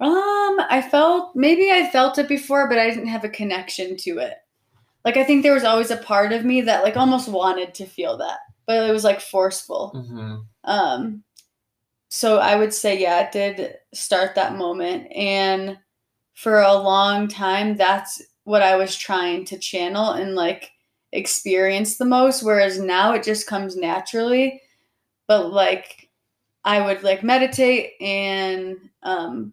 um 0.00 0.58
i 0.70 0.86
felt 0.90 1.36
maybe 1.36 1.70
i 1.70 1.88
felt 1.90 2.16
it 2.18 2.26
before 2.28 2.68
but 2.68 2.78
i 2.78 2.88
didn't 2.88 3.06
have 3.06 3.24
a 3.24 3.28
connection 3.28 3.96
to 3.96 4.18
it 4.18 4.34
like 5.04 5.16
i 5.18 5.24
think 5.24 5.42
there 5.42 5.52
was 5.52 5.64
always 5.64 5.90
a 5.90 5.96
part 5.98 6.32
of 6.32 6.44
me 6.44 6.62
that 6.62 6.82
like 6.82 6.96
almost 6.96 7.28
wanted 7.28 7.74
to 7.74 7.84
feel 7.84 8.16
that 8.16 8.38
but 8.66 8.88
it 8.88 8.92
was 8.92 9.04
like 9.04 9.20
forceful 9.20 9.90
hmm 9.90 10.36
Um, 10.64 11.22
so 12.10 12.38
I 12.38 12.56
would 12.56 12.74
say, 12.74 13.00
yeah, 13.00 13.20
it 13.20 13.32
did 13.32 13.74
start 13.94 14.34
that 14.34 14.56
moment. 14.56 15.10
And 15.12 15.78
for 16.34 16.60
a 16.60 16.74
long 16.74 17.28
time, 17.28 17.76
that's 17.76 18.20
what 18.42 18.62
I 18.62 18.74
was 18.74 18.96
trying 18.96 19.44
to 19.46 19.58
channel 19.58 20.10
and 20.10 20.34
like 20.34 20.72
experience 21.12 21.96
the 21.96 22.04
most. 22.04 22.42
Whereas 22.42 22.80
now 22.80 23.12
it 23.12 23.22
just 23.22 23.46
comes 23.46 23.76
naturally. 23.76 24.60
But 25.28 25.52
like, 25.52 26.08
I 26.64 26.84
would 26.84 27.04
like 27.04 27.22
meditate 27.22 27.92
and 28.00 28.76
um, 29.04 29.52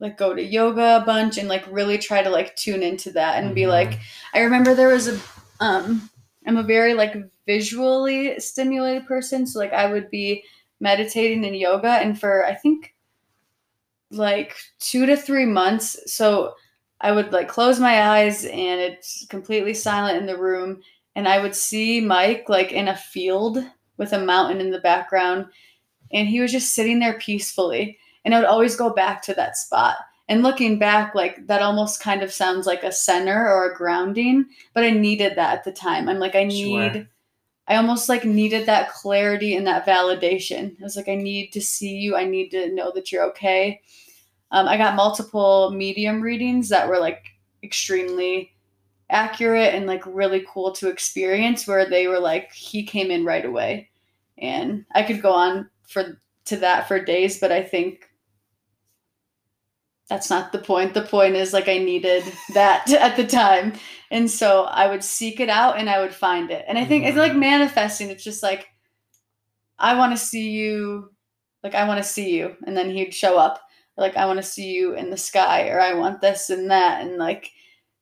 like 0.00 0.18
go 0.18 0.34
to 0.34 0.42
yoga 0.42 0.96
a 0.96 1.06
bunch 1.06 1.38
and 1.38 1.48
like 1.48 1.64
really 1.70 1.98
try 1.98 2.20
to 2.20 2.30
like 2.30 2.56
tune 2.56 2.82
into 2.82 3.12
that 3.12 3.42
and 3.42 3.54
be 3.54 3.68
like, 3.68 4.00
I 4.34 4.40
remember 4.40 4.74
there 4.74 4.88
was 4.88 5.06
a, 5.06 5.20
um, 5.60 6.10
I'm 6.48 6.56
a 6.56 6.64
very 6.64 6.94
like 6.94 7.14
visually 7.46 8.40
stimulated 8.40 9.06
person. 9.06 9.46
So 9.46 9.60
like 9.60 9.72
I 9.72 9.86
would 9.86 10.10
be 10.10 10.42
meditating 10.82 11.46
and 11.46 11.56
yoga 11.56 11.92
and 11.92 12.18
for 12.18 12.44
I 12.44 12.54
think 12.54 12.94
like 14.10 14.56
two 14.80 15.06
to 15.06 15.16
three 15.16 15.46
months. 15.46 15.96
So 16.12 16.54
I 17.00 17.12
would 17.12 17.32
like 17.32 17.48
close 17.48 17.80
my 17.80 18.10
eyes 18.10 18.44
and 18.44 18.80
it's 18.80 19.24
completely 19.30 19.74
silent 19.74 20.18
in 20.18 20.26
the 20.26 20.36
room. 20.36 20.82
And 21.14 21.28
I 21.28 21.40
would 21.40 21.54
see 21.54 22.00
Mike 22.00 22.46
like 22.48 22.72
in 22.72 22.88
a 22.88 22.96
field 22.96 23.64
with 23.96 24.12
a 24.12 24.24
mountain 24.24 24.60
in 24.60 24.70
the 24.70 24.80
background. 24.80 25.46
And 26.12 26.28
he 26.28 26.40
was 26.40 26.52
just 26.52 26.74
sitting 26.74 26.98
there 26.98 27.18
peacefully. 27.18 27.98
And 28.24 28.34
I 28.34 28.40
would 28.40 28.48
always 28.48 28.76
go 28.76 28.92
back 28.92 29.22
to 29.22 29.34
that 29.34 29.56
spot. 29.56 29.96
And 30.28 30.42
looking 30.42 30.78
back, 30.78 31.14
like 31.14 31.46
that 31.46 31.62
almost 31.62 32.00
kind 32.00 32.22
of 32.22 32.32
sounds 32.32 32.66
like 32.66 32.84
a 32.84 32.92
center 32.92 33.48
or 33.48 33.70
a 33.70 33.76
grounding, 33.76 34.46
but 34.74 34.84
I 34.84 34.90
needed 34.90 35.36
that 35.36 35.58
at 35.58 35.64
the 35.64 35.72
time. 35.72 36.08
I'm 36.08 36.18
like, 36.18 36.34
I 36.34 36.44
need, 36.44 36.92
Sure. 36.94 37.08
I 37.68 37.76
almost 37.76 38.08
like 38.08 38.24
needed 38.24 38.66
that 38.66 38.92
clarity 38.92 39.56
and 39.56 39.66
that 39.66 39.86
validation. 39.86 40.78
I 40.80 40.82
was 40.82 40.96
like, 40.96 41.08
I 41.08 41.14
need 41.14 41.52
to 41.52 41.60
see 41.60 41.96
you. 41.96 42.16
I 42.16 42.24
need 42.24 42.50
to 42.50 42.74
know 42.74 42.92
that 42.94 43.12
you're 43.12 43.24
okay. 43.30 43.80
Um, 44.50 44.66
I 44.68 44.76
got 44.76 44.96
multiple 44.96 45.70
medium 45.70 46.20
readings 46.20 46.68
that 46.68 46.88
were 46.88 46.98
like 46.98 47.24
extremely 47.62 48.52
accurate 49.12 49.74
and 49.74 49.86
like 49.86 50.02
really 50.06 50.44
cool 50.48 50.72
to 50.72 50.88
experience 50.88 51.66
where 51.66 51.88
they 51.88 52.08
were 52.08 52.18
like 52.18 52.50
he 52.52 52.82
came 52.82 53.10
in 53.10 53.24
right 53.24 53.44
away 53.44 53.88
and 54.38 54.84
i 54.94 55.02
could 55.02 55.20
go 55.20 55.30
on 55.30 55.68
for 55.86 56.18
to 56.46 56.56
that 56.56 56.88
for 56.88 56.98
days 56.98 57.38
but 57.38 57.52
i 57.52 57.62
think 57.62 58.08
that's 60.12 60.28
not 60.28 60.52
the 60.52 60.58
point. 60.58 60.92
The 60.92 61.02
point 61.02 61.36
is 61.36 61.52
like 61.54 61.68
i 61.68 61.78
needed 61.78 62.22
that 62.52 62.90
at 63.06 63.16
the 63.16 63.26
time. 63.26 63.72
And 64.10 64.30
so 64.30 64.64
i 64.64 64.86
would 64.86 65.02
seek 65.02 65.40
it 65.40 65.48
out 65.48 65.78
and 65.78 65.88
i 65.88 66.00
would 66.00 66.14
find 66.14 66.50
it. 66.50 66.64
And 66.68 66.76
i 66.78 66.84
think 66.84 67.04
it's 67.04 67.16
like 67.16 67.34
manifesting. 67.34 68.10
It's 68.10 68.24
just 68.24 68.42
like 68.42 68.68
i 69.78 69.94
want 69.96 70.12
to 70.12 70.22
see 70.22 70.50
you 70.50 71.10
like 71.62 71.74
i 71.74 71.86
want 71.88 72.02
to 72.02 72.08
see 72.08 72.30
you. 72.36 72.56
And 72.66 72.76
then 72.76 72.90
he'd 72.90 73.14
show 73.14 73.38
up. 73.38 73.60
Like 73.96 74.16
I 74.16 74.26
want 74.26 74.38
to 74.38 74.42
see 74.42 74.70
you 74.72 74.94
in 74.94 75.10
the 75.10 75.16
sky 75.16 75.68
or 75.68 75.80
I 75.80 75.94
want 75.94 76.20
this 76.20 76.50
and 76.50 76.70
that. 76.70 77.02
And 77.02 77.18
like 77.18 77.50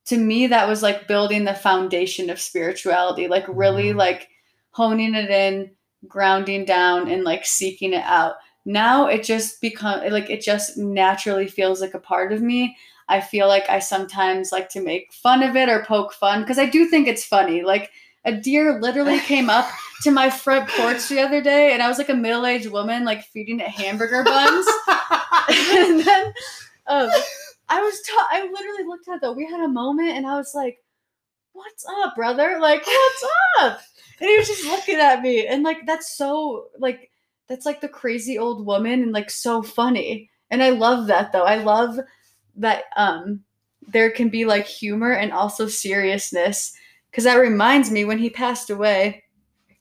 to 0.07 0.17
me 0.17 0.47
that 0.49 0.69
was 0.69 0.83
like 0.83 1.09
building 1.09 1.45
the 1.45 1.55
foundation 1.55 2.31
of 2.31 2.41
spirituality. 2.41 3.29
Like 3.29 3.45
really 3.49 3.93
Mhm. 3.93 3.97
like 3.97 4.29
honing 4.71 5.15
it 5.15 5.31
in 5.31 5.71
grounding 6.09 6.65
down 6.65 7.09
and 7.11 7.25
like 7.25 7.45
seeking 7.45 7.93
it 7.93 8.05
out 8.05 8.35
now 8.65 9.07
it 9.07 9.23
just 9.23 9.61
become 9.61 10.01
like 10.11 10.29
it 10.31 10.41
just 10.41 10.77
naturally 10.77 11.47
feels 11.47 11.81
like 11.81 11.95
a 11.95 11.99
part 11.99 12.33
of 12.33 12.43
me 12.43 12.77
i 13.09 13.21
feel 13.21 13.49
like 13.49 13.69
i 13.69 13.79
sometimes 13.79 14.53
like 14.53 14.69
to 14.69 14.81
make 14.81 15.13
fun 15.13 15.43
of 15.43 15.57
it 15.57 15.69
or 15.69 15.85
poke 15.85 16.13
fun 16.13 16.41
because 16.41 16.59
i 16.59 16.67
do 16.67 16.87
think 16.87 17.09
it's 17.09 17.25
funny 17.25 17.63
like 17.63 17.91
a 18.25 18.33
deer 18.33 18.81
literally 18.81 19.19
came 19.21 19.49
up 19.49 19.69
to 20.03 20.11
my 20.11 20.29
front 20.29 20.69
porch 20.71 21.09
the 21.09 21.21
other 21.21 21.41
day 21.41 21.73
and 21.73 21.83
i 21.83 21.89
was 21.89 21.99
like 21.99 22.09
a 22.09 22.15
middle-aged 22.15 22.71
woman 22.71 23.05
like 23.05 23.25
feeding 23.25 23.61
it 23.61 23.69
hamburger 23.69 24.23
buns 24.23 24.67
and 25.49 26.01
then 26.01 26.33
um, 26.91 27.09
I 27.69 27.81
was 27.81 28.03
ta- 28.03 28.29
I 28.31 28.43
literally 28.43 28.85
looked 28.85 29.09
at 29.09 29.21
though. 29.21 29.33
We 29.33 29.47
had 29.47 29.61
a 29.61 29.69
moment 29.69 30.11
and 30.11 30.27
I 30.27 30.37
was 30.37 30.55
like, 30.55 30.79
What's 31.53 31.85
up, 32.03 32.17
brother? 32.17 32.59
Like, 32.61 32.87
what's 32.87 33.25
up? 33.61 33.81
And 34.21 34.29
he 34.29 34.37
was 34.37 34.49
just 34.49 34.65
looking 34.67 34.97
at 34.97 35.23
me. 35.23 35.47
And 35.47 35.63
like 35.63 35.87
that's 35.87 36.17
so 36.17 36.67
like 36.79 37.10
that's 37.51 37.67
like 37.67 37.81
the 37.81 37.89
crazy 37.89 38.39
old 38.39 38.65
woman 38.65 39.03
and 39.03 39.13
like 39.13 39.29
so 39.29 39.61
funny. 39.61 40.31
And 40.51 40.63
I 40.63 40.71
love 40.71 41.09
that 41.09 41.33
though. 41.33 41.43
I 41.43 41.57
love 41.57 41.99
that 42.57 42.85
um 42.97 43.41
there 43.89 44.11
can 44.11 44.29
be 44.29 44.45
like 44.45 44.67
humor 44.67 45.13
and 45.13 45.33
also 45.33 45.67
seriousness. 45.67 46.73
Cause 47.13 47.25
that 47.25 47.35
reminds 47.37 47.91
me 47.91 48.05
when 48.05 48.19
he 48.19 48.31
passed 48.31 48.71
away, 48.71 49.25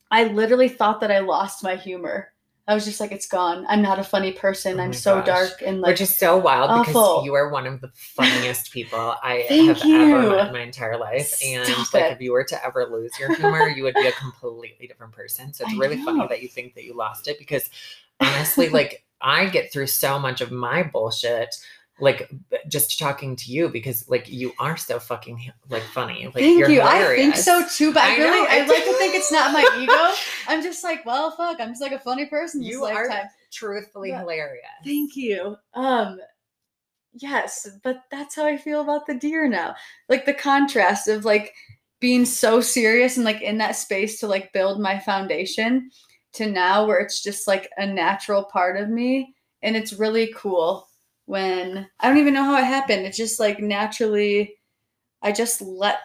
I 0.10 0.24
literally 0.26 0.68
thought 0.68 1.00
that 1.02 1.12
I 1.12 1.20
lost 1.20 1.64
my 1.64 1.76
humor. 1.76 2.29
I 2.70 2.76
was 2.76 2.86
just 2.86 3.00
like, 3.00 3.12
it's 3.12 3.28
gone. 3.28 3.66
I'm 3.68 3.82
not 3.82 3.98
a 3.98 4.04
funny 4.04 4.32
person. 4.32 4.80
Oh 4.80 4.84
I'm 4.84 4.94
so 4.94 5.16
gosh. 5.16 5.26
dark 5.26 5.64
and 5.66 5.82
like 5.82 5.90
Which 5.90 6.02
is 6.02 6.16
so 6.16 6.38
wild 6.38 6.70
awful. 6.70 6.84
because 6.94 7.26
you 7.26 7.34
are 7.34 7.50
one 7.50 7.66
of 7.66 7.82
the 7.82 7.90
funniest 7.96 8.72
people 8.72 9.16
I 9.24 9.38
have 9.50 9.82
ever 9.84 10.30
met 10.30 10.48
in 10.48 10.54
my 10.54 10.60
entire 10.62 10.96
life. 10.96 11.34
And 11.44 11.66
Stop 11.66 11.94
like 11.96 12.12
if 12.12 12.22
you 12.22 12.32
were 12.32 12.44
to 12.44 12.64
ever 12.64 12.86
lose 12.86 13.12
your 13.20 13.34
humor, 13.36 13.68
you 13.68 13.82
would 13.82 13.96
be 13.96 14.06
a 14.06 14.12
completely 14.12 14.86
different 14.86 15.14
person. 15.14 15.52
So 15.52 15.64
it's 15.64 15.74
I 15.74 15.78
really 15.78 15.98
funny 16.04 16.28
that 16.28 16.44
you 16.44 16.48
think 16.48 16.76
that 16.76 16.84
you 16.84 16.96
lost 16.96 17.28
it 17.28 17.40
because 17.40 17.72
honestly, 18.20 18.70
like 18.70 19.04
I 19.20 19.48
get 19.50 19.74
through 19.74 19.88
so 19.88 20.20
much 20.20 20.40
of 20.40 20.52
my 20.52 20.84
bullshit. 20.84 21.56
Like 22.02 22.30
just 22.68 22.98
talking 23.00 23.36
to 23.36 23.52
you 23.52 23.70
because 23.70 24.08
like 24.10 24.30
you 24.30 24.54
are 24.60 24.78
so 24.78 25.00
fucking 25.00 25.52
like 25.70 25.84
funny. 25.84 26.26
Like 26.26 26.36
Thank 26.36 26.60
you're 26.60 26.70
you. 26.70 26.80
hilarious. 26.82 27.20
I 27.20 27.24
think 27.24 27.36
so 27.36 27.66
too, 27.68 27.94
but 27.94 28.04
I, 28.04 28.14
I 28.16 28.18
really 28.18 28.42
know, 28.42 28.48
I 28.50 28.60
like 28.66 28.84
to 28.86 28.94
think 28.94 29.16
it's 29.16 29.32
not 29.32 29.52
my 29.54 29.66
ego. 29.80 30.18
I'm 30.48 30.64
just 30.64 30.84
like, 30.84 31.06
well, 31.06 31.32
fuck. 31.32 31.60
I'm 31.60 31.70
just 31.70 31.82
like 31.82 31.92
a 31.92 32.00
funny 32.00 32.26
person 32.26 32.62
this 32.62 32.70
You 32.70 32.86
are 32.86 33.08
lifetime. 33.08 33.30
truthfully 33.52 34.12
But- 34.12 34.20
hilarious. 34.20 34.66
Thank 34.84 35.16
you. 35.16 35.56
Um 35.74 36.20
yes, 37.14 37.68
but 37.84 38.04
that's 38.12 38.36
how 38.36 38.46
I 38.46 38.58
feel 38.58 38.82
about 38.82 39.08
the 39.08 39.16
deer 39.16 39.48
now. 39.48 39.76
Like 40.08 40.26
the 40.26 40.34
contrast 40.34 41.08
of 41.08 41.26
like 41.26 41.54
being 42.00 42.26
so 42.26 42.62
serious 42.62 43.18
and 43.18 43.26
like 43.26 43.42
in 43.42 43.58
that 43.58 43.76
space 43.76 44.20
to 44.20 44.28
like 44.28 44.54
build 44.54 44.80
my 44.80 45.00
foundation 45.00 45.90
to 46.34 46.46
now 46.46 46.86
where 46.86 47.00
it's 47.00 47.22
just 47.22 47.48
like 47.48 47.70
a 47.78 47.86
natural 47.86 48.44
part 48.44 48.78
of 48.78 48.90
me 48.90 49.34
and 49.64 49.76
it's 49.76 49.94
really 49.94 50.32
cool 50.36 50.88
when 51.30 51.88
I 52.00 52.08
don't 52.08 52.18
even 52.18 52.34
know 52.34 52.44
how 52.44 52.58
it 52.58 52.64
happened. 52.66 53.06
It's 53.06 53.16
just 53.18 53.40
like 53.40 53.60
naturally 53.60 54.56
I 55.22 55.32
just 55.32 55.62
let 55.62 56.00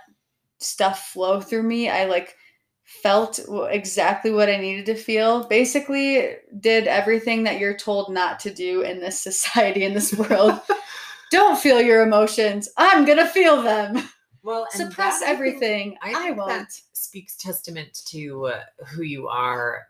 stuff 0.58 1.08
flow 1.08 1.40
through 1.40 1.62
me. 1.62 1.88
I 1.88 2.04
like 2.04 2.37
felt 2.84 3.40
exactly 3.70 4.30
what 4.30 4.50
I 4.50 4.58
needed 4.58 4.84
to 4.87 4.94
feel. 4.94 5.48
Basically, 5.48 6.37
did 6.60 6.87
everything 6.87 7.44
that 7.44 7.58
you're 7.58 7.76
told 7.76 8.12
not 8.12 8.38
to 8.40 8.52
do 8.52 8.82
in 8.82 9.00
this 9.00 9.18
society, 9.28 9.84
in 9.84 9.94
this 9.94 10.12
world. 10.12 10.60
Don't 11.30 11.58
feel 11.58 11.80
your 11.80 12.02
emotions. 12.02 12.68
I'm 12.76 13.06
gonna 13.06 13.26
feel 13.26 13.62
them. 13.62 14.06
Well, 14.42 14.66
Suppress 14.72 15.20
that, 15.20 15.24
I 15.24 15.26
think- 15.26 15.30
everything. 15.30 15.96
I 16.02 16.28
I, 16.28 16.30
won't. 16.32 16.50
that 16.50 16.72
speaks 16.92 17.34
testament 17.37 18.02
to 18.08 18.46
uh, 18.48 18.60
who 18.88 19.02
you 19.02 19.26
are 19.28 19.84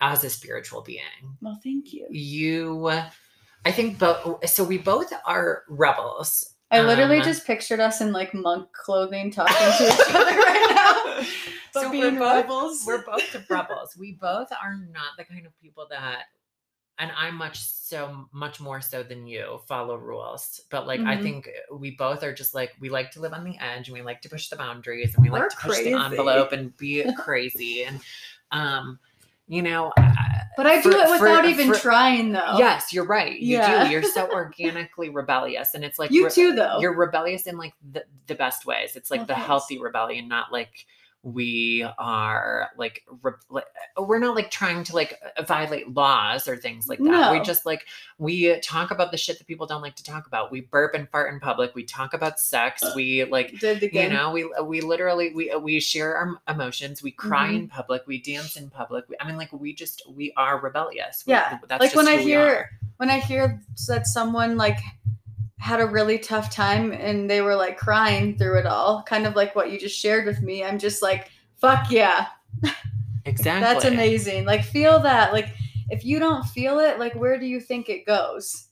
as 0.00 0.24
a 0.24 0.30
spiritual 0.30 0.80
being. 0.80 1.02
Well, 1.42 1.60
thank 1.62 1.92
you. 1.92 2.06
You, 2.08 2.90
I 3.64 3.72
think, 3.72 3.98
both. 3.98 4.48
So 4.48 4.64
we 4.64 4.78
both 4.78 5.12
are 5.26 5.64
rebels. 5.68 6.54
I 6.70 6.82
literally 6.82 7.18
Um, 7.18 7.24
just 7.24 7.46
pictured 7.46 7.80
us 7.80 8.00
in 8.00 8.12
like 8.12 8.34
monk 8.34 8.68
clothing 8.72 9.30
talking 9.30 9.56
to 9.56 9.84
each 9.86 10.14
other 10.14 10.36
right 10.36 10.66
now. 10.74 11.24
But 11.74 11.82
So 11.82 11.90
we're 11.90 12.10
both- 12.12 12.20
rebels. 12.44 12.84
We're 12.86 13.02
both 13.02 13.50
rebels. 13.50 13.96
We 13.98 14.12
both 14.12 14.48
are 14.52 14.76
not 14.90 15.16
the 15.18 15.24
kind 15.24 15.44
of 15.46 15.52
people 15.60 15.86
that, 15.90 16.24
and 16.98 17.12
I'm 17.16 17.34
much 17.36 17.58
so 17.60 18.26
much 18.32 18.58
more 18.58 18.80
so 18.80 19.02
than 19.02 19.26
you 19.26 19.60
follow 19.68 19.96
rules. 19.96 20.62
But 20.70 20.86
like 20.86 21.00
I 21.00 21.16
Mhm. 21.16 21.22
think 21.22 21.48
we 21.72 21.90
both 21.92 22.22
are 22.22 22.32
just 22.32 22.54
like 22.54 22.72
we 22.80 22.88
like 22.88 23.10
to 23.12 23.20
live 23.20 23.34
on 23.34 23.44
the 23.44 23.56
edge 23.58 23.88
and 23.88 23.94
we 23.96 24.02
like 24.02 24.22
to 24.22 24.28
push 24.30 24.48
the 24.48 24.56
boundaries 24.56 25.14
and 25.14 25.22
we 25.22 25.30
like 25.30 25.42
We're 25.42 25.48
to 25.50 25.56
push 25.58 25.78
the 25.78 25.92
envelope 25.92 26.52
and 26.52 26.74
be 26.78 27.04
crazy 27.18 27.84
and 27.84 28.00
um 28.50 28.98
you 29.46 29.60
know 29.62 29.92
I- 29.98 30.37
but 30.56 30.66
I 30.66 30.80
do 30.80 30.90
for- 30.90 30.98
it 30.98 31.10
without 31.10 31.44
for- 31.44 31.48
even 31.50 31.72
for- 31.72 31.78
trying 31.78 32.32
though. 32.32 32.56
yes 32.58 32.92
you're 32.92 33.04
right 33.06 33.38
you 33.38 33.56
Yeah. 33.58 33.84
do 33.84 33.90
you're 33.90 34.02
so 34.02 34.28
organically 34.32 35.08
rebellious 35.10 35.74
and 35.74 35.84
it's 35.84 35.98
like 35.98 36.10
You 36.10 36.24
re- 36.24 36.30
too 36.30 36.52
though. 36.54 36.78
you're 36.80 36.94
rebellious 36.94 37.46
in 37.46 37.56
like 37.58 37.74
the, 37.92 38.04
the 38.26 38.34
best 38.34 38.66
ways 38.66 38.96
it's 38.96 39.10
like 39.10 39.20
Well, 39.20 39.26
the 39.28 39.34
healthy 39.34 39.78
rebellion 39.78 40.28
not 40.28 40.52
like 40.52 40.86
we 41.24 41.84
are 41.98 42.70
like, 42.76 43.02
re- 43.22 43.62
we're 43.98 44.18
not 44.20 44.36
like 44.36 44.50
trying 44.50 44.84
to 44.84 44.94
like 44.94 45.18
uh, 45.36 45.42
violate 45.42 45.92
laws 45.92 46.46
or 46.46 46.56
things 46.56 46.88
like 46.88 46.98
that. 46.98 47.04
No. 47.04 47.32
we 47.32 47.40
just 47.40 47.66
like 47.66 47.84
we 48.18 48.58
talk 48.60 48.90
about 48.92 49.10
the 49.10 49.18
shit 49.18 49.36
that 49.38 49.46
people 49.46 49.66
don't 49.66 49.82
like 49.82 49.96
to 49.96 50.04
talk 50.04 50.26
about. 50.26 50.52
We 50.52 50.60
burp 50.62 50.94
and 50.94 51.08
fart 51.10 51.32
in 51.34 51.40
public. 51.40 51.74
We 51.74 51.82
talk 51.84 52.14
about 52.14 52.38
sex. 52.38 52.82
We 52.94 53.24
like 53.24 53.60
you 53.60 54.08
know 54.10 54.30
we 54.30 54.48
we 54.62 54.80
literally 54.80 55.32
we 55.34 55.54
we 55.56 55.80
share 55.80 56.16
our 56.16 56.40
emotions. 56.48 57.02
We 57.02 57.10
cry 57.10 57.48
Mhm. 57.50 57.56
in 57.56 57.68
public. 57.68 58.06
We 58.06 58.20
dance 58.20 58.56
in 58.56 58.70
public. 58.70 59.08
We, 59.08 59.16
i 59.20 59.26
mean 59.26 59.36
like 59.36 59.52
we 59.52 59.74
just 59.74 60.02
we 60.08 60.32
are 60.36 60.60
rebellious. 60.60 61.24
We- 61.26 61.32
Yeah, 61.32 61.58
that's 61.68 61.80
like 61.80 61.94
when 61.96 62.06
I 62.08 62.16
hear 62.18 62.70
when 62.98 63.10
I 63.10 63.18
hear 63.18 63.60
that 63.88 64.06
someone 64.06 64.56
like 64.56 64.78
had 65.58 65.80
a 65.80 65.86
really 65.86 66.18
tough 66.18 66.52
time 66.52 66.92
and 66.92 67.28
they 67.28 67.40
were 67.40 67.56
like 67.56 67.76
crying 67.76 68.36
through 68.38 68.58
it 68.58 68.66
all, 68.66 69.02
kind 69.02 69.26
of 69.26 69.36
like 69.36 69.54
what 69.56 69.70
you 69.70 69.78
just 69.78 69.98
shared 69.98 70.24
with 70.26 70.40
me, 70.40 70.64
I'm 70.64 70.78
just 70.78 71.02
like, 71.02 71.30
fuck 71.56 71.90
yeah, 71.90 72.26
exactly 73.24 73.60
that's 73.60 73.84
amazing. 73.84 74.44
Like 74.44 74.64
feel 74.64 75.00
that. 75.00 75.32
Like 75.32 75.48
if 75.90 76.04
you 76.04 76.18
don't 76.18 76.44
feel 76.46 76.78
it, 76.78 76.98
like 76.98 77.14
where 77.14 77.38
do 77.38 77.46
you 77.46 77.60
think 77.60 77.88
it 77.88 78.06
goes? 78.06 78.68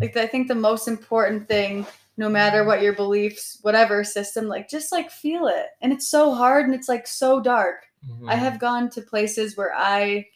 Like 0.00 0.16
I 0.16 0.26
think 0.26 0.48
the 0.48 0.54
most 0.54 0.88
important 0.88 1.46
thing, 1.46 1.86
no 2.16 2.28
matter 2.28 2.64
what 2.64 2.82
your 2.82 2.94
beliefs, 2.94 3.58
whatever 3.62 4.02
system, 4.02 4.46
like 4.46 4.68
just 4.68 4.90
like 4.90 5.10
feel 5.10 5.46
it. 5.46 5.66
And 5.80 5.92
it's 5.92 6.08
so 6.08 6.34
hard 6.34 6.66
and 6.66 6.74
it's 6.74 6.88
like 6.88 7.06
so 7.06 7.40
dark. 7.40 7.86
I 8.28 8.34
Mhm. 8.34 8.38
have 8.38 8.58
gone 8.58 8.90
to 8.90 9.00
places 9.00 9.56
where 9.56 9.74
I 9.74 10.26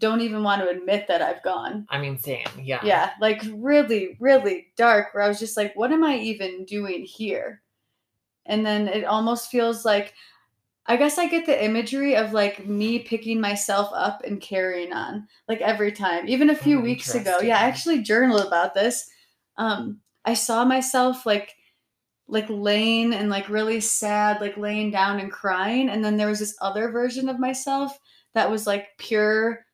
don't 0.00 0.20
even 0.22 0.42
want 0.42 0.62
to 0.62 0.68
admit 0.68 1.06
that 1.08 1.22
I've 1.22 1.42
gone. 1.42 1.86
i 1.90 1.98
mean 2.00 2.18
same 2.18 2.46
yeah. 2.60 2.80
Yeah 2.82 3.10
like 3.20 3.42
really 3.54 4.16
really 4.20 4.68
dark 4.76 5.12
where 5.14 5.22
i 5.22 5.28
was 5.28 5.38
just 5.38 5.56
like 5.56 5.74
what 5.76 5.92
am 5.92 6.02
i 6.04 6.16
even 6.18 6.64
doing 6.64 7.04
here? 7.04 7.62
And 8.46 8.64
then 8.66 8.88
it 8.88 9.04
almost 9.04 9.50
feels 9.50 9.84
like 9.84 10.14
i 10.86 10.96
guess 10.96 11.18
i 11.18 11.28
get 11.28 11.46
the 11.46 11.64
imagery 11.64 12.16
of 12.16 12.32
like 12.32 12.66
me 12.66 12.98
picking 12.98 13.40
myself 13.40 13.90
up 13.94 14.22
and 14.24 14.40
carrying 14.40 14.92
on 14.92 15.28
like 15.48 15.60
every 15.60 15.92
time. 15.92 16.26
Even 16.28 16.50
a 16.50 16.54
few 16.56 16.78
Oh, 16.78 16.82
weeks 16.82 17.14
ago 17.14 17.38
yeah 17.42 17.58
i 17.58 17.62
actually 17.68 18.02
journaled 18.02 18.46
about 18.46 18.74
this. 18.74 19.08
Um 19.56 20.00
i 20.24 20.34
saw 20.34 20.64
myself 20.64 21.26
like 21.26 21.54
like 22.28 22.46
laying 22.48 23.12
and 23.12 23.28
like 23.28 23.48
really 23.48 23.80
sad 23.80 24.40
like 24.40 24.56
laying 24.56 24.90
down 24.90 25.18
and 25.20 25.32
crying. 25.32 25.88
And 25.90 26.04
then 26.04 26.16
there 26.16 26.28
was 26.28 26.38
this 26.38 26.56
other 26.60 26.90
version 26.90 27.28
of 27.28 27.40
myself 27.40 27.98
that 28.34 28.48
was 28.50 28.66
like 28.66 28.86
pure 28.98 29.66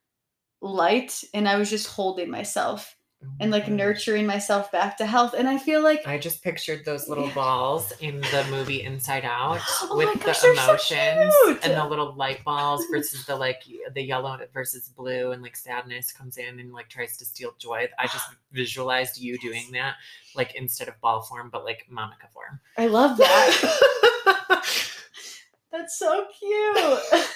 light 0.67 1.23
and 1.35 1.49
i 1.49 1.57
was 1.57 1.71
just 1.71 1.87
holding 1.89 2.31
myself 2.31 2.97
and 3.41 3.51
like 3.51 3.65
gosh. 3.65 3.73
nurturing 3.73 4.27
myself 4.27 4.71
back 4.71 4.97
to 4.99 5.07
health. 5.07 5.35
And 5.37 5.49
I 5.49 5.59
feel 5.59 5.83
like 5.83 6.07
I 6.07 6.19
just 6.19 6.43
pictured 6.43 6.85
those 6.85 7.09
little 7.09 7.27
Yeah. 7.27 7.35
balls 7.35 7.93
in 8.01 8.21
the 8.21 8.47
movie 8.51 8.83
Inside 8.83 9.25
Out 9.25 9.61
Oh 9.83 9.97
with 9.97 10.07
gosh, 10.07 10.15
the 10.15 10.25
they're 10.25 10.35
so 10.35 10.53
emotions 10.53 11.35
and 11.63 11.75
the 11.75 11.85
little 11.87 12.15
light 12.15 12.45
balls 12.45 12.85
versus 12.91 13.25
the 13.27 13.35
like 13.35 13.63
the 13.95 14.03
yellow 14.03 14.39
versus 14.53 14.89
blue 14.91 15.33
and 15.33 15.43
like 15.43 15.57
sadness 15.57 16.13
comes 16.13 16.37
in 16.37 16.61
and 16.61 16.73
like 16.73 16.89
tries 16.89 17.17
to 17.17 17.25
steal 17.25 17.55
joy. 17.59 17.89
I 17.99 18.07
just 18.07 18.27
visualized 18.53 19.19
you 19.19 19.39
doing 19.39 19.71
that 19.73 19.95
like 20.35 20.55
instead 20.55 20.89
of 20.89 21.01
ball 21.01 21.23
form 21.23 21.51
but 21.51 21.65
like 21.65 21.87
Monica 21.89 22.29
form. 22.33 22.61
I 22.77 22.87
love 22.87 23.17
that. 23.17 24.63
That's 25.73 25.99
so 25.99 26.27
cute. 26.39 27.01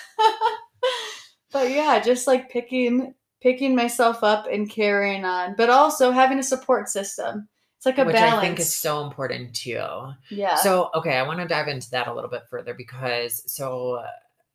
but 1.52 1.70
yeah, 1.70 2.00
just 2.00 2.26
like 2.26 2.48
picking 2.50 3.14
picking 3.40 3.74
myself 3.74 4.22
up 4.22 4.46
and 4.50 4.68
carrying 4.70 5.24
on, 5.24 5.54
but 5.56 5.70
also 5.70 6.10
having 6.10 6.38
a 6.38 6.42
support 6.42 6.88
system. 6.88 7.48
It's 7.76 7.86
like 7.86 7.96
a 7.98 8.04
balance. 8.04 8.12
Which 8.14 8.20
balance. 8.20 8.38
I 8.38 8.46
think 8.46 8.60
is 8.60 8.74
so 8.76 9.02
important 9.04 9.54
too. 9.54 10.12
yeah. 10.30 10.54
So, 10.56 10.90
okay, 10.94 11.16
I 11.16 11.22
want 11.22 11.40
to 11.40 11.48
dive 11.48 11.68
into 11.68 11.90
that 11.92 12.08
a 12.08 12.14
little 12.14 12.28
bit 12.28 12.42
further 12.50 12.74
because 12.74 13.42
so 13.50 14.04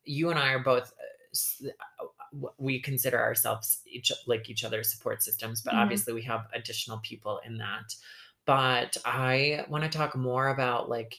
you 0.04 0.30
and 0.30 0.38
I 0.38 0.50
are 0.52 0.60
both 0.60 0.92
uh, 2.00 2.04
we 2.58 2.80
consider 2.80 3.18
ourselves 3.18 3.80
each 3.86 4.12
like 4.26 4.48
each 4.48 4.64
other's 4.64 4.90
support 4.92 5.22
systems, 5.22 5.60
but 5.62 5.74
Mhm. 5.74 5.78
obviously 5.78 6.12
we 6.12 6.22
have 6.22 6.46
additional 6.54 6.98
people 6.98 7.40
in 7.44 7.58
that. 7.58 7.94
But 8.44 8.96
I 9.04 9.64
want 9.68 9.82
to 9.84 9.90
talk 9.90 10.14
more 10.14 10.48
about 10.48 10.88
like 10.88 11.18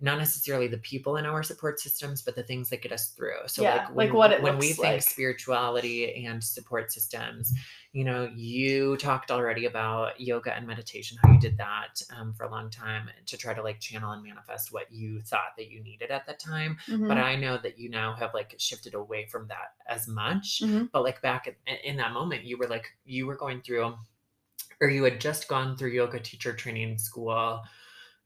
not 0.00 0.18
necessarily 0.18 0.66
the 0.66 0.78
people 0.78 1.16
in 1.16 1.26
our 1.26 1.42
support 1.42 1.80
systems, 1.80 2.22
but 2.22 2.34
the 2.34 2.42
things 2.42 2.68
that 2.70 2.82
get 2.82 2.92
us 2.92 3.08
through. 3.10 3.46
So 3.46 3.62
Yeah, 3.62 3.76
like 3.76 3.88
like 3.88 3.94
when, 3.94 4.12
what 4.14 4.32
it 4.32 4.42
when 4.42 4.58
we 4.58 4.68
think 4.72 4.78
like. 4.78 5.02
spirituality 5.02 6.24
and 6.26 6.42
support 6.42 6.92
systems, 6.92 7.52
you 7.92 8.04
know, 8.04 8.28
you 8.34 8.96
talked 8.96 9.30
already 9.30 9.66
about 9.66 10.20
yoga 10.20 10.54
and 10.54 10.66
meditation, 10.66 11.16
how 11.22 11.32
you 11.32 11.38
did 11.38 11.56
that 11.58 12.02
um, 12.16 12.32
for 12.34 12.44
a 12.44 12.50
long 12.50 12.70
time 12.70 13.08
to 13.26 13.36
try 13.36 13.54
to 13.54 13.62
like 13.62 13.80
channel 13.80 14.12
and 14.12 14.22
manifest 14.22 14.72
what 14.72 14.90
you 14.92 15.20
thought 15.20 15.54
that 15.56 15.70
you 15.70 15.82
needed 15.82 16.10
at 16.10 16.26
that 16.26 16.38
time 16.40 16.76
Mhm. 16.88 17.08
but 17.08 17.18
i 17.18 17.36
know 17.36 17.56
that 17.58 17.78
you 17.78 17.88
now 17.88 18.14
have 18.14 18.32
like 18.34 18.54
shifted 18.58 18.94
away 18.94 19.26
from 19.26 19.46
that 19.48 19.74
as 19.86 20.08
much 20.08 20.60
Mhm. 20.62 20.90
but 20.92 21.02
like 21.02 21.20
back 21.22 21.46
in, 21.46 21.54
in 21.84 21.96
that 21.96 22.12
moment 22.12 22.44
you 22.44 22.56
were 22.58 22.66
like 22.68 22.86
you 23.04 23.26
were 23.26 23.36
going 23.36 23.60
through 23.62 23.94
or 24.80 24.88
you 24.88 25.04
had 25.04 25.20
just 25.20 25.48
gone 25.48 25.76
through 25.76 25.90
yoga 25.90 26.18
teacher 26.18 26.52
training 26.52 26.98
school 26.98 27.62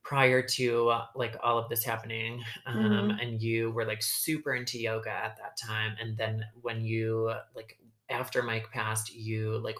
prior 0.08 0.40
to 0.40 0.88
uh, 0.88 1.04
like 1.14 1.36
all 1.42 1.58
of 1.58 1.68
this 1.68 1.84
happening 1.84 2.42
um, 2.64 2.76
Mhm. 2.76 3.22
and 3.22 3.42
you 3.42 3.70
were 3.72 3.84
like 3.84 4.02
super 4.02 4.54
into 4.54 4.78
yoga 4.78 5.10
at 5.10 5.36
that 5.36 5.54
time 5.58 5.94
and 6.00 6.16
then 6.16 6.42
when 6.62 6.82
you 6.82 7.30
like 7.54 7.78
after 8.08 8.42
mike 8.42 8.70
passed 8.72 9.14
you 9.14 9.58
like 9.58 9.76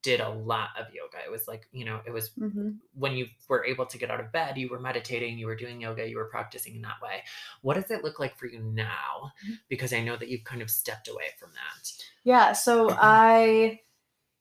did 0.00 0.20
a 0.20 0.30
lot 0.30 0.70
of 0.80 0.86
yoga 0.94 1.18
it 1.26 1.30
was 1.30 1.46
like 1.46 1.68
you 1.72 1.84
know 1.84 2.00
it 2.06 2.10
was 2.10 2.30
Mhm. 2.38 2.78
when 2.94 3.12
you 3.18 3.26
were 3.48 3.66
able 3.66 3.84
to 3.84 3.98
get 3.98 4.10
out 4.10 4.20
of 4.20 4.32
bed, 4.32 4.56
you 4.56 4.70
were 4.70 4.80
meditating, 4.80 5.38
you 5.38 5.46
were 5.46 5.54
doing 5.54 5.82
yoga, 5.82 6.08
you 6.08 6.16
were 6.16 6.30
practicing 6.30 6.76
in 6.76 6.80
that 6.80 7.02
way. 7.02 7.22
What 7.60 7.74
does 7.74 7.90
it 7.90 8.02
look 8.02 8.18
like 8.18 8.38
for 8.38 8.46
you 8.46 8.60
now? 8.60 9.32
Mhm. 9.46 9.58
Because 9.68 9.92
I 9.92 10.00
know 10.02 10.16
that 10.16 10.28
you've 10.30 10.44
kind 10.44 10.62
of 10.62 10.70
stepped 10.70 11.06
away 11.08 11.24
from 11.38 11.50
that. 11.52 11.92
Yeah, 12.24 12.52
so 12.52 12.88
I 12.98 13.80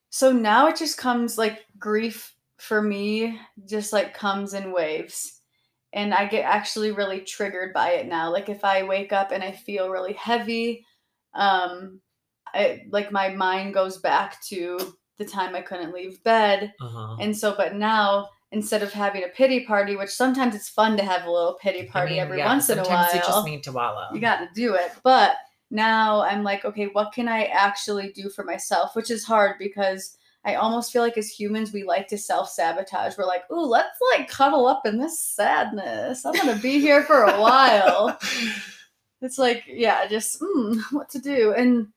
so 0.09 0.31
now 0.31 0.67
it 0.67 0.77
just 0.77 0.97
comes 0.97 1.37
like 1.37 1.65
grief 1.77 2.34
for 2.57 2.81
me 2.81 3.39
just 3.65 3.93
like 3.93 4.13
comes 4.13 4.53
in 4.53 4.71
waves. 4.71 5.41
And 5.93 6.13
I 6.13 6.25
get 6.25 6.43
actually 6.43 6.91
really 6.91 7.21
triggered 7.21 7.73
by 7.73 7.91
it 7.91 8.07
now. 8.07 8.31
Like 8.31 8.49
if 8.49 8.65
I 8.65 8.83
wake 8.83 9.13
up 9.13 9.31
and 9.31 9.43
I 9.43 9.51
feel 9.51 9.89
really 9.89 10.13
heavy, 10.13 10.85
um 11.33 12.01
I 12.53 12.83
like 12.89 13.11
my 13.11 13.29
mind 13.29 13.73
goes 13.73 13.97
back 13.97 14.41
to 14.45 14.95
the 15.17 15.25
time 15.25 15.55
I 15.55 15.61
couldn't 15.61 15.93
leave 15.93 16.23
bed. 16.23 16.73
Uh-huh. 16.81 17.17
And 17.19 17.35
so 17.35 17.55
but 17.55 17.75
now 17.75 18.29
instead 18.51 18.83
of 18.83 18.93
having 18.93 19.23
a 19.23 19.27
pity 19.27 19.65
party, 19.65 19.95
which 19.95 20.09
sometimes 20.09 20.55
it's 20.55 20.69
fun 20.69 20.95
to 20.97 21.03
have 21.03 21.25
a 21.25 21.31
little 21.31 21.57
pity 21.61 21.87
party 21.87 22.13
I 22.13 22.15
mean, 22.15 22.21
every 22.23 22.37
yeah, 22.39 22.47
once 22.47 22.69
in 22.69 22.79
a 22.79 22.83
while 22.83 23.13
you 23.13 23.19
just 23.19 23.45
need 23.45 23.63
to 23.63 23.71
wallow. 23.71 24.07
you 24.13 24.19
got 24.19 24.37
to 24.37 24.49
do 24.53 24.75
it. 24.75 24.91
But 25.03 25.35
now 25.71 26.21
I'm 26.21 26.43
like, 26.43 26.63
okay, 26.63 26.85
what 26.85 27.11
can 27.11 27.27
I 27.27 27.45
actually 27.45 28.11
do 28.11 28.29
for 28.29 28.43
myself? 28.43 28.95
Which 28.95 29.11
is 29.11 29.25
hard 29.25 29.57
because 29.59 30.17
I 30.45 30.55
almost 30.55 30.93
feel 30.93 31.01
like 31.01 31.17
as 31.17 31.29
humans, 31.29 31.73
we 31.73 31.83
like 31.83 32.07
to 32.09 32.17
self 32.17 32.49
sabotage. 32.49 33.17
We're 33.17 33.25
like, 33.25 33.49
ooh, 33.51 33.65
let's 33.65 33.97
like 34.13 34.29
cuddle 34.29 34.67
up 34.67 34.85
in 34.85 34.99
this 34.99 35.19
sadness. 35.19 36.25
I'm 36.25 36.33
going 36.33 36.55
to 36.55 36.61
be 36.61 36.79
here 36.79 37.03
for 37.03 37.23
a 37.23 37.41
while. 37.41 38.17
It's 39.21 39.37
like, 39.39 39.63
yeah, 39.65 40.05
just 40.07 40.39
mm, 40.39 40.79
what 40.91 41.09
to 41.09 41.19
do. 41.19 41.53
And 41.53 41.87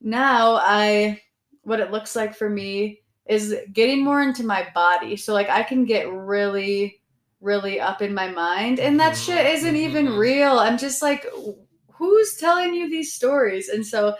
now 0.00 0.56
I, 0.56 1.22
what 1.62 1.80
it 1.80 1.90
looks 1.90 2.14
like 2.14 2.34
for 2.34 2.50
me 2.50 3.00
is 3.26 3.54
getting 3.72 4.04
more 4.04 4.22
into 4.22 4.44
my 4.44 4.66
body. 4.74 5.16
So 5.16 5.32
like 5.32 5.48
I 5.48 5.62
can 5.62 5.84
get 5.84 6.12
really, 6.12 7.00
really 7.40 7.80
up 7.80 8.02
in 8.02 8.12
my 8.12 8.28
mind, 8.28 8.80
and 8.80 8.98
that 9.00 9.16
shit 9.16 9.46
Mhm, 9.46 9.54
isn't 9.54 9.76
even 9.76 10.06
mhm. 10.08 10.18
real. 10.18 10.58
I'm 10.58 10.76
just 10.78 11.00
like, 11.00 11.26
who's 11.92 12.36
telling 12.36 12.74
you 12.74 12.90
these 12.90 13.14
stories? 13.14 13.68
And 13.68 13.86
so 13.86 14.16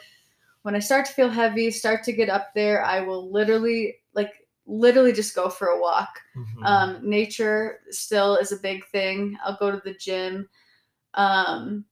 when 0.63 0.75
I 0.75 0.81
start 0.81 1.07
to 1.07 1.13
feel 1.13 1.29
heavy, 1.29 1.71
start 1.71 2.05
to 2.05 2.13
get 2.13 2.29
up 2.29 2.49
there, 2.55 2.85
I 2.85 3.01
will 3.01 3.31
literally 3.31 3.97
like 4.15 4.33
literally 4.67 5.13
just 5.13 5.35
go 5.35 5.49
for 5.49 5.69
a 5.69 5.81
walk. 5.81 6.21
Mhm. 6.37 6.65
Um, 6.67 7.09
nature 7.09 7.81
still 7.91 8.37
is 8.37 8.53
a 8.53 8.57
big 8.59 8.87
thing. 8.89 9.39
I'll 9.45 9.57
go 9.57 9.71
to 9.71 9.81
the 9.85 9.95
gym. 9.95 10.49
Um, 11.15 11.85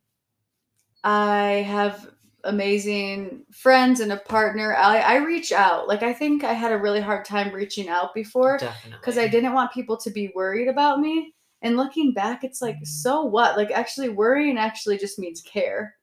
I 1.05 1.65
have 1.67 2.11
amazing 2.45 3.45
friends 3.51 4.01
and 4.01 4.13
a 4.13 4.19
partner. 4.19 4.75
I, 4.75 4.99
I 4.99 5.17
reach 5.17 5.53
out. 5.53 5.89
Like 5.89 6.03
I 6.03 6.13
think 6.13 6.45
I 6.45 6.53
had 6.53 6.73
a 6.73 6.79
really 6.79 7.01
hard 7.01 7.25
time 7.25 7.53
reaching 7.53 7.89
out 7.89 8.15
before 8.15 8.59
because 8.93 9.19
I 9.19 9.27
didn't 9.29 9.53
want 9.53 9.73
people 9.73 9.97
to 9.99 10.11
be 10.11 10.33
worried 10.35 10.69
about 10.69 11.01
me. 11.01 11.35
And 11.63 11.77
looking 11.77 12.13
back, 12.13 12.45
it's 12.45 12.63
like, 12.63 12.77
so 12.85 13.23
what? 13.25 13.57
Like 13.57 13.71
actually 13.71 14.11
worrying 14.11 14.59
actually 14.59 14.99
just 14.99 15.19
means 15.19 15.41
care. 15.43 15.96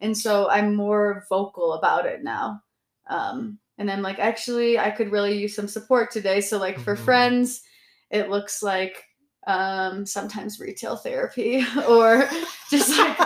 And 0.00 0.16
so 0.16 0.48
I'm 0.50 0.74
more 0.74 1.24
vocal 1.28 1.74
about 1.74 2.06
it 2.06 2.22
now. 2.22 2.62
Um, 3.08 3.58
and 3.78 3.90
I'm 3.90 4.02
like, 4.02 4.18
actually, 4.18 4.78
I 4.78 4.90
could 4.90 5.12
really 5.12 5.38
use 5.38 5.54
some 5.54 5.68
support 5.68 6.10
today. 6.10 6.40
So 6.40 6.58
like 6.58 6.78
for 6.78 6.96
Mhm. 6.96 7.04
friends, 7.04 7.62
it 8.10 8.30
looks 8.30 8.62
like 8.62 9.04
um, 9.46 10.04
sometimes 10.04 10.58
retail 10.58 10.96
therapy 10.96 11.64
or 11.88 12.28
just 12.70 12.98
like 12.98 13.18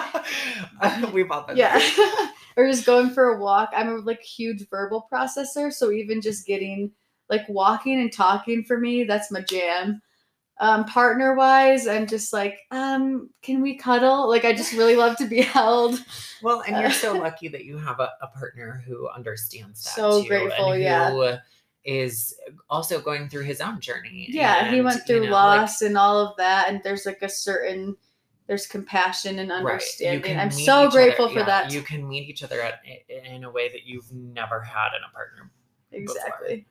We've 1.12 1.31
all 1.31 1.43
been 1.47 1.57
yeah 1.57 1.81
or 2.57 2.66
just 2.68 2.85
going 2.85 3.11
for 3.11 3.31
a 3.31 3.41
walk 3.41 3.71
i'm 3.75 3.89
a 3.89 3.97
like 3.97 4.21
huge 4.21 4.68
verbal 4.68 5.07
processor 5.11 5.73
so 5.73 5.91
even 5.91 6.21
just 6.21 6.47
getting 6.47 6.91
like 7.31 7.49
walking 7.49 8.01
and 8.01 8.12
talking 8.12 8.64
for 8.64 8.79
me 8.79 9.05
that's 9.05 9.31
my 9.31 9.41
jam 9.41 10.03
um 10.61 10.85
partner 10.85 11.35
wise 11.35 11.87
i'm 11.89 12.07
just 12.07 12.33
like 12.35 12.61
um 12.71 13.29
can 13.41 13.63
we 13.63 13.75
cuddle 13.77 14.29
like 14.29 14.45
i 14.45 14.53
just 14.53 14.73
really 14.75 14.95
love 14.95 15.17
to 15.17 15.27
be 15.27 15.41
held 15.57 15.99
Well, 16.43 16.63
and 16.67 16.77
you're 16.77 16.91
so 16.93 17.15
lucky 17.27 17.49
that 17.49 17.65
you 17.65 17.79
have 17.79 17.99
a, 17.99 18.11
a 18.23 18.27
partner 18.29 18.83
who 18.87 19.09
understands 19.09 19.83
that. 19.85 19.91
So 19.95 20.23
too, 20.23 20.29
grateful, 20.29 20.77
yeah. 20.77 21.39
Is 21.83 22.35
also 22.69 23.01
going 23.01 23.31
through 23.31 23.45
his 23.45 23.63
own 23.63 23.81
journey. 23.81 24.27
yeah 24.29 24.69
he 24.71 24.77
and, 24.77 24.85
went 24.85 24.99
you 24.99 25.05
through 25.07 25.27
know, 25.27 25.33
like, 25.33 25.61
loss 25.61 25.81
and 25.81 25.97
all 25.97 26.19
of 26.19 26.37
that 26.37 26.69
and 26.69 26.83
there's 26.85 27.07
like 27.07 27.23
a 27.23 27.29
certain 27.29 27.97
there's 28.47 28.67
compassion 28.67 29.39
and 29.39 29.51
understanding 29.51 30.21
can 30.23 30.39
i'm 30.39 30.51
so 30.51 30.91
grateful 30.91 31.25
other- 31.25 31.33
for 31.35 31.41
yeah, 31.41 31.47
that 31.47 31.73
You 31.73 31.81
can 31.81 32.07
meet 32.07 32.29
each 32.29 32.43
other 32.43 32.61
at, 32.61 32.81
in 33.09 33.45
a 33.45 33.51
way 33.51 33.71
that 33.71 33.87
you've 33.87 34.13
never 34.13 34.61
had 34.61 34.89
in 34.89 35.03
a 35.09 35.13
partner. 35.15 35.51
exactly 35.93 36.67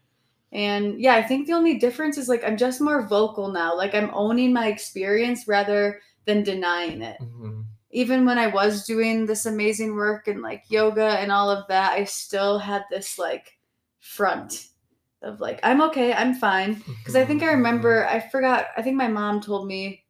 and 0.51 0.99
yeah 0.99 1.15
i 1.15 1.21
think 1.21 1.45
the 1.45 1.53
only 1.53 1.77
difference 1.77 2.17
is 2.17 2.27
like 2.27 2.43
i'm 2.43 2.57
just 2.57 2.81
more 2.81 3.05
vocal 3.07 3.49
now 3.49 3.75
like 3.75 3.93
i'm 3.93 4.09
owning 4.13 4.51
my 4.51 4.67
experience 4.67 5.47
rather 5.47 6.01
than 6.25 6.43
denying 6.43 7.01
it 7.01 7.17
Mhm. 7.21 7.65
even 7.91 8.25
when 8.25 8.37
i 8.39 8.47
was 8.47 8.85
doing 8.85 9.25
this 9.25 9.45
amazing 9.45 9.95
work 9.95 10.27
and 10.27 10.41
like 10.41 10.63
yoga 10.69 11.19
and 11.19 11.31
all 11.31 11.49
of 11.51 11.67
that 11.67 11.91
i 11.93 12.03
still 12.03 12.57
had 12.57 12.83
this 12.89 13.19
like 13.19 13.57
front 13.99 14.67
of 15.21 15.39
like 15.39 15.59
i'm 15.63 15.81
okay 15.81 16.13
i'm 16.13 16.33
fine 16.33 16.75
because 16.97 17.15
i 17.15 17.23
think 17.25 17.43
i 17.43 17.47
Mhm. 17.47 17.51
remember 17.51 18.07
i 18.07 18.19
forgot 18.19 18.67
i 18.75 18.81
think 18.81 18.95
my 18.95 19.07
mom 19.07 19.41
told 19.41 19.67
me 19.67 20.03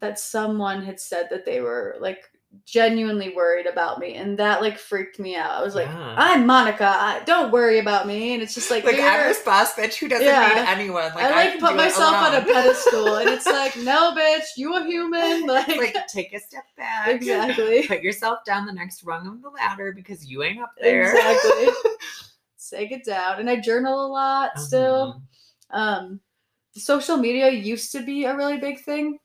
that 0.00 0.18
someone 0.18 0.82
had 0.82 0.98
said 1.00 1.28
that 1.30 1.44
they 1.44 1.60
were 1.60 1.96
like 2.00 2.28
genuinely 2.66 3.34
worried 3.34 3.66
about 3.66 3.98
me 3.98 4.14
and 4.14 4.38
that 4.38 4.60
like 4.60 4.78
freaked 4.78 5.18
me 5.18 5.34
out 5.36 5.50
i 5.52 5.62
was 5.62 5.74
like 5.74 5.86
Yeah. 5.88 6.14
i'm 6.18 6.46
monica 6.46 6.84
I, 6.86 7.20
don't 7.24 7.50
worry 7.50 7.78
about 7.78 8.06
me 8.06 8.34
and 8.34 8.42
it's 8.42 8.54
just 8.54 8.70
like, 8.70 8.84
Like 8.84 8.96
I'm 8.96 9.00
you're- 9.00 9.28
this 9.28 9.40
boss 9.42 9.72
bitch 9.74 9.94
who 9.94 10.06
doesn't 10.08 10.26
Yeah. 10.26 10.48
need 10.48 10.68
anyone. 10.68 11.04
Like 11.14 11.24
I 11.24 11.30
like 11.30 11.50
can 11.52 11.60
put 11.60 11.76
myself 11.76 12.14
on 12.14 12.34
a 12.34 12.42
pedestal, 12.42 13.16
and 13.16 13.28
it's 13.30 13.46
like, 13.60 13.76
no, 13.78 14.14
bitch, 14.14 14.44
you 14.56 14.74
a 14.76 14.84
human. 14.84 15.46
Like, 15.46 15.68
like 15.68 15.96
take 16.08 16.32
a 16.34 16.40
step 16.40 16.64
back. 16.76 17.08
exactly, 17.08 17.86
Put 17.88 18.02
yourself 18.02 18.44
down 18.44 18.66
the 18.66 18.72
next 18.72 19.02
rung 19.04 19.26
of 19.26 19.40
the 19.42 19.48
ladder 19.48 19.92
because 19.92 20.24
you 20.26 20.42
ain't 20.42 20.60
up 20.62 20.72
there. 20.80 21.10
exactly. 21.12 21.68
Take 22.70 22.92
it 22.92 23.04
down, 23.04 23.40
and 23.40 23.48
I 23.50 23.56
journal 23.60 24.06
a 24.06 24.08
lot 24.08 24.58
still. 24.58 25.22
Mhm. 25.72 25.76
Um, 25.78 26.20
social 26.74 27.16
media 27.16 27.50
used 27.50 27.92
to 27.92 28.04
be 28.04 28.24
a 28.24 28.36
really 28.36 28.58
big 28.58 28.80
thing, 28.80 29.18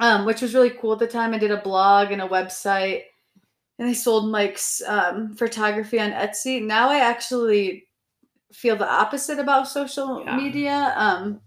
um, 0.00 0.24
which 0.24 0.42
was 0.42 0.54
really 0.54 0.70
cool 0.70 0.92
at 0.94 0.98
the 0.98 1.06
time. 1.06 1.34
I 1.34 1.38
did 1.38 1.50
a 1.50 1.60
blog 1.62 2.10
and 2.12 2.22
a 2.22 2.28
website, 2.28 3.02
and 3.78 3.88
I 3.88 3.92
sold 3.92 4.30
Mike's 4.30 4.82
um, 4.86 5.34
photography 5.34 5.98
on 6.00 6.10
Etsy. 6.12 6.62
Now 6.62 6.88
I 6.90 6.98
actually 7.00 7.86
feel 8.52 8.76
the 8.76 8.88
opposite 8.90 9.38
about 9.38 9.68
social 9.68 10.22
Yeah. 10.24 10.36
media. 10.36 10.94
Um, 10.96 11.40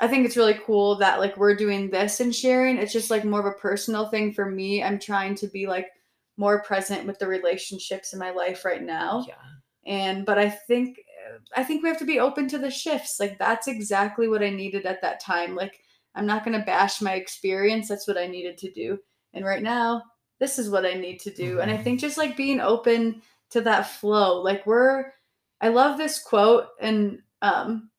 I 0.00 0.06
think 0.06 0.24
it's 0.24 0.36
really 0.36 0.58
cool 0.64 0.94
that 0.98 1.18
like 1.18 1.36
we're 1.36 1.56
doing 1.56 1.90
this 1.90 2.20
and 2.20 2.32
sharing. 2.34 2.78
It's 2.78 2.92
just 2.92 3.10
like 3.10 3.24
more 3.24 3.40
of 3.40 3.46
a 3.46 3.58
personal 3.58 4.06
thing 4.08 4.32
for 4.32 4.48
me. 4.48 4.82
I'm 4.82 5.00
trying 5.00 5.34
to 5.36 5.48
be 5.48 5.66
like 5.66 5.88
more 6.36 6.62
present 6.62 7.04
with 7.04 7.18
the 7.18 7.26
relationships 7.26 8.12
in 8.12 8.18
my 8.20 8.30
life 8.30 8.64
right 8.64 8.82
now 8.84 9.24
Yeah. 9.26 9.34
and 9.92 10.24
but 10.24 10.38
i 10.38 10.48
think 10.48 11.00
i 11.56 11.64
think 11.64 11.82
we 11.82 11.88
have 11.88 11.98
to 11.98 12.04
be 12.04 12.20
open 12.20 12.46
to 12.50 12.58
the 12.58 12.70
shifts 12.70 13.18
like 13.18 13.36
that's 13.40 13.66
exactly 13.66 14.28
what 14.28 14.40
i 14.44 14.48
needed 14.48 14.86
at 14.86 15.02
that 15.02 15.18
time 15.18 15.56
like 15.56 15.80
i'm 16.18 16.26
not 16.26 16.44
going 16.44 16.58
to 16.58 16.66
bash 16.66 17.00
my 17.00 17.14
experience 17.14 17.88
that's 17.88 18.06
what 18.08 18.18
i 18.18 18.26
needed 18.26 18.58
to 18.58 18.70
do 18.72 18.98
and 19.34 19.44
right 19.44 19.62
now 19.62 20.02
this 20.40 20.58
is 20.58 20.68
what 20.70 20.84
i 20.84 20.92
need 20.94 21.18
to 21.20 21.30
do 21.30 21.60
and 21.60 21.70
i 21.70 21.76
Mhm. 21.76 21.84
think 21.84 22.00
just 22.00 22.18
like 22.18 22.36
being 22.36 22.60
open 22.60 23.22
to 23.50 23.60
that 23.62 23.82
flow 23.88 24.42
like 24.42 24.66
we're 24.66 25.12
i 25.60 25.68
love 25.68 25.96
this 25.98 26.22
quote 26.22 26.66
and 26.80 27.20
um 27.42 27.90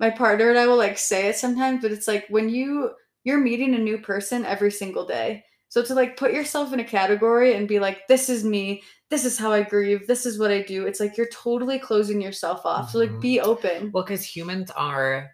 my 0.00 0.10
partner 0.10 0.50
and 0.50 0.58
i 0.58 0.66
will 0.66 0.76
like 0.76 0.98
say 0.98 1.28
it 1.28 1.36
sometimes 1.36 1.82
but 1.82 1.92
it's 1.92 2.08
like 2.08 2.26
when 2.28 2.48
you 2.48 2.90
you're 3.24 3.38
meeting 3.38 3.74
a 3.74 3.78
new 3.78 3.98
person 3.98 4.44
every 4.44 4.70
single 4.70 5.06
day 5.06 5.44
so 5.68 5.82
to 5.82 5.94
like 5.94 6.16
put 6.16 6.32
yourself 6.32 6.72
in 6.72 6.80
a 6.80 6.84
category 6.84 7.54
and 7.54 7.68
be 7.68 7.78
like 7.78 8.06
this 8.08 8.28
is 8.28 8.44
me 8.44 8.82
this 9.10 9.24
is 9.26 9.38
how 9.38 9.52
I 9.52 9.62
grieve. 9.62 10.06
This 10.08 10.26
is 10.26 10.40
what 10.40 10.50
I 10.50 10.62
do. 10.62 10.86
It's 10.86 10.98
like 10.98 11.16
you're 11.16 11.28
totally 11.28 11.78
closing 11.78 12.20
yourself 12.20 12.64
off. 12.64 12.90
So 12.90 12.98
Mhm. 12.98 13.12
like 13.12 13.20
be 13.20 13.38
open. 13.40 13.90
Well, 13.92 14.02
because 14.02 14.24
humans 14.24 14.70
are 14.72 15.30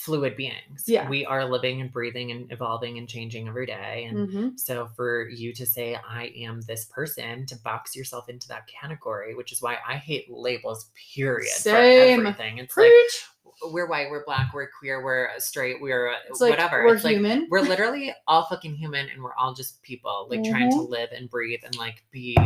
fluid 0.00 0.34
beings. 0.34 0.84
Yeah. 0.86 1.08
We 1.10 1.26
are 1.26 1.44
living 1.44 1.82
and 1.82 1.92
breathing 1.92 2.30
and 2.30 2.50
evolving 2.50 2.96
and 2.96 3.06
changing 3.06 3.48
every 3.48 3.66
day. 3.66 4.06
And 4.08 4.28
Mhm. 4.28 4.58
so 4.58 4.88
for 4.96 5.28
you 5.28 5.52
to 5.52 5.66
say, 5.66 5.94
I 5.94 6.32
am 6.36 6.62
this 6.62 6.86
person, 6.86 7.44
to 7.46 7.56
box 7.56 7.94
yourself 7.94 8.30
into 8.30 8.48
that 8.48 8.66
category, 8.66 9.34
which 9.34 9.52
is 9.52 9.60
why 9.60 9.76
I 9.86 9.96
hate 9.96 10.30
labels, 10.30 10.90
period. 11.14 11.50
Same. 11.50 12.18
For 12.18 12.22
everything. 12.22 12.58
It's 12.58 12.74
like, 12.76 12.86
Preach. 12.88 13.26
We're 13.70 13.86
white, 13.88 14.10
we're 14.10 14.24
black, 14.24 14.52
we're 14.54 14.68
queer, 14.70 15.02
we're 15.04 15.28
straight, 15.38 15.80
we're 15.80 16.08
uh, 16.10 16.14
it's 16.28 16.40
like 16.40 16.50
whatever. 16.50 16.84
we're 16.84 16.94
it's 16.94 17.04
like, 17.04 17.14
human. 17.16 17.46
we're 17.50 17.60
literally 17.72 18.12
all 18.26 18.46
fucking 18.46 18.74
human 18.74 19.08
and 19.08 19.22
we're 19.22 19.34
all 19.34 19.52
just 19.54 19.82
people, 19.82 20.26
like 20.30 20.42
trying 20.44 20.70
to 20.70 20.76
Mhm. 20.78 20.88
live 20.88 21.10
and 21.12 21.28
breathe 21.30 21.60
and 21.64 21.76
like 21.76 22.04
be 22.10 22.36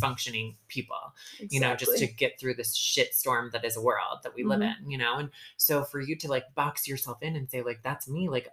functioning 0.00 0.56
people 0.68 0.96
you 1.50 1.60
know, 1.60 1.74
just 1.74 1.98
to 1.98 2.06
get 2.06 2.38
through 2.38 2.54
this 2.54 2.74
shit 2.74 3.14
storm 3.14 3.50
that 3.52 3.64
is 3.64 3.76
a 3.76 3.80
world 3.82 4.18
that 4.22 4.34
we 4.34 4.44
live 4.44 4.60
Mhm. 4.60 4.74
in, 4.84 4.90
you 4.90 4.98
know? 4.98 5.18
And 5.18 5.30
so 5.56 5.84
for 5.84 6.00
you 6.00 6.16
to 6.16 6.28
like 6.28 6.54
box 6.54 6.86
yourself 6.86 7.18
in 7.22 7.36
and 7.36 7.50
say, 7.50 7.62
like, 7.62 7.82
that's 7.82 8.08
me, 8.08 8.28
like, 8.28 8.48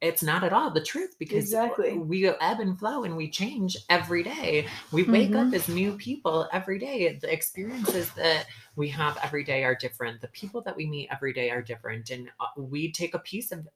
it's 0.00 0.22
not 0.22 0.44
at 0.44 0.52
all 0.52 0.70
the 0.70 0.82
truth 0.82 1.16
because 1.18 1.44
Exactly. 1.44 1.98
we 1.98 2.26
ebb 2.28 2.60
and 2.60 2.78
flow 2.78 3.04
and 3.04 3.16
we 3.16 3.30
change 3.30 3.76
every 3.88 4.22
day. 4.22 4.66
We 4.92 5.02
wake 5.02 5.34
up 5.34 5.48
Mhm. 5.48 5.54
as 5.54 5.68
new 5.68 5.96
people 5.96 6.48
every 6.52 6.78
day. 6.78 7.14
The 7.14 7.32
experiences 7.32 8.10
that 8.14 8.46
we 8.76 8.88
have 8.90 9.18
every 9.22 9.44
day 9.44 9.64
are 9.64 9.74
different. 9.74 10.20
The 10.20 10.28
people 10.28 10.60
that 10.62 10.76
we 10.76 10.86
meet 10.86 11.08
every 11.10 11.32
day 11.32 11.50
are 11.50 11.62
different. 11.62 12.10
And 12.10 12.30
uh, 12.40 12.46
we 12.56 12.92
take 12.92 13.14
a 13.14 13.18
piece 13.18 13.50
of 13.52 13.66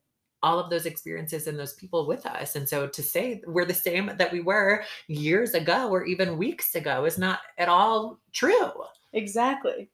all 0.45 0.59
of 0.59 0.71
those 0.71 0.87
experiences 0.87 1.47
and 1.47 1.59
those 1.59 1.75
people 1.75 2.07
with 2.07 2.27
us. 2.27 2.57
And 2.57 2.69
so 2.69 2.89
to 2.89 3.03
say 3.03 3.43
we're 3.47 3.65
the 3.65 3.75
same 3.75 4.11
that 4.17 4.33
we 4.33 4.41
were 4.41 4.85
years 5.07 5.55
ago 5.55 5.89
or 5.89 6.05
even 6.05 6.37
weeks 6.37 6.75
ago 6.75 7.05
is 7.05 7.17
not 7.19 7.41
at 7.59 7.69
all 7.69 8.19
true. 8.33 8.73
Exactly. 9.13 9.89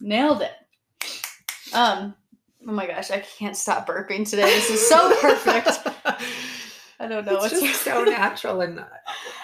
Nailed 0.00 0.42
it. 0.42 0.52
Um, 1.72 2.14
oh 2.66 2.72
my 2.72 2.86
gosh, 2.86 3.10
I 3.10 3.20
can't 3.20 3.56
stop 3.56 3.86
burping 3.86 4.28
today. 4.28 4.42
This 4.42 4.70
is 4.70 4.88
so 4.88 5.14
perfect. 5.20 5.68
I 6.98 7.08
don't 7.08 7.26
know 7.26 7.34
it's 7.34 7.52
what's 7.52 7.60
just 7.60 7.82
so 7.82 8.04
natural 8.04 8.62
and 8.62 8.82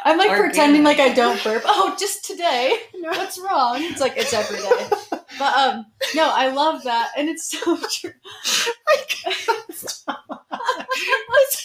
I'm 0.04 0.16
like 0.16 0.30
pretending 0.30 0.84
like 0.84 0.98
I 0.98 1.12
don't 1.12 1.42
burp. 1.44 1.62
Oh, 1.66 1.94
just 1.98 2.24
today. 2.24 2.78
No. 2.94 3.10
What's 3.10 3.36
wrong? 3.36 3.78
It's 3.80 4.00
like 4.00 4.16
it's 4.16 4.32
every 4.32 4.58
day. 4.58 4.86
But 5.36 5.54
um, 5.56 5.86
no, 6.14 6.30
I 6.32 6.52
love 6.52 6.84
that, 6.84 7.10
and 7.16 7.28
it's 7.28 7.50
so 7.50 7.76
true. 7.90 8.12
I 8.86 8.96
can't 9.08 9.74
stop. 9.74 10.46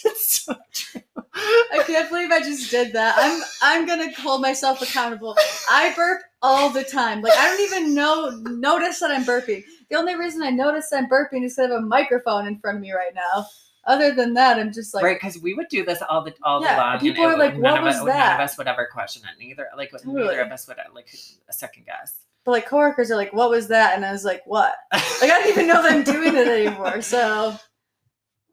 it's 0.04 0.44
so 0.44 0.56
true. 0.72 1.00
I 1.32 1.84
can't 1.86 2.10
believe 2.10 2.32
I 2.32 2.40
just 2.40 2.72
did 2.72 2.92
that. 2.94 3.14
I'm 3.16 3.40
I'm 3.62 3.86
gonna 3.86 4.12
hold 4.18 4.40
myself 4.42 4.82
accountable. 4.82 5.36
I 5.70 5.92
burp 5.94 6.22
all 6.42 6.70
the 6.70 6.82
time. 6.82 7.22
Like 7.22 7.34
I 7.36 7.46
don't 7.46 7.60
even 7.60 7.94
know 7.94 8.30
notice 8.46 8.98
that 8.98 9.12
I'm 9.12 9.24
burping. 9.24 9.62
The 9.90 9.96
only 9.96 10.14
reason 10.16 10.42
I 10.42 10.50
notice 10.50 10.92
I'm 10.92 11.08
burping 11.08 11.44
is 11.44 11.54
because 11.56 11.58
I 11.58 11.62
have 11.74 11.82
a 11.82 11.86
microphone 11.86 12.46
in 12.46 12.58
front 12.58 12.76
of 12.76 12.82
me 12.82 12.92
right 12.92 13.14
now. 13.14 13.46
Other 13.84 14.14
than 14.14 14.34
that, 14.34 14.58
I'm 14.58 14.70
just 14.72 14.92
like 14.92 15.02
right, 15.02 15.16
because 15.18 15.38
we 15.38 15.54
would 15.54 15.68
do 15.68 15.82
this 15.84 16.02
all 16.10 16.22
the 16.22 16.34
all 16.42 16.60
Yeah, 16.62 16.74
the 16.74 16.80
long. 16.82 16.98
people 17.00 17.24
are 17.24 17.38
like, 17.38 17.56
"What 17.56 17.78
of 17.78 17.84
was 17.84 17.94
us, 17.94 18.00
None 18.00 18.06
that?" 18.08 18.34
of 18.34 18.44
us 18.44 18.58
would 18.58 18.66
ever 18.68 18.86
question 18.92 19.22
it. 19.24 19.42
Neither, 19.42 19.66
like 19.78 19.90
Totally. 19.92 20.24
neither 20.24 20.40
of 20.40 20.52
us 20.52 20.68
would 20.68 20.76
like 20.94 21.08
a 21.48 21.52
second 21.54 21.86
guess. 21.86 22.18
but 22.44 22.50
like 22.50 22.66
coworkers 22.66 23.10
are 23.10 23.16
like, 23.16 23.32
what 23.32 23.48
was 23.48 23.68
that? 23.68 23.94
And 23.96 24.04
I 24.04 24.12
was 24.12 24.24
like, 24.24 24.42
what? 24.44 24.74
Like 24.92 25.30
I 25.30 25.38
don't 25.40 25.48
even 25.48 25.66
know 25.66 25.82
that 25.82 25.92
I'm 25.92 26.02
doing 26.04 26.34
it 26.36 26.46
anymore. 26.48 27.00
So 27.00 27.56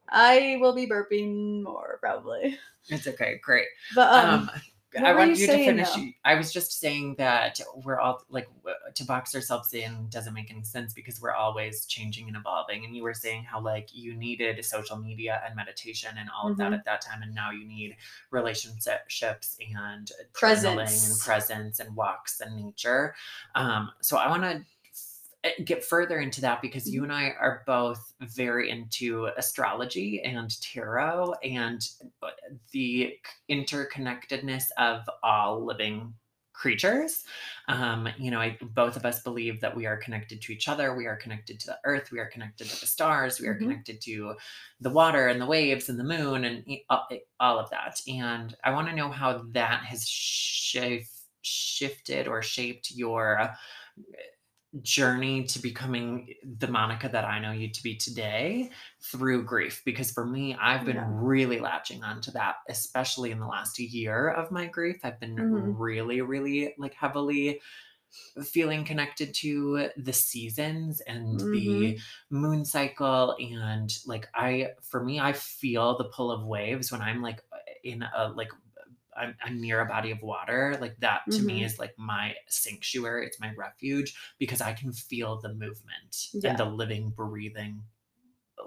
I 0.10 0.58
will 0.62 0.74
be 0.74 0.88
burping 0.88 1.64
more 1.64 1.98
probably. 2.02 2.58
it's 2.88 3.08
okay, 3.08 3.40
great. 3.44 3.66
But 3.94 4.14
um, 4.14 4.40
um, 4.42 4.50
what 5.04 5.12
I 5.12 5.16
want 5.16 5.32
you 5.32 5.38
you 5.38 5.48
to 5.48 5.54
finish. 5.54 5.92
though? 5.92 6.08
I 6.24 6.36
was 6.36 6.52
just 6.54 6.80
saying 6.80 7.16
that 7.18 7.60
we're 7.84 8.00
all 8.00 8.24
like 8.30 8.48
to 8.94 9.04
box 9.06 9.34
ourselves 9.36 9.74
in 9.74 10.08
doesn't 10.10 10.34
make 10.34 10.50
any 10.52 10.64
sense 10.64 10.94
because 10.94 11.22
we're 11.22 11.34
always 11.34 11.86
changing 11.86 12.28
and 12.28 12.38
evolving. 12.38 12.86
And 12.86 12.96
you 12.96 13.04
were 13.04 13.14
saying 13.14 13.44
how 13.44 13.60
like 13.60 13.90
you 13.94 14.16
needed 14.16 14.64
social 14.64 14.98
media 14.98 15.42
and 15.46 15.56
meditation 15.56 16.12
and 16.18 16.30
all 16.30 16.50
of 16.50 16.58
that 16.58 16.72
Mhm. 16.72 16.78
at 16.80 16.86
that 16.86 17.02
time, 17.02 17.22
and 17.22 17.34
now 17.36 17.52
you 17.52 17.66
need 17.66 17.98
relationships 18.32 19.58
and 19.60 19.78
journaling 19.78 20.10
and 20.20 20.34
Presence. 20.34 21.24
presence 21.26 21.80
and 21.80 21.96
walks 21.96 22.40
and 22.42 22.56
nature. 22.56 23.16
Um, 23.56 23.92
so 24.02 24.18
I 24.18 24.30
want 24.30 24.44
to 24.44 24.66
get 25.64 25.84
further 25.84 26.20
into 26.20 26.42
that 26.42 26.62
because 26.62 26.92
you 26.92 27.02
Mhm. 27.02 27.04
and 27.04 27.12
I 27.14 27.30
are 27.32 27.64
both 27.66 28.14
very 28.22 28.70
into 28.70 29.26
astrology 29.38 30.22
and 30.24 30.50
tarot 30.62 31.34
and 31.44 31.88
uh, 32.22 32.30
the 32.72 33.18
interconnectedness 33.50 34.66
of 34.78 35.08
all 35.24 35.64
living 35.64 36.16
creatures. 36.54 37.26
Um, 37.68 38.08
you 38.18 38.32
know, 38.32 38.40
I, 38.40 38.58
both 38.62 38.96
of 38.96 39.06
us 39.06 39.22
believe 39.22 39.60
that 39.60 39.76
we 39.76 39.86
are 39.86 39.98
connected 39.98 40.42
to 40.42 40.54
each 40.54 40.70
other. 40.70 40.96
We 40.96 41.06
are 41.06 41.18
connected 41.18 41.60
to 41.60 41.68
the 41.68 41.80
earth. 41.84 42.12
We 42.14 42.20
are 42.20 42.28
connected 42.28 42.70
to 42.70 42.80
the 42.80 42.88
stars. 42.88 43.42
We 43.42 43.48
are 43.48 43.56
Mhm. 43.60 43.60
connected 43.60 44.00
to 44.04 44.36
the 44.80 44.90
water 44.90 45.28
and 45.28 45.42
the 45.42 45.46
waves 45.46 45.90
and 45.90 46.00
the 46.00 46.04
moon 46.06 46.46
and 46.46 46.66
all, 47.40 47.60
of 47.60 47.70
that. 47.72 48.02
And 48.08 48.56
I 48.64 48.72
want 48.72 48.88
to 48.88 48.96
know 48.96 49.12
how 49.12 49.44
that 49.52 49.84
has 49.84 50.06
shif- 50.06 51.24
shifted 51.42 52.28
or 52.28 52.42
shaped 52.42 52.92
your 52.92 53.54
journey 54.82 55.46
to 55.46 55.60
becoming 55.60 56.34
the 56.44 56.68
Monica 56.68 57.08
that 57.10 57.26
I 57.26 57.40
know 57.40 57.52
you 57.52 57.70
to 57.72 57.84
be 57.84 57.96
today 57.96 58.72
through 59.02 59.44
grief. 59.46 59.82
Because 59.86 60.12
for 60.12 60.26
me, 60.26 60.56
I've 60.56 60.86
been 60.86 61.02
Yeah. 61.04 61.10
really 61.18 61.60
latching 61.60 62.04
onto 62.04 62.32
that, 62.32 62.58
especially 62.70 63.32
in 63.32 63.40
the 63.40 63.48
last 63.48 63.80
year 63.80 64.30
of 64.30 64.52
my 64.52 64.66
grief. 64.68 64.98
I've 65.04 65.20
been 65.20 65.38
Mhm. 65.38 65.78
really, 65.78 66.22
really 66.22 66.74
like 66.78 66.94
heavily 66.94 67.62
feeling 68.44 68.84
connected 68.86 69.34
to 69.34 69.90
the 69.98 70.14
seasons 70.14 71.02
and 71.02 71.48
the 71.52 71.98
moon 72.30 72.66
cycle 72.66 73.36
and 73.40 73.98
like 74.06 74.28
i 74.36 74.70
for 74.84 75.04
me 75.04 75.20
i 75.20 75.32
feel 75.34 75.98
the 75.98 76.06
pull 76.10 76.32
of 76.32 76.44
waves 76.46 76.92
when 76.92 77.02
i'm 77.02 77.22
like 77.22 77.42
in 77.84 78.04
a 78.04 78.30
like 78.36 78.50
I'm, 79.18 79.36
I'm 79.44 79.62
near 79.62 79.82
a 79.82 79.86
body 79.86 80.12
of 80.12 80.22
water 80.22 80.78
like 80.82 80.98
that 81.00 81.22
to 81.32 81.42
me 81.42 81.62
Mhm. 81.62 81.66
is 81.66 81.80
like 81.80 81.94
my 81.98 82.36
sanctuary 82.48 83.26
it's 83.26 83.40
my 83.40 83.52
refuge 83.58 84.16
because 84.40 84.62
i 84.62 84.74
can 84.74 84.92
feel 84.92 85.40
the 85.42 85.50
movement 85.54 86.28
Yeah. 86.34 86.50
and 86.50 86.58
the 86.60 86.66
living 86.66 87.10
breathing 87.16 87.84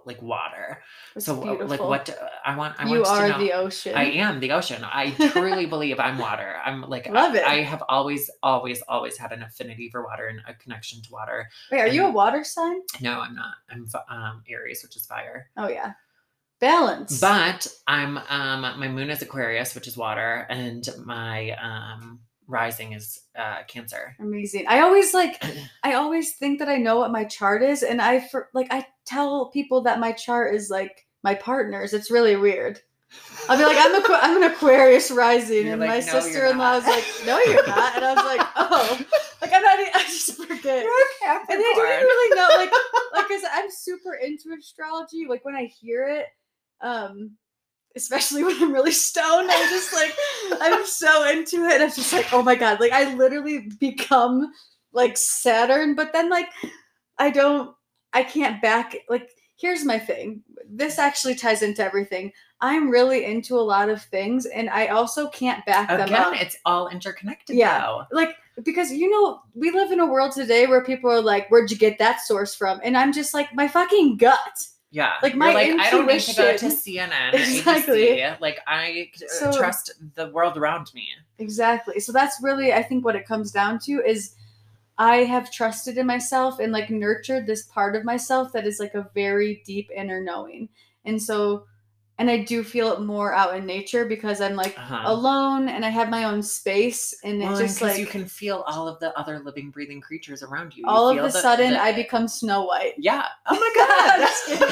like 0.04 0.20
water 0.22 0.82
it's 1.16 1.26
so 1.26 1.32
uh, 1.42 1.64
like 1.66 1.80
what 1.80 2.04
do- 2.04 2.12
i 2.44 2.54
want 2.56 2.74
i 2.78 2.84
you 2.86 3.00
want 3.00 3.06
are 3.08 3.22
to 3.26 3.32
know 3.32 3.38
the 3.38 3.52
ocean. 3.52 3.94
I 3.96 4.04
am 4.04 4.38
the 4.40 4.52
ocean. 4.52 4.84
I 4.84 5.10
truly 5.10 5.66
believe 5.74 5.98
I'm 5.98 6.18
water. 6.18 6.56
I'm 6.64 6.82
like 6.82 7.08
Love 7.08 7.34
I, 7.34 7.38
it. 7.38 7.44
I 7.46 7.54
have 7.62 7.82
always, 7.88 8.30
always, 8.42 8.80
always 8.82 9.16
had 9.16 9.32
an 9.32 9.42
affinity 9.42 9.88
for 9.90 10.04
water 10.04 10.26
and 10.28 10.40
a 10.46 10.54
connection 10.54 11.02
to 11.02 11.08
water. 11.12 11.48
Wait, 11.72 11.80
are 11.80 11.88
you 11.88 12.06
a 12.06 12.10
water 12.10 12.44
sign? 12.44 12.80
No, 13.00 13.20
I'm 13.20 13.34
not. 13.34 13.54
I'm 13.70 13.88
um, 14.08 14.42
Aries, 14.48 14.82
which 14.82 14.94
is 14.96 15.04
fire. 15.06 15.50
Oh 15.56 15.68
yeah, 15.68 15.92
balance. 16.60 17.20
But 17.20 17.66
I'm 17.86 18.18
um, 18.18 18.60
my 18.78 18.88
moon 18.88 19.10
is 19.10 19.22
Aquarius, 19.22 19.74
which 19.74 19.88
is 19.88 19.96
water, 19.96 20.46
and 20.48 20.88
my 21.04 21.52
um, 21.52 22.20
rising 22.48 22.92
is 22.92 23.20
uh, 23.38 23.62
Cancer. 23.68 24.16
Amazing. 24.18 24.64
I 24.68 24.80
always 24.80 25.14
like 25.14 25.42
I 25.84 25.94
always 25.94 26.36
think 26.36 26.58
that 26.58 26.68
I 26.68 26.76
know 26.76 26.98
what 26.98 27.12
my 27.12 27.24
chart 27.24 27.62
is 27.62 27.82
and 27.82 28.00
I 28.00 28.20
for, 28.20 28.48
like 28.54 28.68
I 28.70 28.86
tell 29.06 29.50
people 29.50 29.82
that 29.82 30.00
my 30.00 30.12
chart 30.12 30.54
is 30.54 30.70
like 30.70 31.06
my 31.22 31.34
partner's. 31.34 31.92
It's 31.92 32.10
really 32.10 32.36
weird. 32.36 32.80
I'll 33.48 33.56
be 33.56 33.64
like 33.64 33.78
I'm 33.78 33.94
a, 33.94 34.18
I'm 34.20 34.42
an 34.42 34.50
Aquarius 34.52 35.10
rising 35.10 35.64
You're 35.64 35.72
and 35.72 35.80
like, 35.80 35.88
my 35.88 36.00
"No, 36.00 36.20
sister-in-law 36.20 36.76
is 36.76 36.84
not." 36.84 36.94
like 36.94 37.04
no 37.24 37.38
you're 37.38 37.66
not 37.66 37.96
and 37.96 38.04
I 38.04 38.14
was 38.14 38.24
like 38.38 38.46
oh 38.56 39.00
like 39.40 39.50
I'm 39.54 39.62
not 39.62 39.78
I 39.78 40.02
just 40.08 40.34
forget. 40.36 40.84
You're 40.84 40.92
a 40.92 41.30
And 41.30 41.40
I 41.48 41.72
don't 41.74 41.92
even 41.92 42.04
really 42.04 42.36
know 42.36 42.48
like 42.56 42.70
like 43.14 43.28
cuz 43.28 43.42
I'm 43.50 43.70
super 43.70 44.12
into 44.14 44.54
astrology 44.58 45.26
like 45.26 45.42
when 45.46 45.54
I 45.54 45.64
hear 45.64 46.06
it 46.06 46.26
um 46.80 47.32
especially 47.96 48.44
when 48.44 48.62
I'm 48.62 48.72
really 48.72 48.92
stoned 48.92 49.50
I'm 49.50 49.68
just 49.70 49.92
like 49.92 50.14
I'm 50.60 50.84
so 50.86 51.28
into 51.28 51.64
it. 51.64 51.80
I'm 51.80 51.88
just 51.90 52.12
like, 52.12 52.32
oh 52.32 52.42
my 52.42 52.54
god, 52.54 52.80
like 52.80 52.92
I 52.92 53.14
literally 53.14 53.68
become 53.78 54.52
like 54.92 55.16
Saturn, 55.16 55.94
but 55.94 56.12
then 56.12 56.30
like 56.30 56.48
I 57.18 57.30
don't, 57.30 57.74
I 58.12 58.22
can't 58.22 58.62
back. 58.62 58.96
Like, 59.08 59.30
here's 59.56 59.84
my 59.84 59.98
thing. 59.98 60.42
This 60.68 60.98
actually 60.98 61.34
ties 61.34 61.62
into 61.62 61.84
everything. 61.84 62.32
I'm 62.60 62.90
really 62.90 63.24
into 63.24 63.56
a 63.56 63.60
lot 63.60 63.88
of 63.88 64.02
things, 64.02 64.46
and 64.46 64.68
I 64.70 64.88
also 64.88 65.28
can't 65.28 65.64
back 65.64 65.88
them 65.88 66.00
Again, 66.00 66.20
up. 66.20 66.40
it's 66.40 66.56
all 66.64 66.88
interconnected. 66.88 67.56
Yeah. 67.56 67.78
though. 67.80 68.02
Like, 68.10 68.36
because 68.64 68.90
you 68.90 69.08
know, 69.10 69.40
we 69.54 69.70
live 69.70 69.92
in 69.92 70.00
a 70.00 70.06
world 70.06 70.32
today 70.32 70.66
where 70.66 70.82
people 70.84 71.10
are 71.10 71.20
like, 71.20 71.48
"Where'd 71.50 71.70
you 71.70 71.76
get 71.76 71.98
that 71.98 72.20
source 72.20 72.54
from?" 72.54 72.80
And 72.82 72.96
I'm 72.96 73.12
just 73.12 73.32
like, 73.32 73.54
my 73.54 73.68
fucking 73.68 74.16
gut. 74.16 74.66
Yeah. 74.90 75.12
Like, 75.22 75.34
my 75.34 75.52
like, 75.52 75.70
I 75.78 75.90
don't 75.90 76.06
need 76.06 76.20
to 76.20 76.34
go 76.34 76.56
to 76.56 76.64
intuition- 76.66 77.10
CNN. 77.10 77.34
Exactly. 77.34 78.06
ABC. 78.18 78.40
Like 78.40 78.58
I 78.66 79.10
So- 79.16 79.52
trust 79.52 79.92
the 80.14 80.28
world 80.30 80.56
around 80.56 80.92
me. 80.94 81.06
Exactly. 81.38 82.00
So 82.00 82.10
that's 82.12 82.38
really, 82.42 82.72
I 82.72 82.82
think, 82.82 83.04
what 83.04 83.14
it 83.16 83.26
comes 83.26 83.50
down 83.52 83.78
to 83.80 84.02
is 84.04 84.34
I 84.96 85.18
have 85.18 85.52
trusted 85.52 85.96
in 85.98 86.06
myself 86.06 86.58
and 86.58 86.72
like 86.72 86.90
nurtured 86.90 87.46
this 87.46 87.62
part 87.64 87.94
of 87.94 88.04
myself 88.04 88.50
that 88.52 88.66
is 88.66 88.80
like 88.80 88.94
a 88.94 89.08
very 89.14 89.62
deep 89.64 89.90
inner 89.94 90.20
knowing. 90.20 90.68
And 91.04 91.22
so 91.22 91.66
and 92.18 92.28
I 92.30 92.38
do 92.38 92.64
feel 92.64 92.92
it 92.92 93.00
more 93.00 93.32
out 93.32 93.56
in 93.56 93.64
nature 93.64 94.04
because 94.04 94.40
I'm 94.40 94.54
like 94.56 94.76
Uh-huh. 94.78 95.02
alone 95.06 95.68
and 95.68 95.84
I 95.84 95.88
have 95.88 96.08
my 96.10 96.24
own 96.24 96.42
space 96.42 97.14
and 97.24 97.38
Well, 97.40 97.56
it 97.58 97.70
and 97.70 97.80
like 97.80 97.98
you 97.98 98.06
can 98.06 98.26
feel 98.26 98.64
all 98.66 98.88
of 98.88 98.98
the 99.00 99.16
other 99.18 99.38
living, 99.38 99.70
breathing 99.70 100.00
creatures 100.00 100.42
around 100.42 100.76
you. 100.76 100.82
You 100.84 100.88
all 100.90 101.08
of 101.08 101.18
a 101.18 101.22
the- 101.22 101.30
sudden 101.30 101.72
the- 101.72 101.82
I 101.82 101.92
become 101.92 102.26
Snow 102.28 102.64
White. 102.64 102.94
Yeah. 102.98 103.26
Oh 103.48 103.54
my 103.54 103.72
god. 103.76 104.20
Just. 104.26 104.62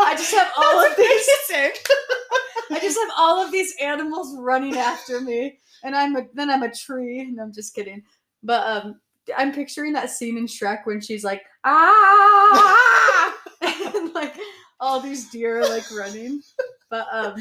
I 0.00 0.14
just 0.16 0.32
have 0.34 0.50
all 0.56 0.80
That's 0.80 0.92
of 0.92 0.96
these. 0.96 1.28
I 2.70 2.78
just 2.80 2.98
have 2.98 3.10
all 3.18 3.44
of 3.44 3.50
these 3.50 3.74
animals 3.80 4.36
running 4.38 4.76
after 4.76 5.20
me, 5.20 5.58
and 5.82 5.94
I'm 5.96 6.16
a, 6.16 6.26
then 6.34 6.50
I'm 6.50 6.62
a 6.62 6.70
tree. 6.72 7.20
And 7.20 7.40
I'm 7.40 7.52
just 7.52 7.74
kidding, 7.74 8.02
but 8.42 8.66
um, 8.66 9.00
I'm 9.36 9.52
picturing 9.52 9.92
that 9.94 10.10
scene 10.10 10.38
in 10.38 10.46
Shrek 10.46 10.80
when 10.86 11.00
she's 11.00 11.24
like 11.24 11.42
ah, 11.64 13.34
and 13.62 14.14
like 14.14 14.34
all 14.80 15.00
these 15.00 15.28
deer 15.30 15.60
are 15.60 15.68
like 15.68 15.84
running. 15.90 16.42
But 16.90 17.06
um, 17.12 17.34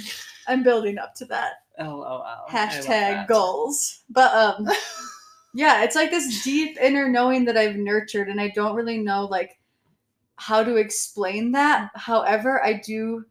I'm 0.48 0.62
building 0.64 0.98
up 0.98 1.16
to 1.16 1.26
that 1.26 1.62
LOL. 1.80 2.26
Hashtag 2.50 2.86
that. 2.86 3.28
goals. 3.28 4.02
But 4.10 4.34
um, 4.34 4.70
yeah, 5.54 5.84
it's 5.84 5.96
like 5.96 6.12
this 6.12 6.44
deep 6.44 6.78
inner 6.82 7.08
knowing 7.08 7.46
that 7.46 7.56
I've 7.58 7.78
nurtured, 7.78 8.28
and 8.30 8.42
I 8.42 8.50
don't 8.50 8.76
really 8.76 8.98
know 8.98 9.26
like 9.26 9.58
how 10.36 10.64
to 10.64 10.76
explain 10.76 11.52
that. 11.54 11.92
However, 11.96 12.64
I 12.64 12.74
do 12.74 13.26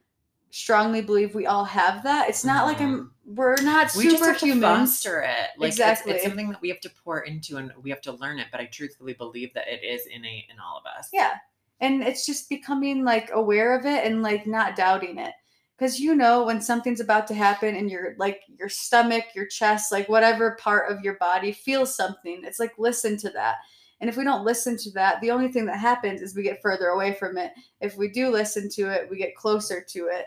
strongly 0.51 1.03
believe 1.03 1.35
we 1.35 1.47
all 1.47 1.65
have 1.65 2.03
that. 2.05 2.29
It's 2.31 2.45
not 2.45 2.67
like 2.67 2.81
I'm 2.81 3.13
we're 3.27 3.57
not 3.61 3.89
Mm-hmm. 3.89 3.99
We 3.99 4.05
just 4.11 4.25
have 4.25 4.39
to 4.39 4.47
superhumans. 4.47 4.61
foster 4.61 5.21
it. 5.21 5.49
Like, 5.59 5.73
it's- 5.73 5.75
Exactly. 5.75 6.13
It's, 6.15 6.25
something 6.25 6.49
that 6.51 6.63
we 6.63 6.69
have 6.69 6.81
to 6.81 6.91
pour 7.05 7.21
into 7.21 7.57
and 7.59 7.73
we 7.83 7.91
have 7.91 8.01
to 8.03 8.13
learn 8.13 8.39
it. 8.39 8.47
But 8.51 8.61
I 8.61 8.67
truthfully 8.67 9.13
believe 9.15 9.53
that 9.55 9.67
it 9.69 9.85
is 9.85 10.07
innate 10.07 10.45
in 10.51 10.59
all 10.59 10.79
of 10.79 10.85
us. 10.99 11.11
Yeah. 11.13 11.35
And 11.81 12.03
it's 12.03 12.25
just 12.27 12.49
becoming 12.49 13.05
like 13.05 13.31
aware 13.33 13.79
of 13.79 13.85
it 13.85 14.05
and 14.05 14.23
like 14.23 14.47
not 14.47 14.77
doubting 14.77 15.19
it. 15.19 15.33
Cause 15.79 15.99
you 15.99 16.15
know 16.15 16.45
when 16.45 16.63
something's 16.63 17.01
about 17.01 17.27
to 17.27 17.35
happen 17.35 17.77
and 17.77 17.91
your 17.91 18.15
like 18.17 18.41
your 18.59 18.71
stomach, 18.71 19.25
your 19.35 19.47
chest, 19.47 19.93
like 19.93 20.09
whatever 20.09 20.57
part 20.59 20.91
of 20.91 21.03
your 21.03 21.19
body 21.19 21.53
feels 21.53 21.95
something. 21.95 22.41
It's 22.45 22.59
like 22.59 22.73
listen 22.79 23.19
to 23.19 23.31
that. 23.31 23.57
And 24.01 24.09
if 24.09 24.17
we 24.17 24.25
don't 24.25 24.45
listen 24.45 24.79
to 24.79 24.91
that, 24.93 25.21
the 25.21 25.31
only 25.31 25.49
thing 25.49 25.67
that 25.67 25.79
happens 25.79 26.23
is 26.23 26.35
we 26.35 26.43
get 26.43 26.63
further 26.63 26.89
away 26.89 27.13
from 27.13 27.37
it. 27.37 27.53
If 27.81 27.97
we 27.97 28.09
do 28.09 28.31
listen 28.31 28.71
to 28.71 28.91
it, 28.91 29.09
we 29.11 29.19
get 29.19 29.37
closer 29.37 29.85
to 29.91 30.07
it. 30.07 30.25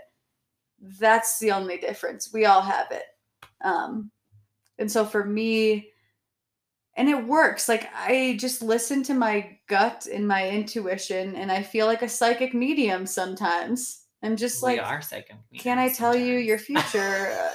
That's 0.99 1.39
the 1.39 1.51
only 1.51 1.77
difference. 1.77 2.31
We 2.31 2.45
all 2.45 2.61
have 2.61 2.91
it. 2.91 3.05
Um 3.61 4.11
and 4.77 4.91
so 4.91 5.03
for 5.03 5.25
me, 5.25 5.89
and 6.99 7.07
it 7.09 7.25
works 7.25 7.67
like 7.69 7.89
i 7.95 8.35
just 8.39 8.61
listen 8.61 9.01
to 9.01 9.13
my 9.13 9.57
gut 9.67 10.05
and 10.13 10.27
my 10.27 10.47
intuition 10.49 11.35
and 11.35 11.51
i 11.51 11.63
feel 11.63 11.87
like 11.87 12.01
a 12.03 12.09
psychic 12.09 12.53
medium 12.53 13.05
sometimes 13.07 14.03
i'm 14.21 14.35
just 14.35 14.61
we 14.61 14.77
like 14.77 14.85
are 14.85 15.01
psychic. 15.01 15.37
can 15.57 15.79
i 15.79 15.87
tell 15.89 16.15
you 16.15 16.37
your 16.37 16.59
future 16.59 17.35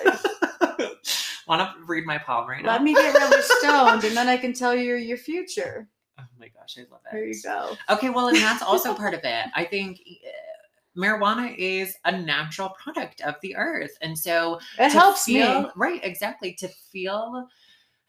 Want 1.47 1.61
to 1.61 1.85
read 1.85 2.07
my 2.07 2.17
palm 2.17 2.49
right 2.49 2.63
now? 2.65 2.73
let 2.73 2.83
me 2.83 2.95
get 2.95 3.13
really 3.15 3.43
stoned 3.61 4.03
and 4.05 4.17
then 4.17 4.29
i 4.29 4.37
can 4.37 4.53
tell 4.55 4.75
you 4.75 4.97
your 4.97 5.19
future 5.19 5.89
Oh 6.17 6.23
my 6.39 6.47
gosh, 6.49 6.77
I 6.79 6.83
love 6.93 7.01
it. 7.07 7.13
there 7.13 7.25
you 7.27 7.35
go 7.43 7.77
Okay, 7.91 8.09
well, 8.09 8.29
and 8.29 8.37
that's 8.37 8.63
also 8.63 8.95
part 9.03 9.15
of 9.15 9.21
it. 9.25 9.47
I 9.55 9.65
think 9.65 10.01
uh, 10.25 11.01
marijuana 11.01 11.53
is 11.59 11.97
a 12.05 12.13
natural 12.17 12.69
product 12.71 13.21
of 13.23 13.35
the 13.43 13.57
earth, 13.57 13.99
and 14.01 14.17
so 14.17 14.61
it 14.79 14.93
helps 14.93 15.25
feel, 15.25 15.63
me 15.63 15.69
right 15.75 16.01
exactly 16.05 16.55
to 16.61 16.69
feel 16.69 17.49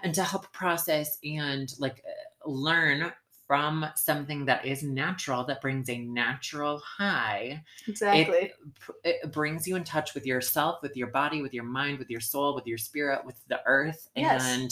and 0.05 0.13
to 0.15 0.23
help 0.23 0.51
process 0.53 1.17
and 1.25 1.73
like 1.79 2.01
uh, 2.07 2.49
learn 2.49 3.11
from 3.47 3.85
something 3.95 4.45
that 4.45 4.65
is 4.65 4.81
natural 4.81 5.43
that 5.43 5.61
brings 5.61 5.89
a 5.89 5.97
natural 5.99 6.79
high. 6.79 7.61
Exactly. 7.87 8.51
pr- 8.79 8.91
it 9.03 9.31
brings 9.31 9.67
you 9.67 9.75
in 9.75 9.83
touch 9.83 10.13
with 10.15 10.25
yourself 10.25 10.81
with 10.81 10.95
your 10.95 11.07
body 11.07 11.41
with 11.41 11.53
your 11.53 11.63
mind 11.63 11.99
with 11.99 12.09
your 12.09 12.21
soul 12.21 12.55
with 12.55 12.65
your 12.65 12.77
spirit 12.77 13.25
with 13.25 13.35
the 13.47 13.59
earth 13.65 14.07
Yes. 14.15 14.43
and 14.45 14.71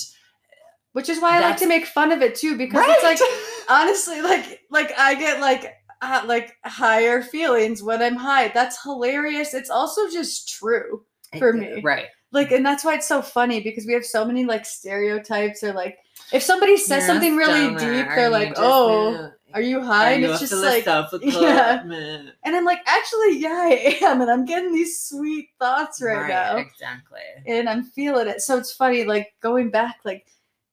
which 0.94 1.10
is 1.10 1.20
why 1.22 1.38
i 1.38 1.42
like 1.42 1.58
to 1.58 1.68
make 1.68 1.86
fun 1.86 2.12
of 2.12 2.22
it 2.22 2.36
too 2.36 2.58
because 2.58 2.84
it's 2.88 3.04
like 3.04 3.20
honestly 3.70 4.22
like 4.22 4.62
like 4.72 4.92
i 4.98 5.14
get 5.16 5.40
like 5.40 5.74
uh, 6.02 6.22
like 6.26 6.56
higher 6.66 7.22
feelings 7.22 7.82
when 7.84 8.02
i'm 8.02 8.16
high. 8.16 8.48
That's 8.50 8.82
hilarious. 8.84 9.54
It's 9.54 9.70
also 9.70 10.10
just 10.10 10.50
true 10.50 11.06
for 11.40 11.50
It- 11.50 11.56
me. 11.76 11.82
right 11.82 12.08
like 12.34 12.52
and 12.52 12.66
that's 12.66 12.84
why 12.84 12.96
it's 12.96 13.08
so 13.08 13.22
funny 13.22 13.62
because 13.62 13.86
we 13.86 13.94
have 13.94 14.06
so 14.06 14.26
many 14.26 14.44
like 14.44 14.66
stereotypes 14.66 15.64
or 15.64 15.72
like 15.72 16.00
if 16.34 16.44
somebody 16.44 16.76
says 16.76 17.04
You're 17.04 17.08
something 17.08 17.36
really 17.38 17.70
deep 17.70 18.08
they're 18.08 18.30
like 18.30 18.54
oh 18.58 19.32
are 19.54 19.62
you 19.62 19.84
high? 19.84 20.12
Are 20.12 20.14
and 20.16 20.24
you 20.24 20.32
it's 20.32 20.40
just 20.40 20.54
like 20.54 20.84
yeah. 21.22 21.84
man? 21.86 22.32
and 22.44 22.56
i'm 22.56 22.66
like 22.66 22.80
actually 22.88 23.38
yeah 23.38 23.70
i 23.70 23.98
am 24.02 24.20
and 24.22 24.32
i'm 24.32 24.46
getting 24.46 24.74
these 24.74 25.00
sweet 25.00 25.50
thoughts 25.60 26.02
right, 26.02 26.28
now. 26.28 26.58
exactly. 26.58 27.22
And 27.46 27.70
i'm 27.70 27.84
feeling 27.84 28.28
it. 28.28 28.42
So 28.42 28.58
it's 28.58 28.74
funny 28.74 29.04
like 29.06 29.34
going 29.42 29.70
back 29.70 30.00
like 30.04 30.26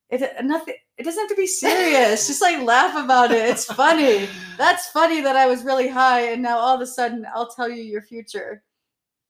it 0.08 0.22
nothing 0.44 0.74
it 0.96 1.04
doesn't 1.04 1.20
have 1.20 1.28
to 1.30 1.36
be 1.36 1.46
serious. 1.46 2.26
Just 2.26 2.42
like 2.42 2.62
laugh 2.62 3.02
about 3.02 3.30
it. 3.30 3.48
It's 3.48 3.64
funny. 3.64 4.28
That's 4.58 4.88
funny 4.88 5.22
that 5.22 5.36
i 5.36 5.46
was 5.46 5.62
really 5.62 5.88
high 5.88 6.32
and 6.32 6.42
now 6.42 6.58
all 6.58 6.74
of 6.74 6.80
a 6.80 6.86
sudden 6.86 7.26
i'll 7.34 7.48
tell 7.48 7.68
you 7.68 7.82
your 7.82 8.02
future 8.02 8.62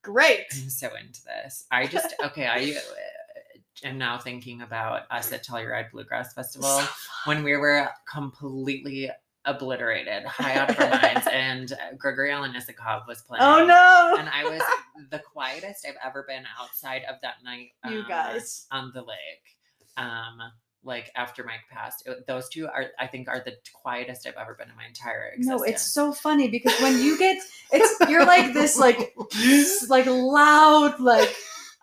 great 0.02 0.46
I'm 0.52 0.70
so 0.70 0.88
into 0.96 1.22
this. 1.24 1.66
I 1.70 1.86
just 1.86 2.14
okay. 2.24 2.46
I 2.46 2.76
uh, 2.76 3.88
am 3.88 3.98
now 3.98 4.18
thinking 4.18 4.62
about 4.62 5.02
us 5.10 5.32
at 5.32 5.44
Telluride 5.44 5.90
Bluegrass 5.90 6.32
Festival 6.34 6.82
when 7.24 7.42
we 7.42 7.56
were 7.56 7.88
completely 8.10 9.10
obliterated, 9.46 10.24
high 10.26 10.54
out 10.54 10.70
of 10.70 10.78
our 10.78 10.90
minds, 11.02 11.26
and 11.32 11.72
Gregory 11.98 12.30
Alan 12.30 12.52
Isakov 12.52 13.06
was 13.06 13.22
playing. 13.22 13.42
oh 13.42 13.64
no 13.64 14.16
And 14.18 14.28
I 14.28 14.44
was 14.44 14.62
the 15.10 15.18
quietest 15.18 15.86
I've 15.86 15.94
ever 16.04 16.24
been 16.28 16.44
outside 16.60 17.02
of 17.08 17.16
that 17.22 17.36
night. 17.44 17.70
you 17.86 18.00
um, 18.00 18.08
guys 18.08 18.66
on 18.70 18.92
the 18.94 19.00
lake. 19.00 19.56
Um, 19.96 20.38
like 20.82 21.10
after 21.14 21.44
Mike 21.44 21.60
passed, 21.70 22.06
It- 22.06 22.26
those 22.26 22.48
two 22.48 22.66
are 22.66 22.86
I 22.98 23.06
think 23.06 23.28
are 23.28 23.42
the 23.44 23.52
quietest 23.72 24.26
I've 24.26 24.34
ever 24.40 24.54
been 24.54 24.68
in 24.70 24.76
my 24.76 24.86
entire 24.86 25.28
existence. 25.34 25.60
No, 25.60 25.64
it's 25.64 25.92
so 25.92 26.12
funny 26.12 26.48
because 26.48 26.78
when 26.80 26.98
you 27.02 27.18
get 27.18 27.38
it's 27.72 28.10
you're 28.10 28.24
like 28.26 28.52
this 28.54 28.78
like 28.78 29.14
like 29.88 30.06
loud 30.06 30.98
like 31.00 31.34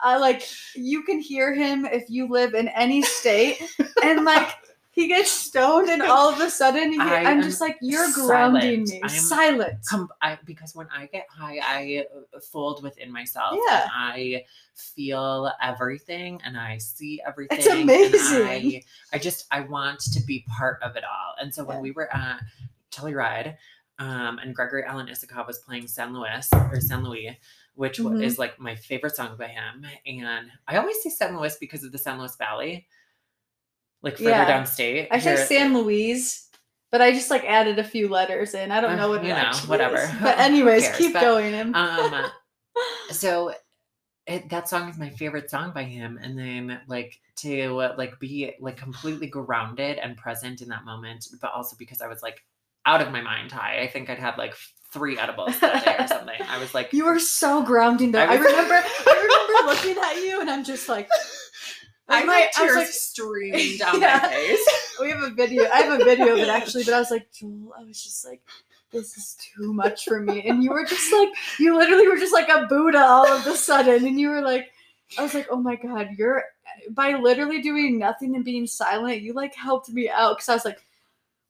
I 0.02 0.18
like 0.18 0.44
you 0.76 1.04
can 1.04 1.20
hear 1.20 1.54
him 1.54 1.86
if 1.86 2.10
you 2.10 2.28
live 2.28 2.54
in 2.54 2.68
any 2.70 3.02
state 3.02 3.62
and 4.04 4.26
like 4.26 4.50
he 4.98 5.08
gets 5.08 5.30
stoned 5.32 5.90
and 5.90 6.02
all 6.02 6.28
of 6.34 6.40
a 6.42 6.50
sudden 6.50 6.92
he, 6.92 7.00
I 7.00 7.24
I'm 7.30 7.44
just 7.44 7.62
like 7.62 7.78
you're 7.82 8.12
grounding 8.14 8.84
me 8.86 9.00
I 9.04 9.06
am 9.06 9.10
silent 9.10 9.86
Com- 9.88 10.10
I, 10.24 10.40
because 10.44 10.74
when 10.74 10.88
I 10.92 11.06
get 11.06 11.28
high, 11.30 11.60
I 11.64 12.06
uh, 12.36 12.40
fold 12.40 12.82
within 12.82 13.12
myself. 13.12 13.60
Yeah. 13.68 13.84
And 13.84 13.92
I 13.94 14.46
feel 14.74 15.52
everything 15.62 16.42
and 16.44 16.58
I 16.58 16.80
see 16.80 17.22
everything. 17.26 17.60
It's 17.60 17.68
and 17.68 17.82
amazing. 17.84 18.42
I, 18.48 18.82
I 19.14 19.20
just, 19.20 19.46
I 19.52 19.60
want 19.62 20.00
to 20.00 20.20
be 20.22 20.44
part 20.58 20.82
of 20.82 20.96
it 20.96 21.04
all. 21.04 21.36
And 21.40 21.54
so 21.54 21.64
when 21.64 21.78
Yeah. 21.78 21.82
we 21.84 21.92
were 21.92 22.12
at 22.12 22.42
Telluride, 22.92 23.56
um, 24.00 24.40
and 24.40 24.56
Gregory 24.56 24.84
Alan 24.84 25.08
Isakov 25.08 25.46
was 25.48 25.60
playing 25.60 25.88
San 25.88 26.12
Luis 26.14 26.50
or 26.54 26.82
San 26.82 27.04
luis 27.04 27.36
which 27.76 28.00
Mhm. 28.00 28.24
is 28.24 28.40
like 28.40 28.60
my 28.60 28.74
favorite 28.74 29.16
song 29.16 29.38
by 29.38 29.48
him. 29.50 29.86
And 30.08 30.50
I 30.68 30.78
always 30.78 31.00
say 31.04 31.12
San 31.12 31.38
Luis 31.38 31.58
because 31.58 31.84
of 31.84 31.92
the 31.92 32.00
San 32.00 32.18
Luis 32.18 32.36
Valley, 32.36 32.88
like 34.04 34.18
further 34.18 34.30
Yeah. 34.30 34.62
downstate. 34.62 35.08
I 35.12 35.18
Here- 35.18 35.38
San 35.38 35.74
Luis, 35.74 36.50
but 36.92 37.02
I 37.02 37.12
just 37.12 37.30
like 37.32 37.44
added 37.46 37.80
a 37.80 37.84
few 37.84 38.08
letters 38.10 38.54
in 38.54 38.72
I 38.72 38.80
don't 38.82 38.92
Uh, 38.94 38.96
know 38.96 39.10
what 39.10 39.24
it 39.24 39.28
you 39.28 39.34
know, 39.34 39.52
whatever. 39.68 39.98
is. 39.98 40.10
but 40.22 40.38
anyways 40.40 40.84
cares? 40.84 40.98
keep 40.98 41.14
But, 41.14 41.22
going 41.22 41.54
um 41.76 42.26
so 43.12 43.54
it, 44.26 44.50
that 44.50 44.68
song 44.68 44.90
is 44.90 44.98
my 44.98 45.10
favorite 45.10 45.50
song 45.50 45.72
by 45.74 45.84
him 45.84 46.20
and 46.22 46.38
then 46.38 46.80
like 46.88 47.18
to 47.38 47.78
uh, 47.80 47.96
like 47.98 48.20
be 48.20 48.54
like 48.60 48.78
completely 48.78 49.28
grounded 49.28 49.98
and 50.00 50.18
present 50.18 50.62
in 50.62 50.68
that 50.70 50.84
moment 50.86 51.26
but 51.42 51.52
also 51.54 51.76
because 51.80 52.02
i 52.02 52.08
was 52.08 52.22
like 52.22 52.44
out 52.86 53.02
of 53.02 53.12
my 53.12 53.22
mind 53.22 53.52
high 53.52 53.80
i 53.82 53.88
think 53.88 54.10
i'd 54.10 54.20
had 54.20 54.38
like 54.38 54.54
three 54.94 55.18
edibles 55.18 55.58
that 55.60 55.84
day 55.86 55.96
or 56.04 56.08
something 56.08 56.40
i 56.50 56.58
was 56.60 56.74
like 56.74 56.92
you 56.94 57.06
were 57.06 57.20
so 57.20 57.62
grounding 57.64 58.12
though 58.12 58.20
I 58.20 58.34
I, 58.34 58.36
remember 58.36 58.74
I 58.76 59.48
remember 59.58 59.72
looking 59.74 60.04
at 60.04 60.16
you 60.18 60.42
and 60.42 60.50
I'm 60.50 60.64
just 60.64 60.88
like 60.90 61.08
i 62.10 62.22
my 62.22 62.26
my- 62.26 62.34
I 62.34 62.46
was 62.46 62.56
tears 62.56 62.76
like- 62.76 62.88
streaming 62.92 63.78
down 63.80 64.02
Yeah. 64.02 64.20
my 64.24 64.30
face 64.30 64.68
we 65.00 65.10
have 65.12 65.22
a 65.24 65.30
video. 65.30 65.64
I 65.72 65.82
have 65.84 66.02
a 66.02 66.04
video 66.04 66.34
of 66.34 66.40
it 66.40 66.48
actually, 66.48 66.84
but 66.84 66.94
I 66.94 67.00
was 67.00 67.12
like, 67.12 67.32
Joel, 67.32 67.74
I 67.78 67.84
was 67.84 68.02
just 68.04 68.26
like, 68.26 68.42
this 68.92 69.16
is 69.18 69.38
too 69.40 69.74
much 69.74 70.06
for 70.06 70.20
me. 70.20 70.48
And 70.48 70.64
you 70.64 70.72
were 70.72 70.86
just 70.86 71.12
like, 71.14 71.30
you 71.60 71.78
literally 71.78 72.08
were 72.08 72.18
just 72.18 72.34
like 72.34 72.50
a 72.50 72.66
Buddha 72.68 73.00
all 73.00 73.28
of 73.32 73.46
a 73.46 73.56
sudden. 73.56 74.06
And 74.08 74.20
you 74.20 74.30
were 74.30 74.42
like, 74.42 74.72
I 75.18 75.22
was 75.24 75.34
like, 75.36 75.48
oh 75.52 75.58
my 75.58 75.76
God, 75.76 76.10
you're 76.18 76.44
by 76.92 77.14
literally 77.14 77.62
doing 77.62 78.00
nothing 78.00 78.36
and 78.36 78.44
being 78.46 78.66
silent, 78.68 79.22
you 79.22 79.34
like 79.34 79.54
helped 79.54 79.90
me 79.90 80.10
out. 80.10 80.38
Cause 80.38 80.50
I 80.50 80.54
was 80.56 80.66
like, 80.66 80.84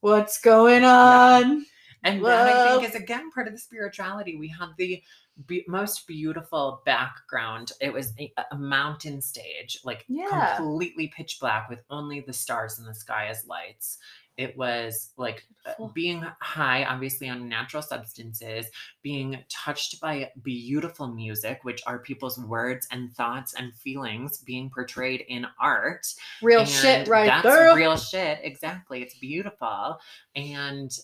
what's 0.02 0.40
going 0.42 0.84
on? 0.84 1.66
And 2.04 2.24
that 2.26 2.48
I 2.48 2.70
think 2.78 2.90
is 2.90 2.96
again 2.96 3.32
part 3.32 3.48
of 3.48 3.54
the 3.54 3.60
spirituality. 3.60 4.36
We 4.38 4.48
have 4.50 4.70
the 4.78 5.02
be- 5.46 5.66
most 5.68 6.08
beautiful 6.08 6.82
background. 6.86 7.72
It 7.80 7.94
was 7.94 8.14
a, 8.20 8.34
a 8.52 8.58
mountain 8.58 9.22
stage, 9.22 9.80
like 9.84 10.04
Yeah. 10.08 10.56
completely 10.58 11.08
pitch 11.16 11.38
black 11.40 11.70
with 11.70 11.84
only 11.90 12.22
the 12.22 12.34
stars 12.34 12.80
in 12.80 12.86
the 12.86 12.96
sky 12.96 13.28
as 13.28 13.46
lights. 13.46 14.00
it 14.38 14.56
was 14.56 15.14
like 15.18 15.44
uh, 15.66 15.70
Beautiful. 15.70 15.92
being 15.96 16.24
high, 16.42 16.84
obviously 16.86 17.28
on 17.28 17.50
natural 17.50 17.82
substances, 17.82 18.68
being 19.02 19.40
touched 19.50 20.00
by 20.00 20.30
beautiful 20.44 21.08
music, 21.08 21.60
which 21.64 21.82
are 21.88 21.98
people's 21.98 22.38
words 22.38 22.88
and 22.92 23.12
thoughts 23.14 23.56
and 23.56 23.74
feelings 23.74 24.38
being 24.40 24.70
portrayed 24.70 25.24
in 25.28 25.48
art. 25.60 26.06
Real 26.44 26.60
And 26.60 26.70
shit, 26.70 27.08
right 27.08 27.26
That's 27.26 27.44
there. 27.44 27.76
real 27.76 27.98
shit. 27.98 28.38
Exactly. 28.44 29.02
It's 29.02 29.18
beautiful. 29.18 29.98
And 30.36 30.96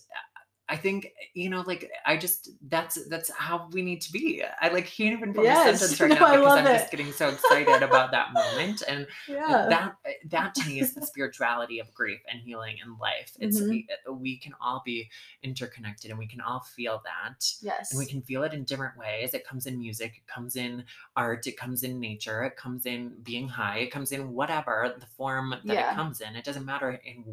I 0.70 0.78
think, 0.78 1.11
you 1.34 1.49
know, 1.49 1.61
like 1.68 1.91
I 2.05 2.16
just 2.16 2.49
that's 2.70 2.97
that's 3.09 3.30
how 3.32 3.68
we 3.74 3.82
need 3.82 3.99
to 4.01 4.11
be. 4.14 4.41
I 4.61 4.70
like 4.70 4.86
can't 4.88 5.11
even 5.18 5.34
form 5.34 5.45
Yes. 5.45 5.82
a 5.82 5.88
sentence 5.88 5.99
right 6.01 6.09
No, 6.11 6.16
now 6.16 6.36
because 6.38 6.57
I'm 6.59 6.68
it. 6.68 6.78
just 6.80 6.91
getting 6.91 7.11
so 7.11 7.28
excited 7.30 7.84
about 7.84 8.11
that 8.11 8.32
moment. 8.34 8.82
And 8.88 9.05
yeah. 9.28 9.68
that 9.70 9.95
that 10.30 10.55
to 10.55 10.66
me 10.68 10.80
is 10.80 10.93
the 10.93 11.05
spirituality 11.05 11.80
of 11.80 11.93
grief 11.93 12.22
and 12.32 12.39
healing 12.41 12.78
in 12.84 12.97
life. 12.97 13.34
It's 13.39 13.59
Mhm. 13.59 13.70
we, 13.70 13.88
we 14.14 14.38
can 14.38 14.53
all 14.61 14.82
be 14.86 15.09
interconnected 15.43 16.11
and 16.11 16.18
we 16.18 16.28
can 16.28 16.39
all 16.39 16.61
feel 16.61 17.01
that. 17.03 17.45
yes. 17.61 17.91
And 17.91 17.99
we 17.99 18.05
can 18.05 18.22
feel 18.22 18.43
it 18.43 18.53
in 18.53 18.64
different 18.64 18.97
ways. 18.97 19.34
It 19.34 19.45
comes 19.45 19.66
in 19.66 19.78
music, 19.78 20.14
it 20.16 20.28
comes 20.34 20.55
in 20.55 20.86
art, 21.18 21.45
it 21.45 21.57
comes 21.57 21.84
in 21.84 21.99
nature, 21.99 22.43
it 22.45 22.55
comes 22.55 22.86
in 22.86 23.14
being 23.24 23.49
high, 23.49 23.80
it 23.80 23.91
comes 23.91 24.14
in 24.14 24.32
whatever 24.34 24.93
the 24.97 25.05
form 25.07 25.49
that 25.51 25.66
Yeah. 25.66 25.91
it 25.91 25.95
comes 25.95 26.22
in. 26.22 26.36
It 26.38 26.45
doesn't 26.45 26.66
matter 26.66 26.91
in 27.03 27.24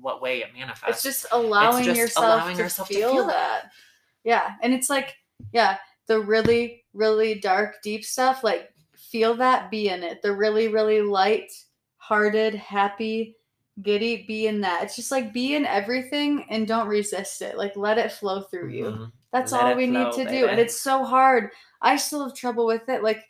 what 0.00 0.20
way 0.20 0.42
it 0.42 0.52
manifests. 0.54 1.02
it's 1.06 1.20
just 1.20 1.32
allowing 1.32 1.84
just 1.84 1.98
yourself, 1.98 2.26
allowing 2.26 2.56
to, 2.58 2.62
yourself 2.74 2.88
to 2.88 2.94
feel 2.94 3.12
feel 3.12 3.26
that. 3.26 3.70
Yeah. 4.24 4.54
And 4.62 4.72
it's 4.72 4.90
like, 4.90 5.16
yeah, 5.52 5.78
the 6.06 6.20
really, 6.20 6.84
really 6.92 7.34
dark, 7.40 7.76
deep 7.82 8.04
stuff, 8.04 8.42
like 8.44 8.70
feel 8.96 9.34
that, 9.36 9.70
be 9.70 9.88
in 9.88 10.02
it. 10.02 10.22
The 10.22 10.32
really, 10.32 10.68
really 10.68 11.02
light 11.02 11.50
hearted, 11.96 12.54
happy, 12.54 13.36
giddy, 13.82 14.24
be 14.26 14.46
in 14.46 14.60
that. 14.60 14.82
It's 14.84 14.96
just 14.96 15.10
like 15.10 15.32
be 15.32 15.54
in 15.56 15.64
everything 15.66 16.44
and 16.50 16.66
don't 16.68 16.88
resist 16.88 17.42
it. 17.42 17.56
Like 17.56 17.76
let 17.76 17.98
it 17.98 18.12
flow 18.12 18.42
through 18.42 18.70
you. 18.70 18.84
Mhm. 18.84 19.12
That's 19.32 19.52
Let 19.52 19.62
all 19.64 19.70
it 19.72 19.76
we 19.76 19.86
need 19.86 20.12
flow, 20.12 20.24
to 20.24 20.30
do. 20.30 20.46
And 20.46 20.60
it's 20.60 20.80
so 20.80 21.04
hard. 21.04 21.50
I 21.82 21.96
still 21.96 22.24
have 22.24 22.34
trouble 22.36 22.66
with 22.66 22.88
it. 22.88 23.02
Like, 23.02 23.24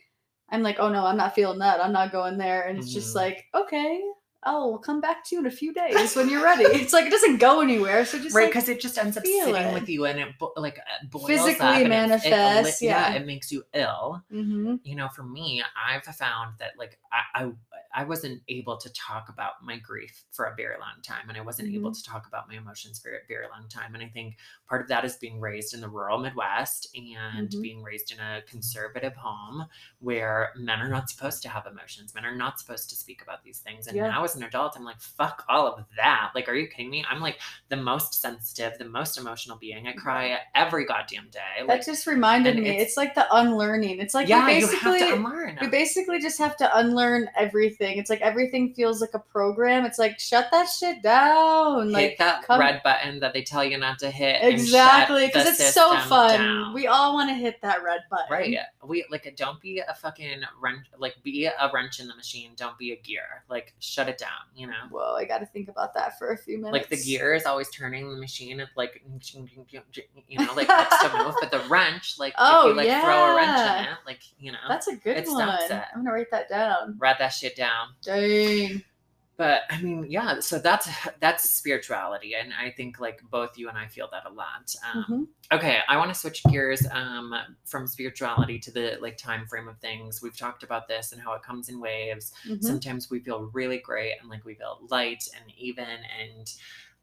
I'm 0.50 0.62
like, 0.62 0.76
oh 0.78 0.90
no, 0.90 1.06
I'm 1.06 1.16
not 1.16 1.34
feeling 1.34 1.58
that. 1.60 1.82
I'm 1.82 1.92
not 1.92 2.12
going 2.12 2.36
there. 2.36 2.62
And 2.68 2.78
it's 2.78 2.92
just 2.92 3.12
Mhm. 3.12 3.16
like, 3.16 3.46
okay, 3.54 4.02
I'll 4.46 4.78
come 4.78 5.00
back 5.00 5.24
to 5.24 5.34
you 5.34 5.40
in 5.40 5.46
a 5.46 5.50
few 5.50 5.72
days 5.72 6.14
when 6.16 6.28
you're 6.28 6.42
ready. 6.44 6.64
it's 6.64 6.92
like 6.92 7.06
it 7.06 7.10
doesn't 7.10 7.38
go 7.38 7.60
anywhere. 7.60 8.04
So 8.04 8.18
just 8.18 8.34
right 8.34 8.44
like, 8.44 8.52
because 8.52 8.68
it 8.68 8.80
just 8.80 8.98
ends 8.98 9.16
up 9.16 9.24
sitting 9.24 9.54
it. 9.54 9.72
with 9.74 9.88
you 9.88 10.04
and 10.06 10.18
it 10.18 10.28
bo- 10.38 10.52
like 10.56 10.78
uh, 10.78 11.06
boils 11.10 11.26
Physically 11.26 11.66
and 11.66 11.78
it- 11.78 11.86
it 11.86 11.88
manifests, 11.88 12.82
yeah. 12.82 13.14
it 13.14 13.26
makes 13.26 13.50
you 13.50 13.64
ill 13.74 14.22
hmm 14.30 14.76
you 14.84 14.94
know, 14.96 15.08
for 15.08 15.22
me, 15.22 15.62
I've 15.88 16.04
found 16.04 16.54
that 16.58 16.72
like 16.78 16.98
I, 17.12 17.42
I 17.44 17.52
I 17.94 18.04
wasn't 18.04 18.42
able 18.48 18.76
to 18.78 18.92
talk 18.92 19.28
about 19.28 19.62
my 19.62 19.78
grief 19.78 20.24
for 20.32 20.46
a 20.46 20.54
very 20.56 20.76
long 20.78 21.00
time, 21.02 21.28
and 21.28 21.38
I 21.38 21.42
wasn't 21.42 21.68
able 21.72 21.90
Mm-hmm. 21.90 22.02
to 22.02 22.10
talk 22.10 22.26
about 22.26 22.48
my 22.48 22.54
emotions 22.56 22.98
for 22.98 23.10
a 23.10 23.18
very 23.28 23.46
long 23.48 23.68
time. 23.68 23.94
And 23.94 24.02
I 24.02 24.08
think 24.08 24.36
part 24.68 24.80
of 24.82 24.88
that 24.88 25.04
is 25.04 25.16
being 25.16 25.38
raised 25.40 25.74
in 25.74 25.80
the 25.80 25.88
rural 25.88 26.18
Midwest 26.18 26.88
and 26.96 27.48
Mhm. 27.48 27.62
being 27.62 27.82
raised 27.82 28.10
in 28.12 28.18
a 28.18 28.42
conservative 28.48 29.14
home 29.14 29.66
where 30.00 30.52
men 30.56 30.80
are 30.80 30.88
not 30.88 31.08
supposed 31.08 31.42
to 31.42 31.48
have 31.48 31.66
emotions. 31.66 32.14
Men 32.14 32.24
are 32.24 32.34
not 32.34 32.58
supposed 32.58 32.88
to 32.90 32.96
speak 32.96 33.22
about 33.22 33.42
these 33.44 33.60
things. 33.60 33.86
And 33.86 33.96
Yeah. 33.96 34.08
now 34.08 34.24
as 34.24 34.34
an 34.34 34.42
adult, 34.42 34.76
I'm 34.76 34.84
like, 34.84 35.00
fuck 35.00 35.44
all 35.48 35.66
of 35.66 35.84
that. 35.96 36.32
Like, 36.34 36.48
are 36.48 36.54
you 36.54 36.66
kidding 36.66 36.90
me? 36.90 37.04
I'm 37.08 37.20
like 37.20 37.38
the 37.68 37.76
most 37.76 38.14
sensitive, 38.20 38.76
the 38.78 38.84
most 38.86 39.18
emotional 39.18 39.56
being. 39.56 39.86
I 39.86 39.92
cry 39.92 40.40
every 40.54 40.84
goddamn 40.84 41.28
day. 41.30 41.40
that 41.58 41.68
Like, 41.68 41.86
just 41.86 42.06
reminded 42.06 42.56
me. 42.56 42.68
it's- 42.70 42.82
It's, 42.88 42.96
like 42.96 43.14
the 43.14 43.26
unlearning. 43.34 43.98
It's 44.00 44.14
like 44.14 44.28
yeah, 44.28 44.48
you 44.48 44.60
basically 44.66 44.98
have 45.00 45.08
to 45.10 45.14
unlearn. 45.16 45.58
we 45.60 45.68
basically 45.68 46.18
just 46.20 46.38
have 46.38 46.56
to 46.58 46.76
unlearn 46.78 47.28
everything. 47.36 47.83
It's 47.98 48.10
like 48.10 48.20
everything 48.20 48.72
feels 48.74 49.00
like 49.00 49.10
a 49.14 49.18
program. 49.18 49.84
It's 49.84 49.98
like 49.98 50.18
shut 50.18 50.48
that 50.50 50.64
shit 50.68 51.02
down. 51.02 51.84
hit 51.88 51.92
Like 51.92 52.18
that 52.18 52.42
come- 52.44 52.60
red 52.60 52.82
button 52.82 53.20
that 53.20 53.32
they 53.32 53.42
tell 53.42 53.64
you 53.64 53.78
not 53.78 53.98
to 54.00 54.10
hit. 54.10 54.42
exactly 54.42 55.26
because 55.26 55.46
it's 55.46 55.72
so 55.74 55.96
fun. 56.00 56.38
down. 56.38 56.74
We 56.74 56.86
all 56.86 57.14
want 57.14 57.30
to 57.30 57.34
hit 57.34 57.60
that 57.62 57.82
red 57.82 58.00
button. 58.10 58.26
Right. 58.30 58.56
We 58.86 59.04
like 59.10 59.32
don't 59.36 59.60
be 59.60 59.78
a 59.80 59.94
fucking 59.94 60.40
wrench 60.60 60.86
like 60.98 61.14
be 61.22 61.46
a 61.46 61.70
wrench 61.72 62.00
in 62.00 62.08
the 62.08 62.14
machine. 62.16 62.52
Don't 62.56 62.76
be 62.78 62.92
a 62.92 62.96
gear. 62.96 63.44
Like 63.48 63.74
shut 63.80 64.08
it 64.08 64.18
down, 64.18 64.30
you 64.56 64.66
know? 64.66 64.72
Whoa, 64.90 65.14
I 65.16 65.24
got 65.24 65.38
to 65.38 65.46
think 65.46 65.68
about 65.68 65.94
that 65.94 66.18
for 66.18 66.32
a 66.32 66.36
few 66.38 66.58
minutes. 66.58 66.72
Like 66.72 66.88
the 66.88 67.02
gear 67.02 67.34
is 67.34 67.44
always 67.46 67.70
turning 67.70 68.10
the 68.10 68.16
machine 68.16 68.60
it's 68.60 68.70
like 68.76 69.02
you 70.28 70.38
know, 70.38 70.52
like 70.54 70.68
it's 70.70 71.02
to 71.02 71.18
move, 71.24 71.34
but 71.40 71.50
the 71.50 71.60
wrench, 71.68 72.16
like 72.18 72.34
Oh, 72.38 72.68
if 72.70 72.70
you 72.70 72.74
like 72.90 73.02
throw 73.02 73.32
a 73.32 73.36
wrench 73.36 73.58
in 73.86 73.92
it, 73.92 73.98
like 74.06 74.20
you 74.38 74.52
know, 74.52 74.58
That's 74.68 74.88
a 74.88 74.96
good 74.96 75.16
It 75.16 75.26
one. 75.28 75.48
it. 75.48 75.70
I'm 75.94 76.00
gonna 76.04 76.12
write 76.12 76.30
that 76.30 76.48
down. 76.48 76.96
write 76.98 77.18
that 77.18 77.28
shit 77.28 77.56
down. 77.56 77.73
Dang. 78.02 78.82
but 79.36 79.62
i 79.70 79.80
mean 79.82 80.06
yeah 80.08 80.38
so 80.40 80.58
that's 80.58 80.88
that's 81.20 81.50
spirituality 81.50 82.34
and 82.34 82.52
i 82.54 82.70
think 82.70 83.00
like 83.00 83.20
both 83.30 83.58
you 83.58 83.68
and 83.68 83.76
i 83.76 83.86
feel 83.86 84.08
that 84.12 84.24
a 84.26 84.32
lot 84.32 84.72
um, 84.92 85.04
Mhm. 85.08 85.56
okay 85.56 85.78
i 85.88 85.96
want 85.96 86.08
to 86.12 86.18
switch 86.18 86.42
gears 86.50 86.86
um, 86.92 87.34
from 87.64 87.86
spirituality 87.86 88.58
to 88.60 88.70
the 88.70 88.96
like 89.00 89.16
time 89.16 89.46
frame 89.46 89.66
of 89.68 89.76
things 89.78 90.22
we've 90.22 90.36
talked 90.36 90.62
about 90.62 90.86
this 90.88 91.12
and 91.12 91.20
how 91.20 91.32
it 91.34 91.42
comes 91.42 91.68
in 91.68 91.80
waves 91.80 92.32
Mhm. 92.48 92.62
sometimes 92.62 93.10
we 93.10 93.18
feel 93.20 93.50
really 93.52 93.78
great 93.78 94.14
and 94.20 94.30
like 94.30 94.44
we 94.44 94.54
feel 94.54 94.78
light 94.88 95.24
and 95.36 95.52
even 95.56 95.84
and 96.20 96.52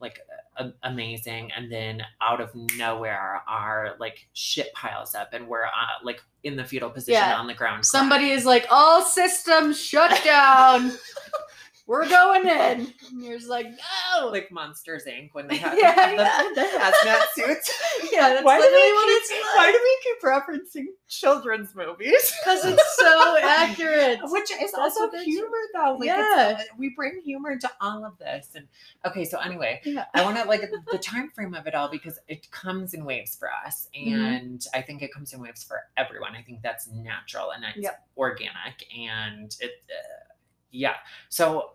like 0.02 0.20
a- 0.58 0.72
amazing 0.84 1.52
and 1.56 1.72
then 1.72 2.02
out 2.22 2.41
of 2.41 2.49
nowhere 2.78 3.41
our 3.47 3.95
like 3.99 4.28
shit 4.34 4.74
piles 4.74 5.16
up 5.16 5.34
and 5.34 5.47
we're 5.47 5.64
uh, 5.66 5.70
like 6.04 6.22
in 6.43 6.56
the 6.56 6.64
fetal 6.66 6.89
position 6.89 7.14
Yeah. 7.22 7.38
on 7.39 7.47
the 7.47 7.54
ground 7.54 7.86
Somebody 7.86 8.26
crying. 8.26 8.38
is 8.39 8.45
like, 8.45 8.66
all 8.72 9.02
systems 9.04 9.80
shut 9.80 10.24
down. 10.24 10.91
We're 11.92 12.08
going 12.08 12.44
in. 12.48 12.52
And 12.52 12.94
you're 13.22 13.38
just 13.38 13.50
like, 13.50 13.68
no. 13.68 14.28
like 14.30 14.50
Monsters 14.50 15.04
Inc. 15.06 15.32
when 15.34 15.50
they 15.50 15.58
have 15.66 15.78
Yeah, 15.78 16.10
the, 16.12 16.16
yeah. 16.16 16.50
the 16.56 16.62
hazmat 16.62 17.22
suits. 17.34 17.82
yeah, 18.14 18.30
that's 18.30 18.46
why 18.46 18.56
do 18.56 18.62
literally 18.64 18.82
we 18.92 18.94
what 18.94 19.08
keep, 19.08 19.38
it's 19.39 19.56
Why 19.58 19.72
do 19.74 19.80
we 19.84 20.00
keep 20.04 20.22
referencing 20.82 20.86
children's 21.10 21.76
movies? 21.76 22.34
Because 22.46 22.64
it's 22.64 22.96
so 22.98 23.38
accurate. 23.44 24.20
Which 24.24 24.52
is 24.52 24.58
That's 24.72 24.74
also 24.78 25.02
what 25.02 25.12
do. 25.12 25.24
humor, 25.26 25.58
though. 25.74 25.98
Like 26.00 26.06
Yeah. 26.08 26.60
it's, 26.62 26.70
we 26.78 26.94
bring 26.96 27.20
humor 27.26 27.58
to 27.58 27.70
all 27.82 28.06
of 28.06 28.18
this. 28.20 28.48
And 28.56 28.68
okay, 29.06 29.26
so 29.26 29.38
anyway, 29.39 29.82
Yeah. 29.84 30.06
I 30.14 30.24
want 30.24 30.38
to 30.38 30.46
like 30.46 30.62
the 30.94 30.98
time 30.98 31.30
frame 31.32 31.54
of 31.54 31.68
it 31.68 31.76
all 31.76 31.89
because 31.89 32.18
it 32.30 32.50
comes 32.52 32.94
in 32.94 33.04
waves 33.04 33.36
for 33.36 33.50
us, 33.66 33.89
Mhm. 33.94 34.14
and 34.16 34.66
I 34.74 34.82
think 34.82 35.02
it 35.02 35.14
comes 35.14 35.34
in 35.34 35.42
waves 35.42 35.62
for 35.62 35.82
everyone. 35.98 36.38
I 36.38 36.42
think 36.42 36.62
that's 36.62 36.88
natural 36.88 37.52
and 37.52 37.66
it's 37.66 37.80
Yep. 37.80 38.08
organic, 38.16 38.86
and 38.98 39.54
it, 39.60 39.84
uh, 39.89 40.34
yeah. 40.72 40.96
So 41.28 41.72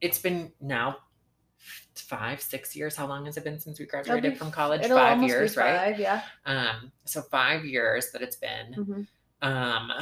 it's 0.00 0.18
been 0.18 0.52
now 0.60 0.98
five, 1.94 2.40
six 2.40 2.74
years. 2.74 2.96
How 2.96 3.06
long 3.06 3.26
has 3.26 3.36
it 3.36 3.44
been 3.44 3.60
since 3.60 3.78
we 3.78 3.86
graduated 3.86 4.32
be- 4.32 4.38
from 4.38 4.50
college? 4.50 4.86
Five 4.86 5.22
years, 5.22 5.56
right? 5.56 5.76
five, 5.78 6.00
Yeah. 6.00 6.22
Um, 6.46 6.92
so 7.04 7.22
five 7.22 7.64
years 7.64 8.10
that 8.12 8.22
it's 8.22 8.36
been. 8.36 9.06
Mhm. 9.42 9.46
Um, 9.46 9.92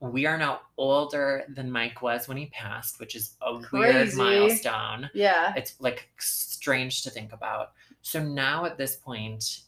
we 0.00 0.26
are 0.26 0.38
now 0.38 0.60
older 0.76 1.44
than 1.48 1.70
Mike 1.70 2.02
was 2.02 2.28
when 2.28 2.36
he 2.36 2.46
passed, 2.46 3.00
which 3.00 3.14
is 3.16 3.36
a 3.40 3.60
weird 3.72 4.14
milestone. 4.14 5.10
Yeah. 5.14 5.52
It's 5.56 5.74
like 5.80 6.08
strange 6.18 7.02
to 7.02 7.10
think 7.10 7.32
about. 7.32 7.72
So 8.02 8.22
now 8.22 8.64
at 8.64 8.76
this 8.78 8.96
point, 8.96 9.62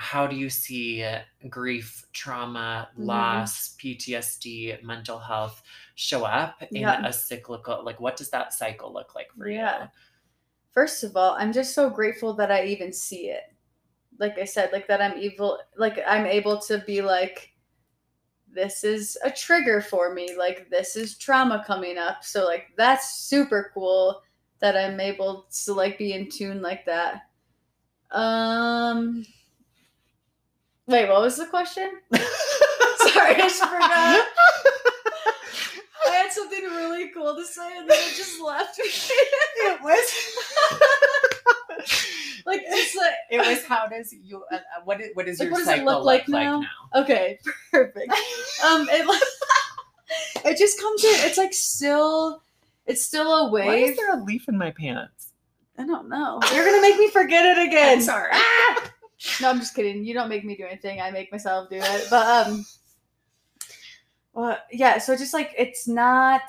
how 0.00 0.26
do 0.26 0.34
you 0.34 0.48
see 0.48 1.04
grief, 1.50 2.06
trauma, 2.14 2.88
Mhm. 2.98 3.04
loss, 3.06 3.76
PTSD, 3.76 4.78
mental 4.82 5.18
health 5.18 5.62
show 5.94 6.24
up 6.24 6.62
in 6.74 6.80
Yeah. 6.80 7.06
a 7.06 7.12
cyclical? 7.12 7.84
Like, 7.84 8.00
what 8.00 8.16
does 8.16 8.30
that 8.30 8.54
cycle 8.54 8.90
look 8.94 9.14
like 9.14 9.30
for 9.36 9.46
Yeah. 9.46 9.82
you? 9.82 9.90
First 10.72 11.04
of 11.04 11.18
all, 11.18 11.34
I'm 11.34 11.52
just 11.52 11.74
so 11.74 11.90
grateful 11.90 12.32
that 12.34 12.50
I 12.50 12.64
even 12.64 12.94
see 12.94 13.28
it. 13.28 13.52
Like 14.18 14.38
I 14.38 14.46
said, 14.46 14.72
like 14.72 14.86
that 14.88 15.02
I'm 15.02 15.18
evil, 15.18 15.58
like 15.76 15.98
I'm 16.06 16.24
able 16.24 16.58
to 16.60 16.78
be 16.78 17.02
like, 17.02 17.52
this 18.50 18.84
is 18.84 19.18
a 19.22 19.30
trigger 19.30 19.82
for 19.82 20.14
me. 20.14 20.34
Like 20.34 20.70
this 20.70 20.96
is 20.96 21.18
trauma 21.18 21.62
coming 21.66 21.98
up. 21.98 22.24
So 22.24 22.46
like 22.46 22.68
that's 22.76 23.18
super 23.18 23.70
cool 23.74 24.22
that 24.60 24.76
I'm 24.78 24.98
able 24.98 25.46
to 25.64 25.74
like 25.74 25.98
be 25.98 26.14
in 26.14 26.30
tune 26.30 26.62
like 26.62 26.86
that. 26.86 27.30
Um 28.12 29.24
Wait, 30.90 31.08
what 31.08 31.20
was 31.22 31.36
the 31.36 31.46
question? 31.46 31.88
Sorry, 32.12 33.34
I 33.34 33.38
just 33.38 33.62
forgot. 33.62 33.78
I 36.08 36.10
had 36.10 36.32
something 36.32 36.64
really 36.64 37.10
cool 37.14 37.36
to 37.36 37.44
say 37.44 37.78
and 37.78 37.88
then 37.88 37.96
it 37.96 38.16
just 38.16 38.40
left 38.42 38.76
me. 38.76 38.86
it 38.86 39.80
was. 39.82 40.12
like 42.46 42.62
just 42.68 42.96
like 42.96 43.12
It 43.30 43.38
was 43.38 43.64
how 43.64 43.86
does 43.86 44.12
you 44.12 44.42
uh, 44.50 44.56
uh, 44.56 44.58
what 44.84 45.00
is, 45.00 45.10
what 45.14 45.28
is 45.28 45.38
Like, 45.38 45.46
your 45.46 45.52
what 45.52 45.58
does 45.58 45.68
it 45.68 45.70
cycle 45.70 45.84
look 45.84 45.96
look 45.98 46.06
like 46.06 46.28
like 46.28 46.44
now? 46.44 46.60
now? 46.60 47.02
Okay, 47.02 47.38
perfect. 47.70 48.10
um, 48.64 48.88
it 48.90 49.06
it 50.44 50.58
just 50.58 50.80
comes 50.80 51.04
in. 51.04 51.14
It's 51.28 51.38
like 51.38 51.54
still, 51.54 52.42
it's 52.86 53.02
still 53.06 53.32
a 53.32 53.48
Why 53.52 53.76
is 53.76 53.96
there 53.96 54.18
a 54.18 54.24
leaf 54.24 54.48
in 54.48 54.58
my 54.58 54.72
pants? 54.72 55.28
I 55.78 55.86
don't 55.86 56.08
know. 56.08 56.40
You're 56.52 56.64
gonna 56.64 56.82
make 56.82 56.98
me 56.98 57.08
forget 57.10 57.44
it 57.46 57.64
again. 57.68 57.98
I'm 57.98 58.02
sorry. 58.02 58.30
Ah! 58.32 58.90
No, 59.40 59.50
I'm 59.50 59.58
just 59.58 59.74
kidding. 59.74 60.04
You 60.04 60.14
don't 60.14 60.28
make 60.28 60.44
me 60.44 60.56
do 60.56 60.64
anything. 60.64 61.00
I 61.00 61.10
make 61.10 61.30
myself 61.30 61.68
do 61.68 61.76
it. 61.78 62.06
But 62.10 62.46
um, 62.48 62.64
well, 64.32 64.58
yeah. 64.72 64.98
So 64.98 65.16
just 65.16 65.34
like 65.34 65.54
it's 65.58 65.86
not 65.88 66.42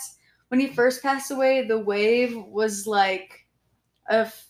when 0.50 0.60
he 0.60 0.68
first 0.68 1.02
passed 1.02 1.32
away, 1.32 1.68
the 1.68 1.80
wave 1.80 2.36
was 2.36 2.88
like 2.88 3.46
a 4.10 4.20
f- 4.20 4.48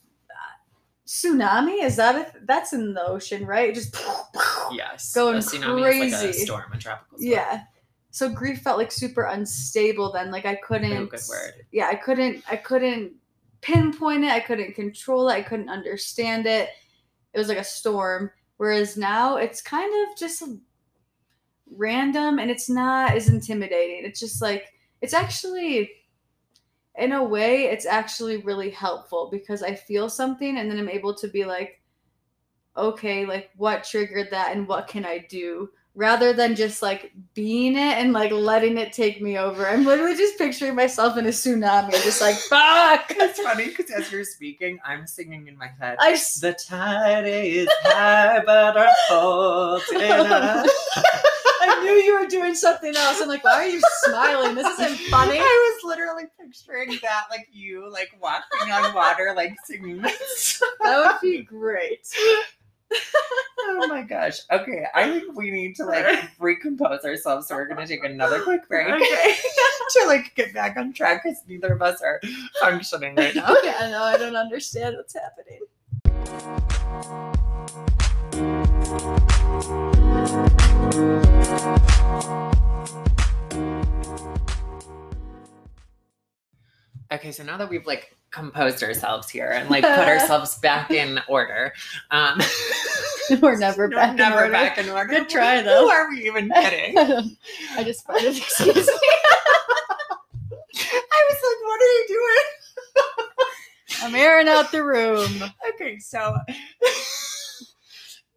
tsunami. 1.07 1.83
Is 1.83 1.95
that 1.95 2.15
a, 2.15 2.45
that's 2.45 2.73
in 2.73 2.93
the 2.93 3.05
ocean, 3.05 3.45
right? 3.45 3.73
Just 3.73 3.95
Yes. 4.71 5.13
Going 5.13 5.35
a 5.35 5.39
tsunami 5.39 6.05
is 6.05 6.13
like 6.13 6.29
a 6.29 6.33
storm, 6.33 6.71
a 6.73 6.77
tropical 6.77 7.17
storm. 7.17 7.31
yeah. 7.31 7.63
So 8.13 8.27
grief 8.29 8.61
felt 8.61 8.77
like 8.77 8.91
super 8.91 9.23
unstable 9.23 10.11
then. 10.11 10.31
Like 10.31 10.45
I 10.45 10.55
couldn't. 10.55 10.91
Oh, 10.93 11.05
good 11.05 11.21
word. 11.29 11.53
Yeah, 11.71 11.87
I 11.87 11.95
couldn't. 11.95 12.43
I 12.49 12.57
couldn't 12.57 13.13
pinpoint 13.61 14.25
it. 14.25 14.31
I 14.31 14.41
couldn't 14.41 14.73
control 14.73 15.29
it. 15.29 15.33
I 15.33 15.41
couldn't 15.41 15.69
understand 15.69 16.45
it. 16.45 16.69
It 17.33 17.39
was 17.39 17.47
like 17.47 17.57
a 17.57 17.63
storm. 17.63 18.31
Whereas 18.57 18.97
now 18.97 19.37
it's 19.37 19.61
kind 19.61 19.91
of 20.07 20.17
just 20.17 20.43
random 21.75 22.37
and 22.39 22.51
it's 22.51 22.69
not 22.69 23.15
as 23.15 23.29
intimidating. 23.29 24.05
It's 24.05 24.19
just 24.19 24.41
like 24.41 24.73
it's 25.01 25.13
actually 25.13 25.89
in 26.95 27.13
a 27.13 27.23
way 27.23 27.63
it's 27.65 27.85
actually 27.85 28.37
really 28.37 28.69
helpful 28.69 29.29
because 29.31 29.63
I 29.63 29.75
feel 29.75 30.09
something 30.09 30.57
and 30.57 30.69
then 30.69 30.77
I'm 30.77 30.89
able 30.89 31.15
to 31.15 31.27
be 31.27 31.45
like 31.45 31.81
okay, 32.77 33.25
like 33.25 33.49
what 33.57 33.83
triggered 33.83 34.29
that 34.31 34.55
and 34.55 34.67
what 34.67 34.87
can 34.87 35.05
I 35.05 35.25
do 35.29 35.69
rather 35.93 36.31
than 36.31 36.55
just 36.55 36.81
like 36.81 37.11
being 37.33 37.73
it 37.73 37.97
and 37.97 38.13
like 38.13 38.31
letting 38.31 38.77
it 38.77 38.93
take 38.93 39.21
me 39.21 39.37
over. 39.37 39.67
I'm 39.67 39.83
literally 39.85 40.15
just 40.15 40.37
picturing 40.37 40.73
myself 40.75 41.17
in 41.17 41.25
a 41.25 41.29
tsunami 41.29 41.91
just 42.03 42.21
like 42.21 42.35
fuck. 42.49 43.13
That's 43.17 43.39
funny 43.41 43.67
because 43.67 43.91
as 43.91 44.11
you're 44.11 44.23
speaking, 44.23 44.79
I'm 44.85 45.05
singing 45.05 45.47
in 45.47 45.57
my 45.57 45.67
head. 45.79 45.97
I 45.99 46.11
s- 46.11 46.35
The 46.35 46.53
tide 46.53 47.25
is 47.27 47.67
high, 47.83 48.41
but 48.45 48.77
our 48.77 48.89
fault. 49.09 49.83
I 51.63 51.79
knew 51.83 51.91
you 51.91 52.19
were 52.19 52.25
doing 52.27 52.55
something 52.55 52.95
else. 52.95 53.21
I'm 53.21 53.27
like, 53.27 53.43
why 53.43 53.53
are 53.53 53.67
you 53.67 53.81
smiling? 54.05 54.55
This 54.55 54.65
isn't 54.79 54.97
funny. 55.09 55.37
I 55.39 55.73
was 55.75 55.83
literally 55.83 56.23
picturing 56.39 56.97
that, 57.03 57.25
like 57.29 57.47
you, 57.51 57.91
like 57.91 58.09
walking 58.19 58.71
on 58.71 58.93
water, 58.95 59.33
like 59.35 59.55
singing. 59.65 60.01
That 60.01 61.19
would 61.21 61.21
be 61.21 61.43
great. 61.43 62.07
Oh 63.59 63.87
my 63.87 64.03
gosh. 64.03 64.39
Okay, 64.51 64.85
I 64.93 65.09
think 65.09 65.35
we 65.35 65.51
need 65.51 65.75
to 65.77 65.85
like 65.85 66.05
recompose 66.39 67.03
ourselves, 67.03 67.47
so 67.47 67.55
we're 67.55 67.67
gonna 67.67 67.87
take 67.87 68.03
another 68.03 68.41
quick 68.41 68.67
break 68.67 68.87
Okay. 68.87 69.35
to 69.91 70.05
like 70.07 70.33
get 70.35 70.53
back 70.53 70.77
on 70.77 70.93
track 70.93 71.23
because 71.23 71.39
neither 71.47 71.73
of 71.73 71.81
us 71.81 72.01
are 72.01 72.21
functioning 72.59 73.15
right 73.15 73.35
now. 73.35 73.55
yeah, 73.63 73.89
no, 73.89 74.03
I 74.03 74.17
don't 74.17 74.35
understand 74.35 74.95
what's 74.97 75.13
happening. 75.13 75.61
Okay, 87.11 87.33
so 87.33 87.43
now 87.43 87.57
that 87.57 87.69
we've 87.69 87.85
like 87.85 88.15
composed 88.31 88.81
ourselves 88.81 89.29
here 89.29 89.51
and 89.51 89.69
like 89.69 89.83
put 89.83 90.07
ourselves 90.07 90.57
back 90.59 90.89
in 90.91 91.19
order, 91.27 91.73
um, 92.11 92.39
We're 93.41 93.57
never 93.57 93.83
we're 93.87 93.95
back 93.95 94.11
in 94.11 94.15
never 94.17 94.39
order. 94.41 94.51
back 94.51 94.77
in 94.77 94.89
order. 94.89 95.07
Good 95.09 95.29
try, 95.29 95.61
though. 95.61 95.83
Who 95.83 95.89
are 95.89 96.09
we 96.09 96.25
even 96.27 96.49
kidding? 96.49 96.97
I 96.97 97.83
just 97.83 98.05
farted. 98.05 98.35
Excuse 98.37 98.87
me. 98.87 98.93
I 100.73 101.23
was 101.29 101.39
like, 101.43 101.61
what 101.63 101.81
are 101.81 101.85
you 101.85 102.05
doing? 102.07 102.45
I'm 104.03 104.15
airing 104.15 104.47
out 104.47 104.71
the 104.71 104.83
room. 104.83 105.43
okay, 105.75 105.99
so 105.99 106.35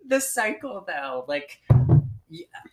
the 0.07 0.21
cycle 0.21 0.85
though, 0.87 1.25
like 1.29 1.61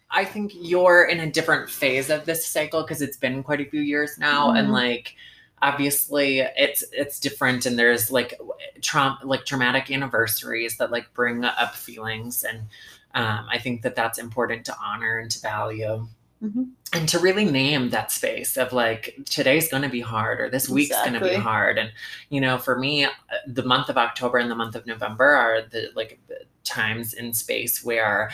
I 0.09 0.25
think 0.25 0.51
you're 0.55 1.05
in 1.05 1.21
a 1.21 1.31
different 1.31 1.69
phase 1.69 2.09
of 2.09 2.25
this 2.25 2.45
cycle 2.45 2.81
because 2.81 3.01
it's 3.01 3.17
been 3.17 3.43
quite 3.43 3.61
a 3.61 3.65
few 3.69 3.81
years 3.81 4.17
now, 4.17 4.51
and 4.51 4.67
Mhm. 4.67 4.73
like 4.73 5.15
obviously 5.61 6.39
it's 6.39 6.83
it's 6.91 7.19
different, 7.19 7.65
and 7.65 7.77
there's 7.77 8.11
like 8.11 8.39
traum 8.81 9.17
like 9.23 9.45
traumatic 9.45 9.91
anniversaries 9.91 10.77
that 10.77 10.91
like 10.91 11.13
bring 11.13 11.43
up 11.45 11.75
feelings, 11.75 12.43
and 12.43 12.59
um, 13.13 13.45
I 13.49 13.57
think 13.57 13.81
that 13.81 13.95
that's 13.95 14.17
important 14.19 14.65
to 14.65 14.75
honor 14.81 15.17
and 15.17 15.29
to 15.31 15.39
value. 15.39 16.07
Mhm. 16.43 16.69
And 16.91 17.07
to 17.09 17.19
really 17.19 17.45
name 17.45 17.91
that 17.91 18.11
space 18.11 18.57
of 18.57 18.73
like 18.73 19.15
today's 19.25 19.69
going 19.69 19.83
to 19.83 19.89
be 19.89 20.01
hard 20.01 20.41
or 20.41 20.49
this 20.49 20.67
week's 20.67 20.95
going 20.95 21.13
to 21.13 21.19
be 21.19 21.35
hard 21.35 21.77
and 21.77 21.91
you 22.29 22.41
know 22.41 22.57
for 22.57 22.79
me 22.79 23.05
uh, 23.05 23.09
the 23.45 23.61
month 23.63 23.89
of 23.89 23.97
october 23.97 24.39
and 24.39 24.49
the 24.49 24.55
month 24.55 24.75
of 24.75 24.87
november 24.87 25.23
are 25.23 25.61
the 25.61 25.89
like 25.95 26.19
times 26.63 27.13
in 27.13 27.31
space 27.31 27.83
where 27.83 28.31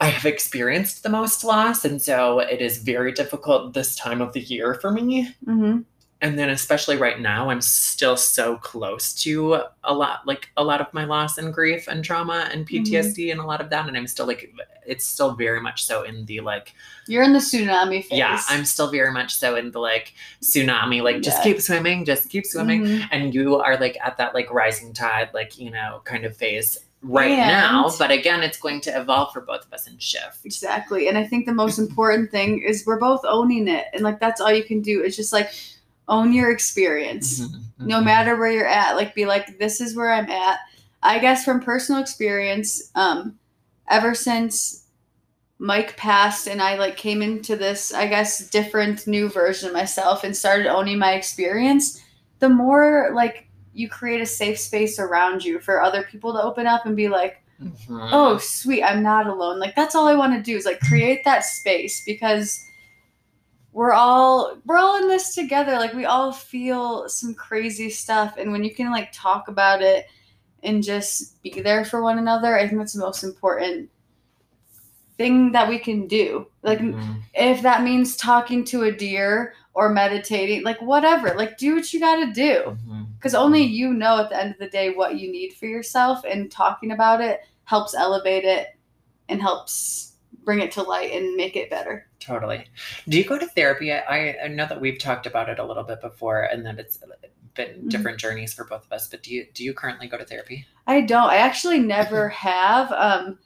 i 0.00 0.06
have 0.08 0.26
experienced 0.26 1.02
the 1.02 1.08
most 1.08 1.42
loss 1.42 1.86
and 1.86 2.02
so 2.02 2.38
it 2.38 2.60
is 2.60 2.82
very 2.82 3.12
difficult 3.12 3.72
this 3.72 3.96
time 3.96 4.20
of 4.20 4.34
the 4.34 4.40
year 4.40 4.74
for 4.74 4.90
me 4.92 5.34
Mm-hmm. 5.46 5.80
And 6.22 6.38
then 6.38 6.50
especially 6.50 6.96
right 6.96 7.20
now 7.20 7.48
i'm 7.50 7.60
still 7.60 8.16
so 8.16 8.56
close 8.56 9.12
to 9.14 9.62
a 9.84 9.94
lot 9.94 10.26
like 10.26 10.48
a 10.56 10.64
lot 10.64 10.80
of 10.80 10.92
my 10.92 11.04
loss 11.04 11.38
and 11.38 11.52
grief 11.54 11.88
and 11.88 12.04
trauma 12.04 12.48
and 12.52 12.68
ptsd 12.68 13.30
and 13.30 13.40
a 13.40 13.44
lot 13.44 13.60
of 13.60 13.70
that 13.70 13.88
and 13.88 13.96
i'm 13.96 14.06
still 14.06 14.26
like 14.26 14.52
it's 14.86 15.04
still 15.06 15.34
very 15.34 15.60
much 15.60 15.84
so 15.84 16.02
in 16.02 16.24
the 16.26 16.40
like 16.40 16.74
You're 17.06 17.22
in 17.22 17.32
the 17.32 17.38
tsunami 17.38 18.04
phase. 18.04 18.18
yeah 18.18 18.40
i'm 18.48 18.64
still 18.64 18.90
very 18.90 19.12
much 19.12 19.34
so 19.36 19.56
in 19.56 19.70
the 19.70 19.78
like 19.78 20.14
tsunami 20.42 21.02
like 21.02 21.22
just 21.22 21.42
keep 21.42 21.60
swimming 21.60 22.04
just 22.04 22.28
keep 22.28 22.44
swimming 22.46 22.82
Mhm. 22.84 23.08
and 23.10 23.34
you 23.34 23.56
are 23.56 23.78
like 23.78 23.96
at 24.04 24.16
that 24.18 24.34
like 24.34 24.50
rising 24.52 24.92
tide 24.92 25.30
like 25.34 25.58
you 25.58 25.70
know 25.70 26.00
kind 26.04 26.24
of 26.24 26.36
phase 26.36 26.78
right 27.02 27.30
now 27.30 27.90
but 27.98 28.10
again 28.10 28.42
it's 28.42 28.58
going 28.58 28.78
to 28.82 28.90
evolve 29.00 29.32
for 29.32 29.40
both 29.40 29.64
of 29.64 29.72
us 29.72 29.86
and 29.86 30.00
shift 30.02 30.44
Exactly. 30.44 31.08
And 31.08 31.16
I 31.16 31.24
think 31.26 31.46
the 31.46 31.52
most 31.54 31.78
important 31.78 32.30
thing 32.30 32.60
is 32.62 32.84
we're 32.84 32.98
both 32.98 33.20
owning 33.24 33.68
it. 33.68 33.86
And 33.94 34.02
like 34.02 34.20
that's 34.20 34.38
all 34.40 34.52
you 34.52 34.64
can 34.64 34.82
do. 34.82 35.02
It's 35.02 35.16
just 35.16 35.32
like 35.32 35.50
own 36.10 36.32
your 36.34 36.50
experience. 36.50 37.40
Mhm, 37.40 37.60
No 37.78 38.00
mhm. 38.00 38.04
matter 38.04 38.36
where 38.36 38.50
you're 38.50 38.66
at. 38.66 38.96
Like 38.96 39.14
be 39.14 39.24
like, 39.24 39.58
this 39.58 39.80
is 39.80 39.96
where 39.96 40.12
I'm 40.12 40.30
at. 40.30 40.58
I 41.02 41.18
guess 41.18 41.44
from 41.44 41.60
personal 41.60 42.00
experience, 42.02 42.90
um, 42.94 43.38
ever 43.88 44.14
since 44.14 44.84
Mike 45.58 45.96
passed 45.96 46.46
and 46.46 46.60
I 46.60 46.76
like 46.76 46.96
came 46.96 47.22
into 47.22 47.56
this, 47.56 47.92
I 47.94 48.06
guess, 48.06 48.48
different 48.50 49.06
new 49.06 49.28
version 49.28 49.68
of 49.68 49.74
myself 49.74 50.24
and 50.24 50.36
started 50.36 50.66
owning 50.66 50.98
my 50.98 51.12
experience, 51.14 52.02
the 52.40 52.48
more 52.48 53.10
like 53.14 53.46
you 53.72 53.88
create 53.88 54.20
a 54.20 54.26
safe 54.26 54.58
space 54.58 54.98
around 54.98 55.44
you 55.44 55.58
for 55.60 55.82
other 55.82 56.02
people 56.02 56.32
to 56.32 56.42
open 56.42 56.66
up 56.66 56.86
and 56.86 56.96
be 56.96 57.08
like, 57.08 57.36
Mhm. 57.62 58.08
oh 58.10 58.38
sweet 58.38 58.82
i'm 58.82 59.02
not 59.02 59.26
alone 59.26 59.58
like 59.58 59.76
that's 59.76 59.94
all 59.94 60.08
i 60.08 60.14
want 60.14 60.32
to 60.32 60.40
do 60.42 60.56
is 60.56 60.64
like 60.64 60.80
create 60.80 61.22
that 61.26 61.44
space 61.44 62.02
because 62.06 62.64
we're 63.72 63.92
all 63.92 64.56
we're 64.66 64.78
all 64.78 65.00
in 65.00 65.08
this 65.08 65.34
together. 65.34 65.72
Like 65.72 65.94
we 65.94 66.04
all 66.04 66.32
feel 66.32 67.08
some 67.08 67.34
crazy 67.34 67.90
stuff. 67.90 68.34
And 68.36 68.50
when 68.52 68.64
you 68.64 68.74
can 68.74 68.90
like 68.90 69.10
talk 69.12 69.48
about 69.48 69.80
it 69.82 70.06
and 70.62 70.82
just 70.82 71.42
be 71.42 71.60
there 71.62 71.86
for 71.86 72.02
one 72.02 72.18
another 72.18 72.54
i 72.58 72.66
think 72.68 72.78
that's 72.78 72.92
the 72.92 73.00
most 73.00 73.22
important 73.24 73.88
thing 75.16 75.52
that 75.52 75.68
we 75.68 75.78
can 75.78 76.06
do. 76.06 76.46
Like 76.62 76.80
Mhm. 76.80 77.22
if 77.34 77.62
that 77.62 77.82
means 77.82 78.16
talking 78.16 78.64
to 78.66 78.84
a 78.84 78.92
deer 78.92 79.54
or 79.74 79.88
meditating 79.90 80.62
like 80.62 80.80
whatever 80.80 81.34
like 81.36 81.58
do 81.58 81.74
what 81.76 81.92
you 81.92 82.00
got 82.00 82.16
to 82.16 82.32
do. 82.32 82.76
Mhm. 82.86 83.06
because 83.16 83.34
only 83.34 83.62
you 83.62 83.92
know 83.92 84.18
at 84.18 84.30
the 84.30 84.40
end 84.40 84.52
of 84.52 84.58
the 84.58 84.68
day 84.68 84.90
what 84.94 85.18
you 85.18 85.30
need 85.30 85.52
for 85.54 85.66
yourself 85.66 86.24
and 86.28 86.50
talking 86.50 86.90
about 86.92 87.20
it 87.20 87.40
helps 87.64 87.94
elevate 87.94 88.44
it 88.44 88.68
and 89.28 89.40
helps 89.42 90.09
bring 90.44 90.60
it 90.60 90.72
to 90.72 90.82
light 90.82 91.12
and 91.12 91.36
make 91.36 91.56
it 91.56 91.70
better 91.70 92.06
Totally. 92.18 92.66
Do 93.08 93.16
you 93.16 93.24
go 93.24 93.38
to 93.38 93.46
therapy? 93.46 93.92
I, 93.92 94.36
I 94.44 94.48
know 94.48 94.66
that 94.66 94.78
we've 94.80 94.98
talked 94.98 95.26
about 95.26 95.48
it 95.48 95.58
a 95.58 95.64
little 95.64 95.84
bit 95.84 96.02
before, 96.02 96.42
and 96.42 96.66
that 96.66 96.78
it's 96.78 96.98
been 97.54 97.82
Mhm. 97.84 97.88
different 97.88 98.18
journeys 98.18 98.52
for 98.52 98.64
both 98.64 98.84
of 98.84 98.92
us. 98.92 99.08
But 99.08 99.22
do 99.22 99.32
you 99.34 99.46
do 99.54 99.64
you 99.64 99.72
currently 99.72 100.06
go 100.06 100.18
to 100.18 100.24
therapy? 100.24 100.66
i 100.86 101.00
don't 101.00 101.30
i 101.30 101.36
actually 101.36 101.78
never 101.78 102.28
have 102.50 102.90
um 102.92 103.38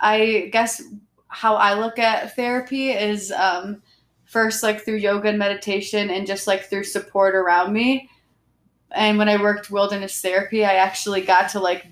i 0.00 0.48
guess 0.52 0.82
how 1.28 1.54
i 1.56 1.74
look 1.74 1.98
at 1.98 2.34
therapy 2.36 2.90
is 2.90 3.30
um 3.32 3.82
first 4.24 4.62
like 4.62 4.82
through 4.84 4.96
yoga 4.96 5.28
and 5.28 5.38
meditation 5.38 6.10
and 6.10 6.26
just 6.26 6.46
like 6.46 6.64
through 6.64 6.84
support 6.84 7.34
around 7.34 7.72
me 7.72 8.08
and 8.92 9.18
when 9.18 9.28
i 9.28 9.40
worked 9.40 9.70
wilderness 9.70 10.20
therapy 10.20 10.64
i 10.64 10.74
actually 10.74 11.20
got 11.20 11.48
to 11.50 11.60
like 11.60 11.86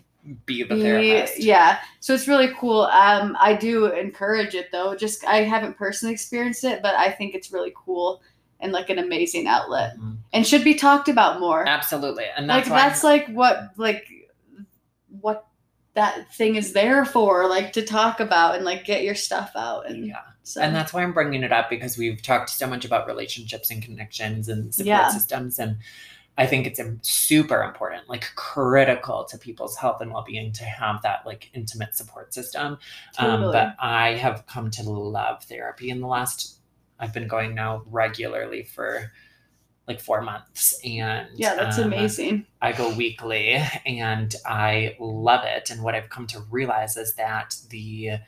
Be 0.44 0.62
the 0.62 0.76
therapist. 0.76 1.38
yeah 1.40 1.78
so 2.00 2.12
it's 2.12 2.28
really 2.28 2.52
cool 2.58 2.82
um 2.82 3.36
i 3.40 3.54
do 3.54 3.86
encourage 3.86 4.54
it 4.54 4.70
though 4.72 4.94
just 4.94 5.24
i 5.24 5.38
haven't 5.38 5.76
personally 5.78 6.12
experienced 6.12 6.64
it 6.64 6.82
but 6.82 6.94
i 6.96 7.10
think 7.10 7.34
it's 7.34 7.50
really 7.50 7.72
cool 7.74 8.20
and 8.60 8.72
like 8.72 8.90
an 8.90 8.98
amazing 8.98 9.46
outlet 9.46 9.96
Mhm. 9.96 10.18
and 10.34 10.46
should 10.46 10.64
be 10.64 10.74
talked 10.74 11.08
about 11.08 11.40
more 11.40 11.66
Absolutely, 11.66 12.24
and 12.36 12.46
like 12.46 12.64
that's 12.64 12.70
why 12.70 12.88
that's 12.88 13.04
like 13.04 13.26
what 13.28 13.70
like 13.76 14.06
what 15.20 15.46
that 15.94 16.32
thing 16.34 16.56
is 16.56 16.72
there 16.72 17.04
for 17.04 17.48
like 17.48 17.72
to 17.72 17.82
talk 17.82 18.20
about 18.20 18.54
and 18.56 18.64
like 18.64 18.84
get 18.84 19.02
your 19.02 19.14
stuff 19.14 19.50
out 19.56 19.88
and 19.88 20.06
yeah. 20.06 20.16
so 20.44 20.60
And 20.60 20.74
that's 20.74 20.92
why 20.92 21.02
I'm 21.02 21.12
bringing 21.12 21.42
it 21.42 21.52
up 21.52 21.68
because 21.70 21.96
we've 21.98 22.22
talked 22.22 22.50
so 22.50 22.66
much 22.68 22.84
about 22.84 23.06
relationships 23.06 23.70
and 23.70 23.82
connections 23.82 24.48
and 24.48 24.72
support 24.74 24.86
Yeah. 24.86 25.08
systems. 25.08 25.58
And 25.58 25.78
I 26.38 26.46
think 26.46 26.68
it's 26.68 26.80
super 27.02 27.62
important, 27.62 28.08
like 28.08 28.32
critical 28.36 29.24
to 29.24 29.36
people's 29.36 29.76
health 29.76 30.00
and 30.00 30.12
well 30.12 30.22
being 30.24 30.52
to 30.52 30.64
have 30.64 31.02
that 31.02 31.26
like 31.26 31.50
intimate 31.52 31.96
support 31.96 32.32
system. 32.32 32.78
Um, 33.18 33.42
but 33.42 33.74
I 33.80 34.10
have 34.14 34.46
come 34.46 34.70
to 34.70 34.88
love 34.88 35.42
therapy 35.42 35.90
in 35.90 36.00
the 36.00 36.06
last, 36.06 36.60
I've 37.00 37.12
been 37.12 37.26
going 37.26 37.56
now 37.56 37.82
regularly 37.86 38.62
for 38.62 39.10
like 39.88 40.00
four 40.00 40.22
months, 40.22 40.78
and 40.84 41.26
Yeah, 41.34 41.56
that's 41.56 41.78
um, 41.78 41.86
amazing. 41.86 42.46
I 42.62 42.72
go 42.72 42.94
weekly 42.94 43.60
and 43.84 44.32
I 44.46 44.96
love 45.00 45.44
it. 45.44 45.70
And 45.70 45.82
what 45.82 45.96
I've 45.96 46.10
come 46.10 46.28
to 46.28 46.40
realize 46.50 46.96
is 46.96 47.14
that 47.14 47.56
the 47.70 48.18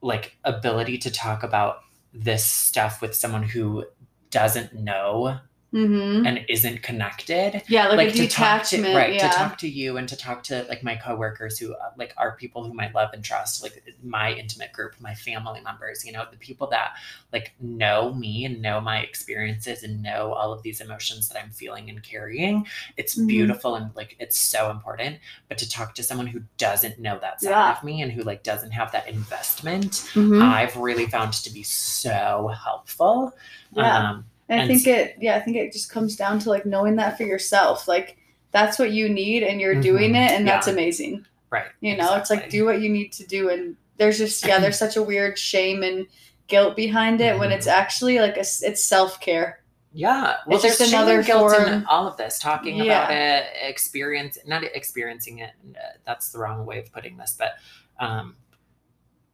like 0.00 0.36
ability 0.44 0.98
to 0.98 1.10
talk 1.10 1.42
about 1.42 1.80
this 2.12 2.44
stuff 2.44 3.02
with 3.02 3.16
someone 3.16 3.42
who 3.42 3.84
doesn't 4.30 4.74
know 4.74 5.40
Mm-hmm. 5.74 6.24
and 6.26 6.44
isn't 6.48 6.82
connected 6.82 7.60
Yeah, 7.68 7.88
like, 7.88 8.08
a 8.08 8.12
to 8.12 8.28
talk 8.28 8.62
to 8.62 8.76
detachment. 8.76 8.94
right 8.96 9.14
yeah. 9.14 9.28
to 9.28 9.36
talk 9.36 9.58
to 9.58 9.68
you 9.68 9.96
and 9.96 10.08
to 10.08 10.16
talk 10.16 10.42
to 10.44 10.64
like 10.68 10.82
my 10.84 10.94
coworkers 10.94 11.58
who 11.58 11.74
uh, 11.74 11.90
like 11.98 12.14
are 12.16 12.36
people 12.36 12.62
whom 12.64 12.78
I 12.80 12.90
love 12.94 13.10
and 13.12 13.22
trust 13.22 13.62
like 13.64 13.82
my 14.02 14.32
intimate 14.32 14.72
group 14.72 14.94
my 15.00 15.12
family 15.14 15.60
members 15.60 16.04
you 16.06 16.12
know 16.12 16.24
the 16.30 16.36
people 16.38 16.68
that 16.68 16.94
like 17.32 17.52
know 17.60 18.14
me 18.14 18.44
and 18.44 18.62
know 18.62 18.80
my 18.80 19.00
experiences 19.00 19.82
and 19.82 20.02
know 20.02 20.32
all 20.32 20.52
of 20.52 20.62
these 20.62 20.80
emotions 20.80 21.28
that 21.28 21.38
I'm 21.42 21.50
feeling 21.50 21.90
and 21.90 22.00
carrying 22.02 22.64
it's 22.96 23.16
Mhm. 23.18 23.26
beautiful 23.26 23.74
and 23.74 23.90
like 23.96 24.16
it's 24.20 24.38
so 24.38 24.70
important 24.70 25.18
but 25.48 25.58
to 25.58 25.68
talk 25.68 25.94
to 25.96 26.02
someone 26.04 26.28
who 26.28 26.42
doesn't 26.58 27.00
know 27.00 27.18
that 27.18 27.40
side 27.42 27.50
Yeah. 27.50 27.76
of 27.76 27.82
me 27.84 28.02
and 28.02 28.12
who 28.12 28.22
like 28.22 28.44
doesn't 28.44 28.70
have 28.70 28.92
that 28.92 29.08
investment 29.08 29.90
Mhm. 30.14 30.40
I've 30.42 30.76
really 30.76 31.06
found 31.06 31.32
to 31.34 31.50
be 31.52 31.64
so 31.64 32.52
helpful 32.64 33.34
Yeah. 33.72 34.10
um 34.10 34.24
And 34.48 34.60
I 34.60 34.64
And 34.64 34.72
think 34.72 34.86
it, 34.86 35.16
yeah, 35.20 35.36
I 35.36 35.40
think 35.40 35.56
it 35.56 35.72
just 35.72 35.90
comes 35.90 36.16
down 36.16 36.38
to 36.40 36.50
like 36.50 36.64
knowing 36.66 36.96
that 36.96 37.16
for 37.16 37.24
yourself. 37.24 37.88
Like 37.88 38.16
that's 38.52 38.78
what 38.78 38.92
you 38.92 39.08
need, 39.08 39.42
and 39.42 39.60
you're 39.60 39.80
doing 39.80 40.12
Mhm. 40.12 40.24
it, 40.26 40.30
and 40.32 40.46
that's 40.48 40.66
amazing. 40.66 41.26
right 41.50 41.66
You 41.80 41.96
know, 41.96 42.14
it's 42.16 42.30
like 42.30 42.48
do 42.50 42.64
what 42.64 42.80
you 42.80 42.88
need 42.88 43.12
to 43.14 43.26
do, 43.26 43.50
and 43.50 43.76
there's 43.98 44.18
just 44.18 44.46
yeah, 44.46 44.58
there's 44.58 44.78
such 44.78 44.96
a 44.96 45.02
weird 45.02 45.38
shame 45.38 45.82
and 45.82 46.06
guilt 46.48 46.76
behind 46.76 47.20
it 47.20 47.38
when 47.38 47.50
Mhm. 47.50 47.54
it's 47.56 47.66
actually 47.66 48.18
like 48.20 48.36
a, 48.36 48.40
it's 48.40 48.84
self 48.84 49.20
care. 49.20 49.60
Yeah, 49.92 50.36
well, 50.46 50.56
It's 50.56 50.62
there's 50.62 50.78
just 50.78 50.92
another 50.92 51.22
guilt 51.22 51.54
in 51.54 51.84
all 51.86 52.06
of 52.06 52.16
this. 52.18 52.38
Talking 52.38 52.76
Yeah. 52.76 52.84
about 52.84 53.10
it, 53.12 53.46
experience, 53.62 54.36
not 54.46 54.62
experiencing 54.62 55.38
it. 55.38 55.52
uh, 55.74 55.96
That's 56.04 56.28
the 56.30 56.38
wrong 56.38 56.66
way 56.66 56.78
of 56.80 56.92
putting 56.92 57.16
this, 57.16 57.34
but 57.38 57.54
um, 57.98 58.36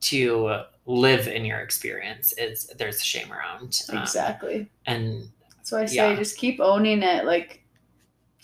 to 0.03 0.65
live 0.87 1.29
in 1.29 1.45
your 1.45 1.61
experience 1.61 2.33
is 2.37 2.67
there's 2.79 3.03
shame 3.03 3.33
around. 3.33 3.81
Um, 3.91 3.99
Exactly. 3.99 4.69
and 4.87 5.29
That's 5.57 5.73
why 5.73 5.83
I 5.83 5.87
say 5.87 5.95
yeah. 5.97 6.17
just 6.17 6.37
keep 6.37 6.61
owning 6.61 7.03
it. 7.03 7.25
Like 7.25 7.65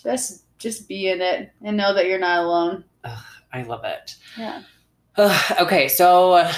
just 0.01 0.43
just 0.57 0.87
be 0.87 1.09
in 1.09 1.21
it 1.21 1.51
and 1.61 1.77
know 1.77 1.93
that 1.93 2.07
you're 2.07 2.19
not 2.19 2.43
alone. 2.43 2.83
I 3.53 3.63
love 3.63 3.83
it. 3.83 4.15
Yeah. 4.37 4.63
okay, 5.59 5.87
so 5.87 6.49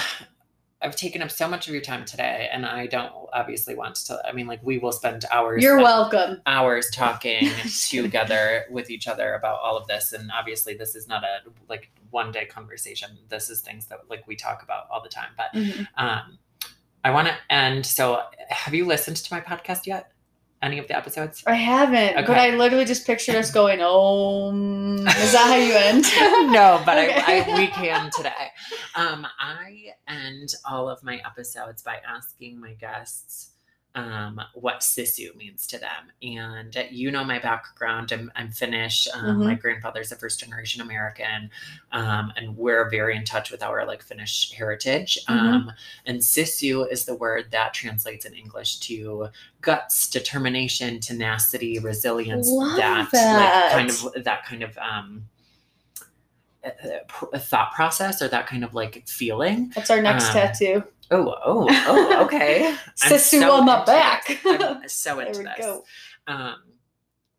I've 0.82 0.96
taken 0.96 1.22
up 1.22 1.30
so 1.30 1.46
much 1.48 1.68
of 1.68 1.72
your 1.74 1.82
time 1.82 2.04
today, 2.04 2.48
and 2.52 2.66
I 2.66 2.86
don't 2.86 3.12
obviously 3.32 3.74
want 3.74 3.94
to. 4.06 4.20
I 4.26 4.32
mean, 4.32 4.46
like 4.46 4.60
we 4.62 4.78
will 4.78 4.92
spend 4.92 5.24
hours. 5.30 5.62
You're 5.62 5.78
welcome. 5.78 6.42
hours 6.46 6.90
talking 6.92 7.48
together 7.90 8.64
with 8.70 8.90
each 8.90 9.06
other 9.08 9.34
about 9.34 9.60
all 9.60 9.76
of 9.76 9.86
this 9.86 10.12
and 10.12 10.30
obviously 10.32 10.74
this 10.74 10.94
is 10.94 11.06
not 11.08 11.22
a 11.24 11.38
like 11.68 11.90
one 12.10 12.30
day 12.32 12.44
conversation 12.44 13.10
this 13.28 13.48
is 13.50 13.60
things 13.60 13.86
that 13.86 14.00
like 14.10 14.26
we 14.26 14.36
talk 14.36 14.62
about 14.62 14.84
all 14.90 15.02
the 15.02 15.08
time 15.08 15.30
but 15.36 15.52
Mhm. 15.54 15.86
um 15.96 16.38
i 17.04 17.10
want 17.10 17.28
to 17.28 17.34
end 17.50 17.84
so 17.86 18.22
have 18.48 18.74
you 18.74 18.84
listened 18.84 19.16
to 19.16 19.34
my 19.34 19.40
podcast 19.40 19.86
yet 19.86 20.11
any 20.62 20.78
of 20.78 20.88
the 20.88 20.96
episodes? 20.96 21.42
I 21.46 21.54
haven't, 21.54 22.26
but 22.26 22.38
I 22.38 22.50
literally 22.56 22.84
just 22.84 23.06
pictured 23.06 23.34
us 23.34 23.50
going, 23.50 23.80
"Oh, 23.82 24.52
is 24.52 25.32
that 25.32 25.46
how 25.46 25.56
you 25.56 25.74
end?" 25.74 26.04
no 26.52 26.82
but 26.84 26.98
I, 26.98 27.44
I 27.44 27.58
we 27.58 27.66
can 27.68 28.10
today. 28.16 28.50
Um 28.94 29.26
i 29.38 29.94
end 30.08 30.54
all 30.68 30.88
of 30.88 31.02
my 31.02 31.20
episodes 31.24 31.82
by 31.82 31.98
asking 32.06 32.60
my 32.60 32.72
guests 32.74 33.51
um, 33.94 34.40
what 34.54 34.80
sisu 34.80 35.36
means 35.36 35.66
to 35.66 35.78
them. 35.78 36.10
And 36.22 36.74
you 36.90 37.10
know 37.10 37.24
my 37.24 37.38
background. 37.38 38.10
I'm, 38.10 38.32
I'm 38.36 38.50
Finnish. 38.50 39.06
Um, 39.12 39.40
Mhm. 39.40 39.44
My 39.44 39.54
grandfather's 39.54 40.10
a 40.12 40.16
first 40.16 40.40
generation 40.40 40.80
American, 40.80 41.50
um, 41.92 42.32
and 42.36 42.56
we're 42.56 42.88
very 42.88 43.14
in 43.16 43.24
touch 43.24 43.50
with 43.50 43.62
our 43.62 43.84
like 43.86 44.02
Finnish 44.02 44.52
heritage. 44.52 45.18
Mhm. 45.28 45.34
Um, 45.34 45.72
and 46.06 46.20
sisu 46.20 46.90
is 46.90 47.04
the 47.04 47.14
word 47.14 47.50
that 47.50 47.74
translates 47.74 48.24
in 48.24 48.32
English 48.32 48.78
to 48.78 49.28
guts, 49.60 50.08
determination, 50.08 50.98
tenacity, 50.98 51.78
resilience. 51.78 52.48
Love 52.48 52.76
that, 52.78 53.10
that. 53.12 53.72
like 53.74 53.88
kind 53.88 53.90
of 54.16 54.24
that 54.24 54.44
kind 54.46 54.62
of 54.62 54.78
um, 54.78 55.24
uh, 56.64 56.70
uh, 57.32 57.38
thought 57.38 57.72
process 57.74 58.22
or 58.22 58.28
that 58.28 58.46
kind 58.46 58.64
of 58.64 58.72
like 58.72 59.06
feeling. 59.06 59.70
That's 59.74 59.90
our 59.90 60.00
next 60.00 60.28
Um, 60.28 60.32
tattoo. 60.32 60.84
Oh, 61.12 61.34
oh, 61.44 61.66
oh, 61.70 62.24
okay. 62.24 62.74
Sisu 62.96 63.40
so 63.40 63.52
on 63.52 63.66
my 63.66 63.84
back. 63.84 64.40
I'm 64.44 64.88
so 64.88 65.18
into 65.20 65.32
There 65.42 65.42
we 65.42 65.48
this. 65.56 65.66
go. 65.66 65.84
Um, 66.26 66.56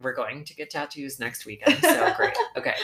we're 0.02 0.14
going 0.14 0.44
to 0.46 0.56
get 0.56 0.70
tattoos 0.70 1.20
next 1.20 1.46
weekend. 1.46 1.82
So 1.82 2.14
great. 2.16 2.34
Okay. 2.58 2.76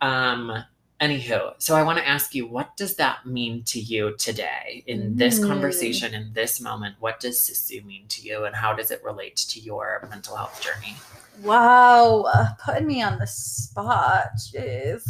Um, 0.00 0.52
anywho, 1.00 1.54
so 1.58 1.74
I 1.74 1.82
want 1.82 1.98
to 1.98 2.06
ask 2.08 2.34
you, 2.34 2.46
what 2.46 2.76
does 2.76 2.96
that 2.96 3.26
mean 3.26 3.62
to 3.64 3.78
you 3.80 4.16
today 4.16 4.84
in 4.86 5.16
this 5.16 5.38
Mm. 5.40 5.46
conversation, 5.48 6.14
in 6.14 6.32
this 6.32 6.60
moment? 6.60 6.96
What 7.00 7.20
does 7.20 7.38
Sisu 7.40 7.84
mean 7.84 8.06
to 8.08 8.22
you, 8.22 8.44
and 8.44 8.54
how 8.56 8.72
does 8.74 8.90
it 8.90 9.02
relate 9.04 9.36
to 9.36 9.60
your 9.60 10.06
mental 10.10 10.36
health 10.36 10.60
journey? 10.62 10.96
Wow, 11.42 12.22
uh, 12.32 12.48
putting 12.64 12.86
me 12.86 13.02
on 13.02 13.18
the 13.18 13.26
spot. 13.26 14.30
Jeez. 14.38 15.04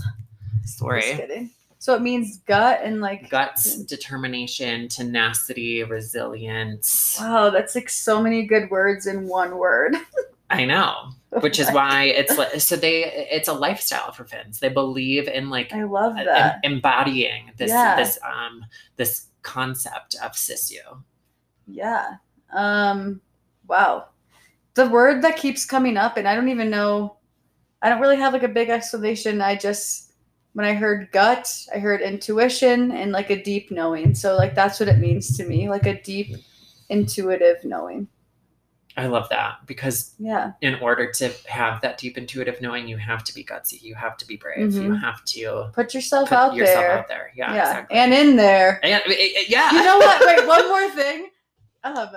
Just 0.63 0.79
Sorry. 0.79 1.51
So 1.89 1.95
it 1.95 2.03
means 2.03 2.37
gut 2.41 2.81
and 2.83 3.01
like 3.01 3.31
Guts, 3.31 3.77
determination, 3.77 4.89
tenacity, 4.89 5.83
resilience. 5.85 7.17
wow, 7.19 7.49
that's 7.49 7.75
like 7.75 7.89
so 7.89 8.21
many 8.21 8.45
good 8.45 8.69
words 8.69 9.07
in 9.07 9.27
one 9.27 9.57
word. 9.57 9.97
I 10.51 10.67
know. 10.67 11.13
which 11.41 11.59
is 11.59 11.71
why 11.73 12.05
it's 12.05 12.37
like 12.37 12.61
so 12.61 12.77
they 12.77 13.05
it's 13.33 13.49
a 13.49 13.55
lifestyle 13.55 14.13
for 14.13 14.27
Finns. 14.27 14.61
They 14.61 14.69
believe 14.69 15.29
in 15.29 15.49
like 15.49 15.73
I 15.73 15.85
love 15.85 16.15
em- 16.19 16.27
that. 16.27 16.61
embodying 16.63 17.53
this 17.57 17.71
Yeah. 17.71 17.97
this 17.97 18.19
um 18.23 18.67
this 18.97 19.29
concept 19.41 20.15
of 20.23 20.33
sisu. 20.33 20.77
Yeah. 21.67 22.17
Um 22.53 23.23
wow. 23.67 24.09
The 24.75 24.91
word 24.91 25.23
that 25.23 25.39
keeps 25.39 25.65
coming 25.65 25.97
up 25.97 26.19
and 26.19 26.29
I 26.29 26.35
don't 26.35 26.51
even 26.51 26.69
know 26.69 27.17
I 27.81 27.89
don't 27.89 28.03
really 28.03 28.19
have 28.19 28.35
like 28.35 28.43
a 28.43 28.49
big 28.49 28.69
explanation. 28.69 29.41
I 29.41 29.57
just 29.57 30.08
when 30.59 30.67
I 30.67 30.75
heard 30.75 31.13
gut, 31.13 31.55
I 31.73 31.79
heard 31.79 32.01
intuition 32.01 32.91
and 32.91 33.13
like 33.13 33.31
a 33.31 33.41
deep 33.41 33.71
knowing. 33.71 34.13
So 34.13 34.35
like 34.37 34.57
that's 34.57 34.81
what 34.81 34.89
it 34.89 34.99
means 34.99 35.37
to 35.37 35.45
me, 35.45 35.69
like 35.69 35.87
a 35.87 36.03
deep 36.03 36.35
intuitive 36.89 37.65
knowing. 37.65 38.09
I 38.97 39.07
love 39.07 39.29
that 39.29 39.59
because 39.67 40.17
Yeah. 40.19 40.55
in 40.61 40.75
order 40.81 41.13
to 41.13 41.31
have 41.47 41.81
that 41.83 41.97
deep 41.97 42.19
intuitive 42.19 42.61
knowing, 42.61 42.89
you 42.89 42.97
have 42.97 43.23
to 43.23 43.33
be 43.37 43.45
gutsy. 43.45 43.81
You 43.81 43.95
have 43.95 44.17
to 44.17 44.27
be 44.27 44.37
brave. 44.37 44.75
You 44.75 44.91
Mhm. 44.95 45.01
have 45.01 45.25
to 45.27 45.71
Put 45.73 45.95
yourself 45.95 46.31
put 46.31 46.39
out 46.39 46.55
yourself 46.57 46.81
there. 46.81 46.99
out 46.99 47.07
there. 47.09 47.33
Yeah, 47.37 47.55
yeah. 47.55 47.61
exactly. 47.71 47.97
And 47.97 48.13
in 48.13 48.35
there. 48.35 48.81
And- 48.83 49.01
it- 49.07 49.13
it- 49.13 49.49
yeah. 49.49 49.71
You 49.71 49.85
know 49.85 49.99
what? 49.99 50.27
Wait, 50.39 50.45
one 50.45 50.67
more 50.69 50.91
thing. 50.91 51.29
Um, 51.85 52.09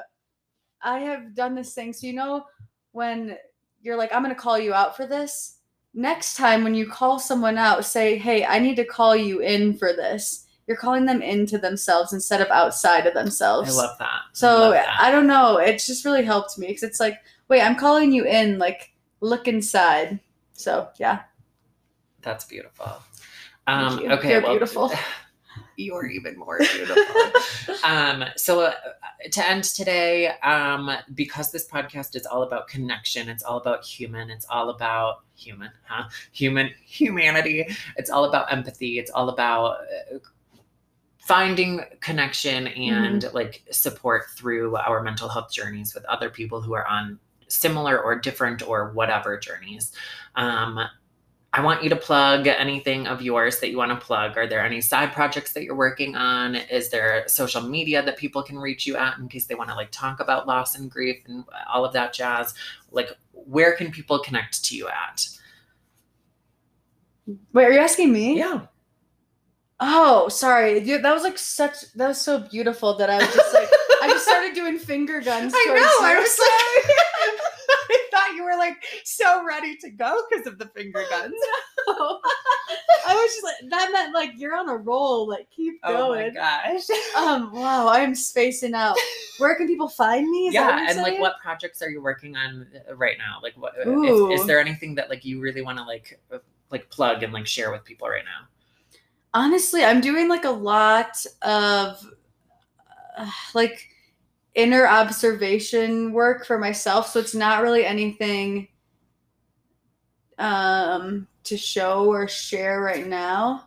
I 0.81 0.97
have 1.01 1.35
done 1.35 1.53
this 1.53 1.75
thing. 1.75 1.93
So 1.93 2.07
you 2.07 2.13
know 2.13 2.47
when 2.91 3.37
you're 3.83 3.97
like, 3.97 4.11
I'm 4.11 4.23
gonna 4.23 4.33
call 4.33 4.57
you 4.57 4.73
out 4.73 4.97
for 4.97 5.05
this. 5.05 5.57
Next 5.93 6.35
time 6.37 6.63
when 6.63 6.73
you 6.73 6.87
call 6.87 7.19
someone 7.19 7.57
out, 7.57 7.85
say, 7.85 8.17
Hey, 8.17 8.45
I 8.45 8.59
need 8.59 8.75
to 8.75 8.85
call 8.85 9.15
you 9.15 9.39
in 9.39 9.77
for 9.77 9.93
this. 9.93 10.45
You're 10.67 10.77
calling 10.77 11.05
them 11.05 11.21
into 11.21 11.57
themselves 11.57 12.13
instead 12.13 12.39
of 12.39 12.47
outside 12.49 13.05
of 13.05 13.13
themselves. 13.13 13.77
I 13.77 13.81
love 13.81 13.97
that. 13.99 14.05
I 14.07 14.21
so 14.31 14.47
love 14.47 14.73
that. 14.73 14.97
I 14.99 15.11
don't 15.11 15.27
know. 15.27 15.57
It's 15.57 15.85
just 15.85 16.05
really 16.05 16.23
helped 16.23 16.57
me 16.57 16.67
because 16.67 16.83
it's 16.83 16.99
like, 16.99 17.17
wait, 17.49 17.61
I'm 17.61 17.75
calling 17.75 18.11
you 18.13 18.25
in. 18.25 18.57
Like, 18.57 18.93
look 19.19 19.47
inside. 19.47 20.19
So 20.53 20.87
yeah, 20.97 21.23
That's 22.21 22.45
beautiful. 22.45 23.01
Um, 23.67 23.99
you. 23.99 24.11
okay, 24.11 24.31
You're 24.31 24.41
well, 24.41 24.51
beautiful. 24.51 24.91
You're 25.81 26.05
even 26.05 26.37
more 26.37 26.59
beautiful. 26.59 27.75
um, 27.83 28.25
so 28.35 28.61
uh, 28.61 28.73
to 29.31 29.47
end 29.47 29.63
today, 29.63 30.27
um, 30.39 30.91
because 31.13 31.51
this 31.51 31.67
podcast 31.67 32.15
is 32.15 32.25
all 32.25 32.43
about 32.43 32.67
connection, 32.67 33.29
it's 33.29 33.43
all 33.43 33.57
about 33.57 33.83
human, 33.83 34.29
it's 34.29 34.45
all 34.49 34.69
about 34.69 35.23
human, 35.35 35.71
huh? 35.83 36.09
Human 36.31 36.71
humanity. 36.85 37.67
It's 37.97 38.09
all 38.09 38.25
about 38.25 38.51
empathy. 38.51 38.99
It's 38.99 39.11
all 39.11 39.29
about 39.29 39.77
uh, 40.13 40.19
finding 41.17 41.81
connection 41.99 42.67
and 42.67 43.31
like 43.33 43.63
support 43.71 44.23
through 44.35 44.75
our 44.75 45.01
mental 45.01 45.29
health 45.29 45.51
journeys 45.51 45.93
with 45.93 46.03
other 46.05 46.29
people 46.29 46.61
who 46.61 46.73
are 46.73 46.85
on 46.87 47.19
similar 47.47 48.01
or 48.01 48.15
different 48.15 48.67
or 48.67 48.91
whatever 48.91 49.37
journeys. 49.37 49.91
Um, 50.35 50.79
I 51.53 51.61
want 51.61 51.83
you 51.83 51.89
to 51.89 51.97
plug 51.97 52.47
anything 52.47 53.07
of 53.07 53.21
yours 53.21 53.59
that 53.59 53.71
you 53.71 53.77
want 53.77 53.91
to 53.91 53.97
plug. 54.05 54.37
Are 54.37 54.47
there 54.47 54.63
any 54.63 54.79
side 54.79 55.11
projects 55.11 55.51
that 55.51 55.63
you're 55.63 55.75
working 55.75 56.15
on? 56.15 56.55
Is 56.55 56.89
there 56.89 57.25
social 57.27 57.61
media 57.61 58.01
that 58.03 58.15
people 58.15 58.41
can 58.41 58.57
reach 58.57 58.87
you 58.87 58.95
at 58.95 59.17
in 59.17 59.27
case 59.27 59.47
they 59.47 59.55
want 59.55 59.69
to 59.69 59.75
like 59.75 59.91
talk 59.91 60.21
about 60.21 60.47
loss 60.47 60.77
and 60.77 60.89
grief 60.89 61.17
and 61.27 61.43
all 61.73 61.83
of 61.83 61.91
that 61.91 62.13
jazz? 62.13 62.53
Like, 62.91 63.09
where 63.33 63.75
can 63.75 63.91
people 63.91 64.19
connect 64.19 64.63
to 64.65 64.77
you 64.77 64.87
at? 64.87 65.27
Wait, 67.51 67.65
are 67.65 67.71
you 67.71 67.79
asking 67.79 68.13
me? 68.13 68.37
Yeah. 68.37 68.61
Oh, 69.81 70.29
sorry. 70.29 70.79
You- 70.79 71.01
That 71.01 71.13
was 71.13 71.23
like 71.23 71.37
such. 71.37 71.91
That 71.95 72.07
was 72.07 72.21
so 72.21 72.39
beautiful 72.39 72.95
that 72.97 73.09
I 73.09 73.17
was 73.17 73.33
just 73.33 73.53
like. 73.53 73.67
I 74.03 74.07
just 74.07 74.25
started 74.25 74.55
doing 74.55 74.79
finger 74.79 75.21
guns. 75.21 75.53
I 75.55 75.65
know. 75.67 76.05
I 76.07 76.17
was 76.19 76.39
like, 76.39 76.95
I 77.91 78.07
thought 78.09 78.35
you 78.35 78.43
were 78.43 78.50
like 78.61 78.83
so 79.03 79.45
ready 79.45 79.75
to 79.77 79.89
go 79.89 80.21
because 80.29 80.47
of 80.47 80.57
the 80.57 80.67
finger 80.67 81.03
guns. 81.09 81.33
I 81.87 83.15
was 83.15 83.31
just 83.31 83.43
like 83.43 83.69
that 83.71 83.91
meant 83.91 84.13
like 84.13 84.31
you're 84.37 84.55
on 84.55 84.69
a 84.69 84.75
roll. 84.75 85.27
Like 85.27 85.49
keep 85.49 85.81
going. 85.83 85.97
Oh 85.97 86.13
my 86.13 86.29
gosh. 86.29 86.83
um. 87.17 87.51
Wow. 87.51 87.89
I'm 87.89 88.15
spacing 88.15 88.73
out. 88.73 88.95
Where 89.39 89.55
can 89.55 89.67
people 89.67 89.89
find 89.89 90.29
me? 90.29 90.47
Is 90.47 90.53
yeah, 90.53 90.85
and 90.89 90.99
like 90.99 91.19
what 91.19 91.39
projects 91.41 91.81
are 91.81 91.89
you 91.89 92.01
working 92.01 92.35
on 92.35 92.67
uh, 92.89 92.95
right 92.95 93.17
now? 93.17 93.39
Like 93.41 93.53
what 93.55 93.73
is, 93.77 94.41
is 94.41 94.47
there 94.47 94.59
anything 94.59 94.95
that 94.95 95.09
like 95.09 95.25
you 95.25 95.41
really 95.41 95.61
want 95.61 95.77
to 95.79 95.83
like 95.83 96.19
uh, 96.31 96.37
like 96.69 96.89
plug 96.89 97.23
and 97.23 97.33
like 97.33 97.47
share 97.47 97.71
with 97.71 97.83
people 97.83 98.07
right 98.07 98.25
now? 98.25 98.47
honestly 99.33 99.81
i'm 99.85 100.01
doing 100.01 100.27
like 100.27 100.43
a 100.43 100.51
lot 100.51 101.25
of 101.41 102.05
uh, 103.17 103.31
like 103.53 103.90
inner 104.55 104.85
observation 104.87 106.11
work 106.13 106.45
for 106.45 106.57
myself. 106.57 107.09
So 107.09 107.19
it's 107.19 107.35
not 107.35 107.61
really 107.63 107.85
anything 107.85 108.67
um 110.37 111.27
to 111.43 111.57
show 111.57 112.05
or 112.05 112.27
share 112.27 112.81
right 112.81 113.07
now. 113.07 113.65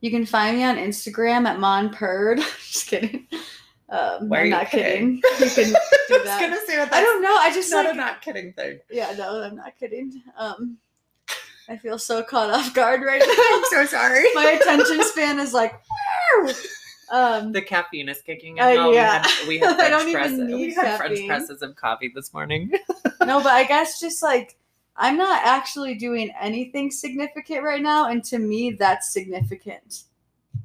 You 0.00 0.10
can 0.10 0.26
find 0.26 0.56
me 0.58 0.64
on 0.64 0.76
instagram 0.76 1.46
at 1.46 1.58
monpurd 1.58 2.36
just 2.70 2.86
kidding. 2.88 3.26
Um 3.90 4.28
Why 4.28 4.38
are 4.38 4.40
i'm 4.40 4.46
you 4.46 4.50
not 4.52 4.70
kidding? 4.70 5.22
kidding. 5.38 5.40
You 5.40 5.50
can 5.50 5.72
do 5.72 6.14
I 6.14 6.18
was 6.18 6.24
that. 6.24 6.40
gonna 6.40 6.60
say 6.66 6.76
that 6.76 6.92
i 6.92 7.00
don't 7.00 7.22
know. 7.22 7.34
I 7.36 7.50
just 7.52 7.70
not 7.70 7.84
like 7.86 7.94
a 7.94 7.96
not 7.96 8.20
kidding 8.22 8.52
thing. 8.52 8.78
yeah 8.90 9.14
no 9.16 9.42
i'm 9.42 9.56
not 9.56 9.76
kidding. 9.78 10.22
Um 10.36 10.78
i 11.68 11.76
feel 11.76 11.98
so 11.98 12.22
caught 12.22 12.50
off 12.50 12.74
guard 12.74 13.02
right 13.02 13.20
now. 13.26 13.56
I'm 13.56 13.64
so 13.70 13.86
sorry. 13.86 14.24
my 14.34 14.58
attention 14.60 15.02
span 15.04 15.38
is 15.38 15.52
like. 15.54 15.74
Um 17.10 17.52
the 17.52 17.62
caffeine 17.62 18.08
is 18.08 18.20
kicking 18.22 18.56
in. 18.58 18.62
Uh, 18.62 18.72
now. 18.74 18.90
yeah. 18.92 19.22
We 19.22 19.28
had, 19.28 19.48
we 19.48 19.58
had 19.58 19.76
French 19.76 19.90
don't 19.90 20.08
even 20.08 20.46
press- 20.46 20.58
we 20.60 20.74
had 20.74 20.96
French 20.98 21.26
presses 21.26 21.62
of 21.62 21.76
coffee 21.76 22.10
this 22.14 22.32
morning. 22.32 22.70
no 23.26 23.42
but 23.42 23.52
i 23.52 23.64
guess 23.64 23.98
just 24.00 24.22
like 24.22 24.56
i'm 24.96 25.16
not 25.16 25.40
actually 25.46 25.94
doing 25.94 26.30
anything 26.40 26.90
significant 26.90 27.62
right 27.62 27.80
now 27.82 28.08
and 28.10 28.22
to 28.24 28.38
me 28.38 28.72
that's 28.72 29.12
significant 29.12 30.02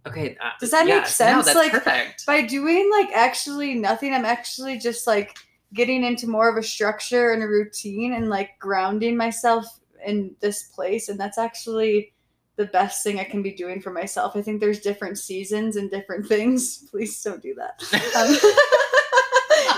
Okay. 0.07 0.37
Uh, 0.41 0.51
Does 0.61 0.71
that 0.71 0.85
make 0.85 0.93
yes, 0.93 1.19
No, 1.19 1.25
sense? 1.25 1.45
that's 1.47 1.57
Like, 1.57 1.71
perfect. 1.73 2.25
by 2.25 2.41
doing 2.41 2.89
like 2.89 3.09
actually 3.13 3.73
nothing 3.75 4.13
i'm 4.13 4.25
actually 4.25 4.77
just 4.77 5.07
like 5.07 5.37
getting 5.73 6.03
into 6.03 6.25
more 6.27 6.49
of 6.49 6.57
a 6.57 6.63
structure 6.63 7.31
and 7.31 7.43
a 7.43 7.47
routine 7.47 8.13
and 8.13 8.29
like 8.29 8.51
grounding 8.59 9.15
myself 9.17 9.65
in 10.05 10.33
this 10.39 10.63
place 10.63 11.09
and 11.09 11.19
that's 11.19 11.37
actually 11.37 12.13
the 12.59 12.65
best 12.65 13.03
thing 13.03 13.19
i 13.19 13.23
can 13.23 13.41
be 13.41 13.51
doing 13.51 13.79
for 13.81 13.91
myself 13.91 14.35
i 14.35 14.41
think 14.41 14.59
there's 14.59 14.81
different 14.81 15.17
seasons 15.17 15.77
and 15.77 15.89
different 15.89 16.27
things 16.27 16.77
please 16.91 17.23
don't 17.23 17.41
do 17.41 17.55
that 17.55 17.81
Um, 18.15 18.35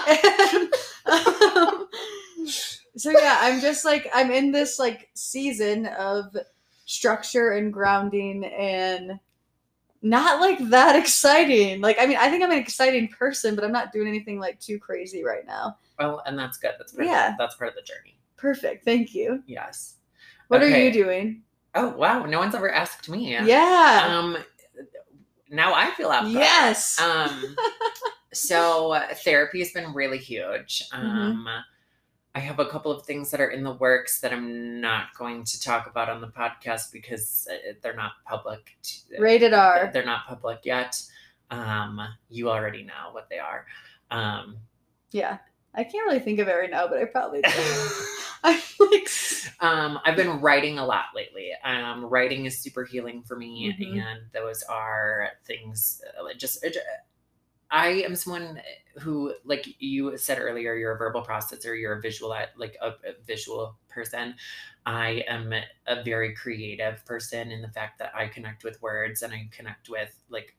and, 0.07 0.73
um, 1.11 1.87
so 2.97 3.11
yeah, 3.11 3.37
I'm 3.41 3.61
just 3.61 3.85
like 3.85 4.09
I'm 4.13 4.31
in 4.31 4.51
this 4.51 4.79
like 4.79 5.09
season 5.13 5.85
of 5.87 6.35
structure 6.85 7.51
and 7.51 7.71
grounding 7.71 8.45
and 8.45 9.19
not 10.01 10.41
like 10.41 10.57
that 10.69 10.95
exciting. 10.95 11.81
Like 11.81 11.97
I 11.99 12.05
mean, 12.05 12.17
I 12.17 12.29
think 12.29 12.43
I'm 12.43 12.51
an 12.51 12.57
exciting 12.57 13.07
person, 13.09 13.55
but 13.55 13.63
I'm 13.63 13.71
not 13.71 13.91
doing 13.93 14.07
anything 14.07 14.39
like 14.39 14.59
too 14.59 14.79
crazy 14.79 15.23
right 15.23 15.45
now. 15.45 15.77
well, 15.99 16.21
and 16.25 16.37
that's 16.37 16.57
good. 16.57 16.71
That's 16.77 16.91
part 16.93 17.05
Yeah. 17.07 17.31
Of 17.31 17.37
the, 17.37 17.43
that's 17.43 17.55
part 17.55 17.69
of 17.69 17.75
the 17.75 17.81
journey. 17.83 18.17
Perfect. 18.37 18.83
Thank 18.85 19.13
you. 19.13 19.43
Yes. 19.45 19.95
What 20.47 20.61
are 20.63 20.67
you 20.69 20.91
doing? 20.91 21.43
Oh 21.75 21.89
wow! 21.89 22.25
No 22.25 22.39
one's 22.39 22.55
ever 22.55 22.71
asked 22.71 23.09
me. 23.09 23.31
Yeah. 23.35 24.07
Um. 24.09 24.37
Now 25.49 25.73
I 25.73 25.91
feel 25.91 26.09
out. 26.09 26.27
yes. 26.27 26.99
Um. 26.99 27.55
so 28.33 28.99
therapy 29.23 29.59
has 29.59 29.71
been 29.71 29.93
really 29.93 30.17
huge. 30.17 30.83
Mm-hmm. 30.93 31.07
Um. 31.07 31.47
I 32.33 32.39
have 32.39 32.59
a 32.59 32.65
couple 32.65 32.93
of 32.93 33.05
things 33.05 33.29
that 33.31 33.41
are 33.41 33.49
in 33.49 33.61
the 33.63 33.73
works 33.73 34.21
that 34.21 34.31
I'm 34.31 34.79
not 34.79 35.13
going 35.17 35.43
to 35.43 35.59
talk 35.59 35.87
about 35.87 36.07
on 36.07 36.21
the 36.21 36.27
podcast 36.27 36.89
because 36.93 37.45
uh, 37.51 37.73
they're 37.81 37.93
not 37.95 38.13
public. 38.25 38.77
t- 38.81 39.01
Rated 39.19 39.53
R. 39.53 39.89
They're 39.93 40.05
not 40.05 40.25
public 40.27 40.59
yet. 40.63 41.01
Um, 41.49 41.99
you 42.29 42.49
already 42.49 42.83
know 42.83 43.11
what 43.11 43.27
they 43.29 43.39
are. 43.39 43.65
Um, 44.11 44.55
Yeah. 45.11 45.39
I 45.75 45.83
can't 45.83 46.05
really 46.05 46.19
think 46.19 46.39
of 46.39 46.47
it 46.47 46.53
right 46.53 46.71
now, 46.71 46.87
but 46.87 46.99
I 46.99 47.05
probably 47.05 47.41
do. 47.43 47.49
Um, 49.61 49.99
I've 50.05 50.15
been 50.15 50.41
writing 50.41 50.79
a 50.79 50.85
lot 50.85 51.05
lately. 51.15 51.51
Um, 51.63 52.05
writing 52.05 52.45
is 52.45 52.59
super 52.59 52.83
healing 52.83 53.21
for 53.23 53.35
me, 53.37 53.75
Mhm. 53.79 54.01
and 54.01 54.21
those 54.33 54.63
are 54.63 55.29
things 55.45 56.01
uh, 56.19 56.33
just. 56.33 56.63
it- 56.63 56.77
I 57.71 57.87
am 58.03 58.15
someone 58.15 58.61
who, 58.99 59.35
like 59.45 59.65
you 59.81 60.17
said 60.17 60.39
earlier, 60.39 60.75
you're 60.75 60.93
a 60.93 60.97
verbal 60.97 61.23
processor. 61.25 61.79
You're 61.79 61.93
a 61.99 62.01
visual, 62.01 62.29
like 62.57 62.77
a, 62.81 62.89
a 63.05 63.13
visual 63.25 63.77
person. 63.89 64.35
I 64.85 65.23
am 65.27 65.53
a 65.87 66.03
very 66.03 66.33
creative 66.35 67.05
person 67.05 67.51
in 67.51 67.61
the 67.61 67.69
fact 67.69 67.99
that 67.99 68.15
I 68.15 68.27
connect 68.27 68.63
with 68.63 68.81
words 68.81 69.21
and 69.23 69.33
I 69.33 69.47
connect 69.51 69.89
with 69.89 70.13
like 70.29 70.55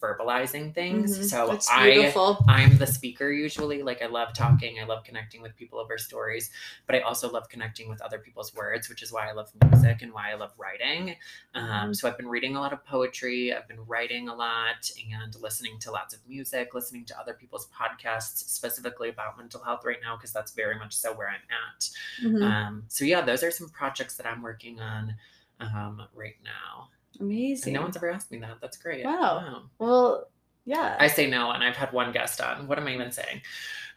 verbalizing 0.00 0.74
things. 0.74 1.18
Mhm. 1.18 1.24
So 1.24 1.46
That's 1.48 1.68
I 1.70 1.90
beautiful. 1.90 2.44
I'm 2.48 2.78
the 2.78 2.86
speaker 2.86 3.30
usually. 3.30 3.82
Like 3.82 4.00
I 4.02 4.06
love 4.06 4.32
talking. 4.32 4.78
I 4.80 4.84
love 4.84 5.04
connecting 5.04 5.42
with 5.42 5.56
people 5.56 5.78
over 5.78 5.98
stories, 5.98 6.50
but 6.86 6.94
I 6.96 7.00
also 7.00 7.30
love 7.30 7.48
connecting 7.48 7.88
with 7.88 8.00
other 8.00 8.18
people's 8.18 8.54
words, 8.54 8.88
which 8.88 9.02
is 9.02 9.12
why 9.12 9.28
I 9.28 9.32
love 9.32 9.50
music 9.70 10.02
and 10.02 10.12
why 10.12 10.30
I 10.30 10.34
love 10.34 10.52
writing. 10.56 11.16
Um, 11.54 11.90
Mhm. 11.90 11.96
so 11.96 12.08
I've 12.08 12.16
been 12.16 12.28
reading 12.28 12.56
a 12.56 12.60
lot 12.60 12.72
of 12.72 12.84
poetry. 12.84 13.52
I've 13.52 13.68
been 13.68 13.84
writing 13.86 14.28
a 14.28 14.34
lot 14.34 14.90
and 15.12 15.34
listening 15.40 15.78
to 15.80 15.90
lots 15.90 16.14
of 16.14 16.20
music, 16.26 16.74
listening 16.74 17.04
to 17.06 17.18
other 17.18 17.34
people's 17.34 17.68
podcasts, 17.68 18.48
specifically 18.48 19.08
about 19.08 19.36
mental 19.36 19.62
health 19.62 19.84
right 19.84 20.00
now, 20.00 20.16
because 20.16 20.32
that's 20.32 20.52
very 20.52 20.78
much 20.78 20.94
so 20.94 21.12
where 21.12 21.28
I'm 21.28 21.42
at. 21.50 21.90
Mhm. 22.22 22.42
Um, 22.42 22.84
so 22.88 23.04
yeah, 23.04 23.20
those 23.20 23.42
are 23.42 23.50
some 23.50 23.68
projects 23.68 24.16
that 24.16 24.26
I'm 24.26 24.42
working 24.42 24.80
on 24.80 25.16
um, 25.60 26.02
right 26.14 26.36
now. 26.42 26.88
And 27.18 27.30
Amazing. 27.30 27.72
no 27.74 27.82
one's 27.82 27.96
ever 27.96 28.10
asked 28.10 28.30
me 28.30 28.38
that. 28.40 28.58
That's 28.60 28.76
great. 28.76 29.04
Wow. 29.04 29.62
well, 29.78 30.28
yeah. 30.64 30.96
I 30.98 31.06
say 31.08 31.28
no, 31.28 31.50
and 31.50 31.62
I've 31.64 31.76
had 31.76 31.92
one 31.92 32.12
guest 32.12 32.40
on. 32.40 32.66
What 32.68 32.78
am 32.78 32.86
I 32.86 32.94
even 32.94 33.10
saying? 33.12 33.42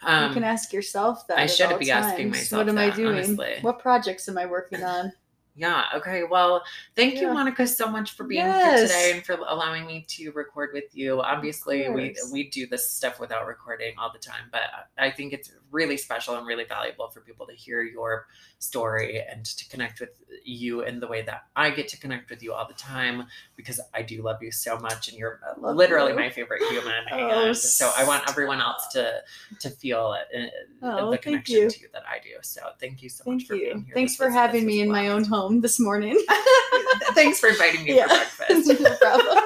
you 0.01 0.07
Um, 0.07 0.33
can 0.33 0.43
ask 0.43 0.73
yourself 0.73 1.25
that. 1.27 1.37
I 1.39 1.45
should 1.45 1.79
be 1.79 1.91
asking 1.91 2.29
myself 2.31 2.59
What 2.61 2.69
am 2.69 2.77
I 2.77 2.87
that, 2.87 2.95
doing? 2.95 3.15
honestly. 3.15 3.55
What 3.61 3.79
projects 3.79 4.27
am 4.27 4.37
I 4.37 4.45
working 4.45 4.83
on? 4.83 5.13
Yeah. 5.55 5.85
Okay. 5.95 6.23
Well, 6.23 6.63
thank 6.95 7.15
you, 7.19 7.31
Monica, 7.31 7.65
so 7.67 7.87
much 7.89 8.11
for 8.15 8.23
being 8.25 8.45
Yes. 8.45 8.79
here 8.79 8.87
today 8.87 9.11
and 9.15 9.25
for 9.25 9.33
allowing 9.47 9.85
me 9.85 10.05
to 10.09 10.31
record 10.31 10.71
with 10.73 10.95
you. 10.95 11.21
Obviously, 11.21 11.89
we 11.89 12.15
we 12.31 12.49
do 12.49 12.67
this 12.67 12.91
stuff 12.91 13.19
without 13.19 13.47
recording 13.47 13.93
all 13.97 14.11
the 14.11 14.19
time, 14.19 14.49
but 14.51 14.61
I 14.97 15.09
think 15.11 15.33
it's 15.33 15.51
really 15.71 15.97
special 15.97 16.35
and 16.35 16.45
really 16.47 16.63
valuable 16.65 17.09
for 17.09 17.21
people 17.21 17.45
to 17.47 17.53
hear 17.53 17.81
your 17.83 18.27
story 18.59 19.21
and 19.21 19.45
to 19.45 19.67
connect 19.69 19.99
with 19.99 20.09
you 20.43 20.81
in 20.81 20.99
the 20.99 21.07
way 21.07 21.21
that 21.23 21.45
I 21.55 21.69
get 21.69 21.87
to 21.89 21.99
connect 21.99 22.29
with 22.29 22.41
you 22.43 22.53
all 22.53 22.67
the 22.67 22.73
time 22.73 23.23
because 23.55 23.79
I 23.93 24.01
do 24.01 24.21
love 24.21 24.41
you 24.41 24.51
so 24.51 24.77
much 24.79 25.09
and 25.09 25.17
you're 25.17 25.39
literally 25.59 26.11
you. 26.11 26.17
my 26.17 26.29
favorite 26.29 26.61
human. 26.69 27.03
Oh, 27.11 27.47
and 27.47 27.57
so 27.57 27.91
I 27.97 28.03
want 28.05 28.23
everyone 28.29 28.59
else 28.61 28.87
to 28.89 29.21
to 29.59 29.69
feel 29.69 30.15
uh, 30.35 30.45
Oh, 30.81 31.11
the 31.11 31.17
connection 31.17 31.55
you. 31.63 31.69
to 31.69 31.79
you 31.81 31.87
that 31.93 32.03
I 32.09 32.19
do. 32.19 32.35
So 32.41 32.61
thank 32.79 33.01
you 33.01 33.09
so 33.09 33.23
Thank 33.23 33.41
much 33.41 33.47
for 33.47 33.55
being 33.55 33.79
you. 33.79 33.83
here. 33.85 33.93
Thanks 33.93 34.13
This 34.13 34.17
for 34.17 34.29
having 34.29 34.65
me 34.65 34.81
in 34.81 34.89
my 34.91 35.09
own 35.09 35.21
wild. 35.23 35.29
Home 35.45 35.61
this 35.61 35.79
morning. 35.79 36.19
Thanks 37.13 37.39
for 37.39 37.49
inviting 37.49 37.83
me 37.85 37.95
Yeah. 37.95 38.07
for 38.07 38.45
breakfast. 38.47 38.81
no 38.81 38.95
problem. 38.95 39.43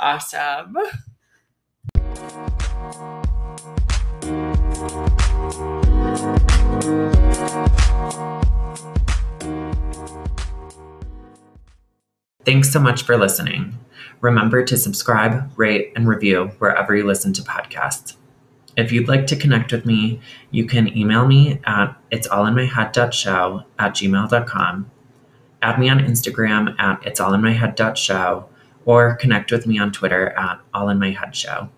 awesome. 0.00 0.76
Thanks 12.44 12.72
so 12.72 12.80
much 12.80 13.02
for 13.02 13.16
listening. 13.16 13.78
Remember 14.20 14.64
to 14.64 14.76
subscribe, 14.76 15.50
rate, 15.56 15.92
and 15.96 16.08
review 16.08 16.50
wherever 16.58 16.94
you 16.94 17.04
listen 17.04 17.32
to 17.34 17.42
podcasts. 17.42 18.16
If 18.76 18.90
you'd 18.90 19.08
like 19.08 19.26
to 19.28 19.36
connect 19.36 19.70
with 19.72 19.84
me, 19.84 20.20
you 20.50 20.64
can 20.64 20.96
email 20.96 21.26
me 21.26 21.60
at 21.64 21.94
it's 22.10 22.26
all 22.26 22.46
in 22.46 22.54
my 22.54 22.64
head.show 22.64 23.64
at 23.78 23.94
gmail.com. 23.94 24.90
Add 25.62 25.78
me 25.78 25.88
on 25.88 26.00
Instagram 26.00 26.78
at 26.78 27.04
it's 27.06 27.20
all 27.20 27.34
in 27.34 27.40
my 27.40 27.52
head.show 27.52 28.48
or 28.84 29.16
connect 29.16 29.52
with 29.52 29.66
me 29.66 29.78
on 29.78 29.92
Twitter 29.92 30.30
at 30.30 30.60
all 30.74 30.88
in 30.88 30.98
my 30.98 31.10
head 31.10 31.34
show. 31.34 31.68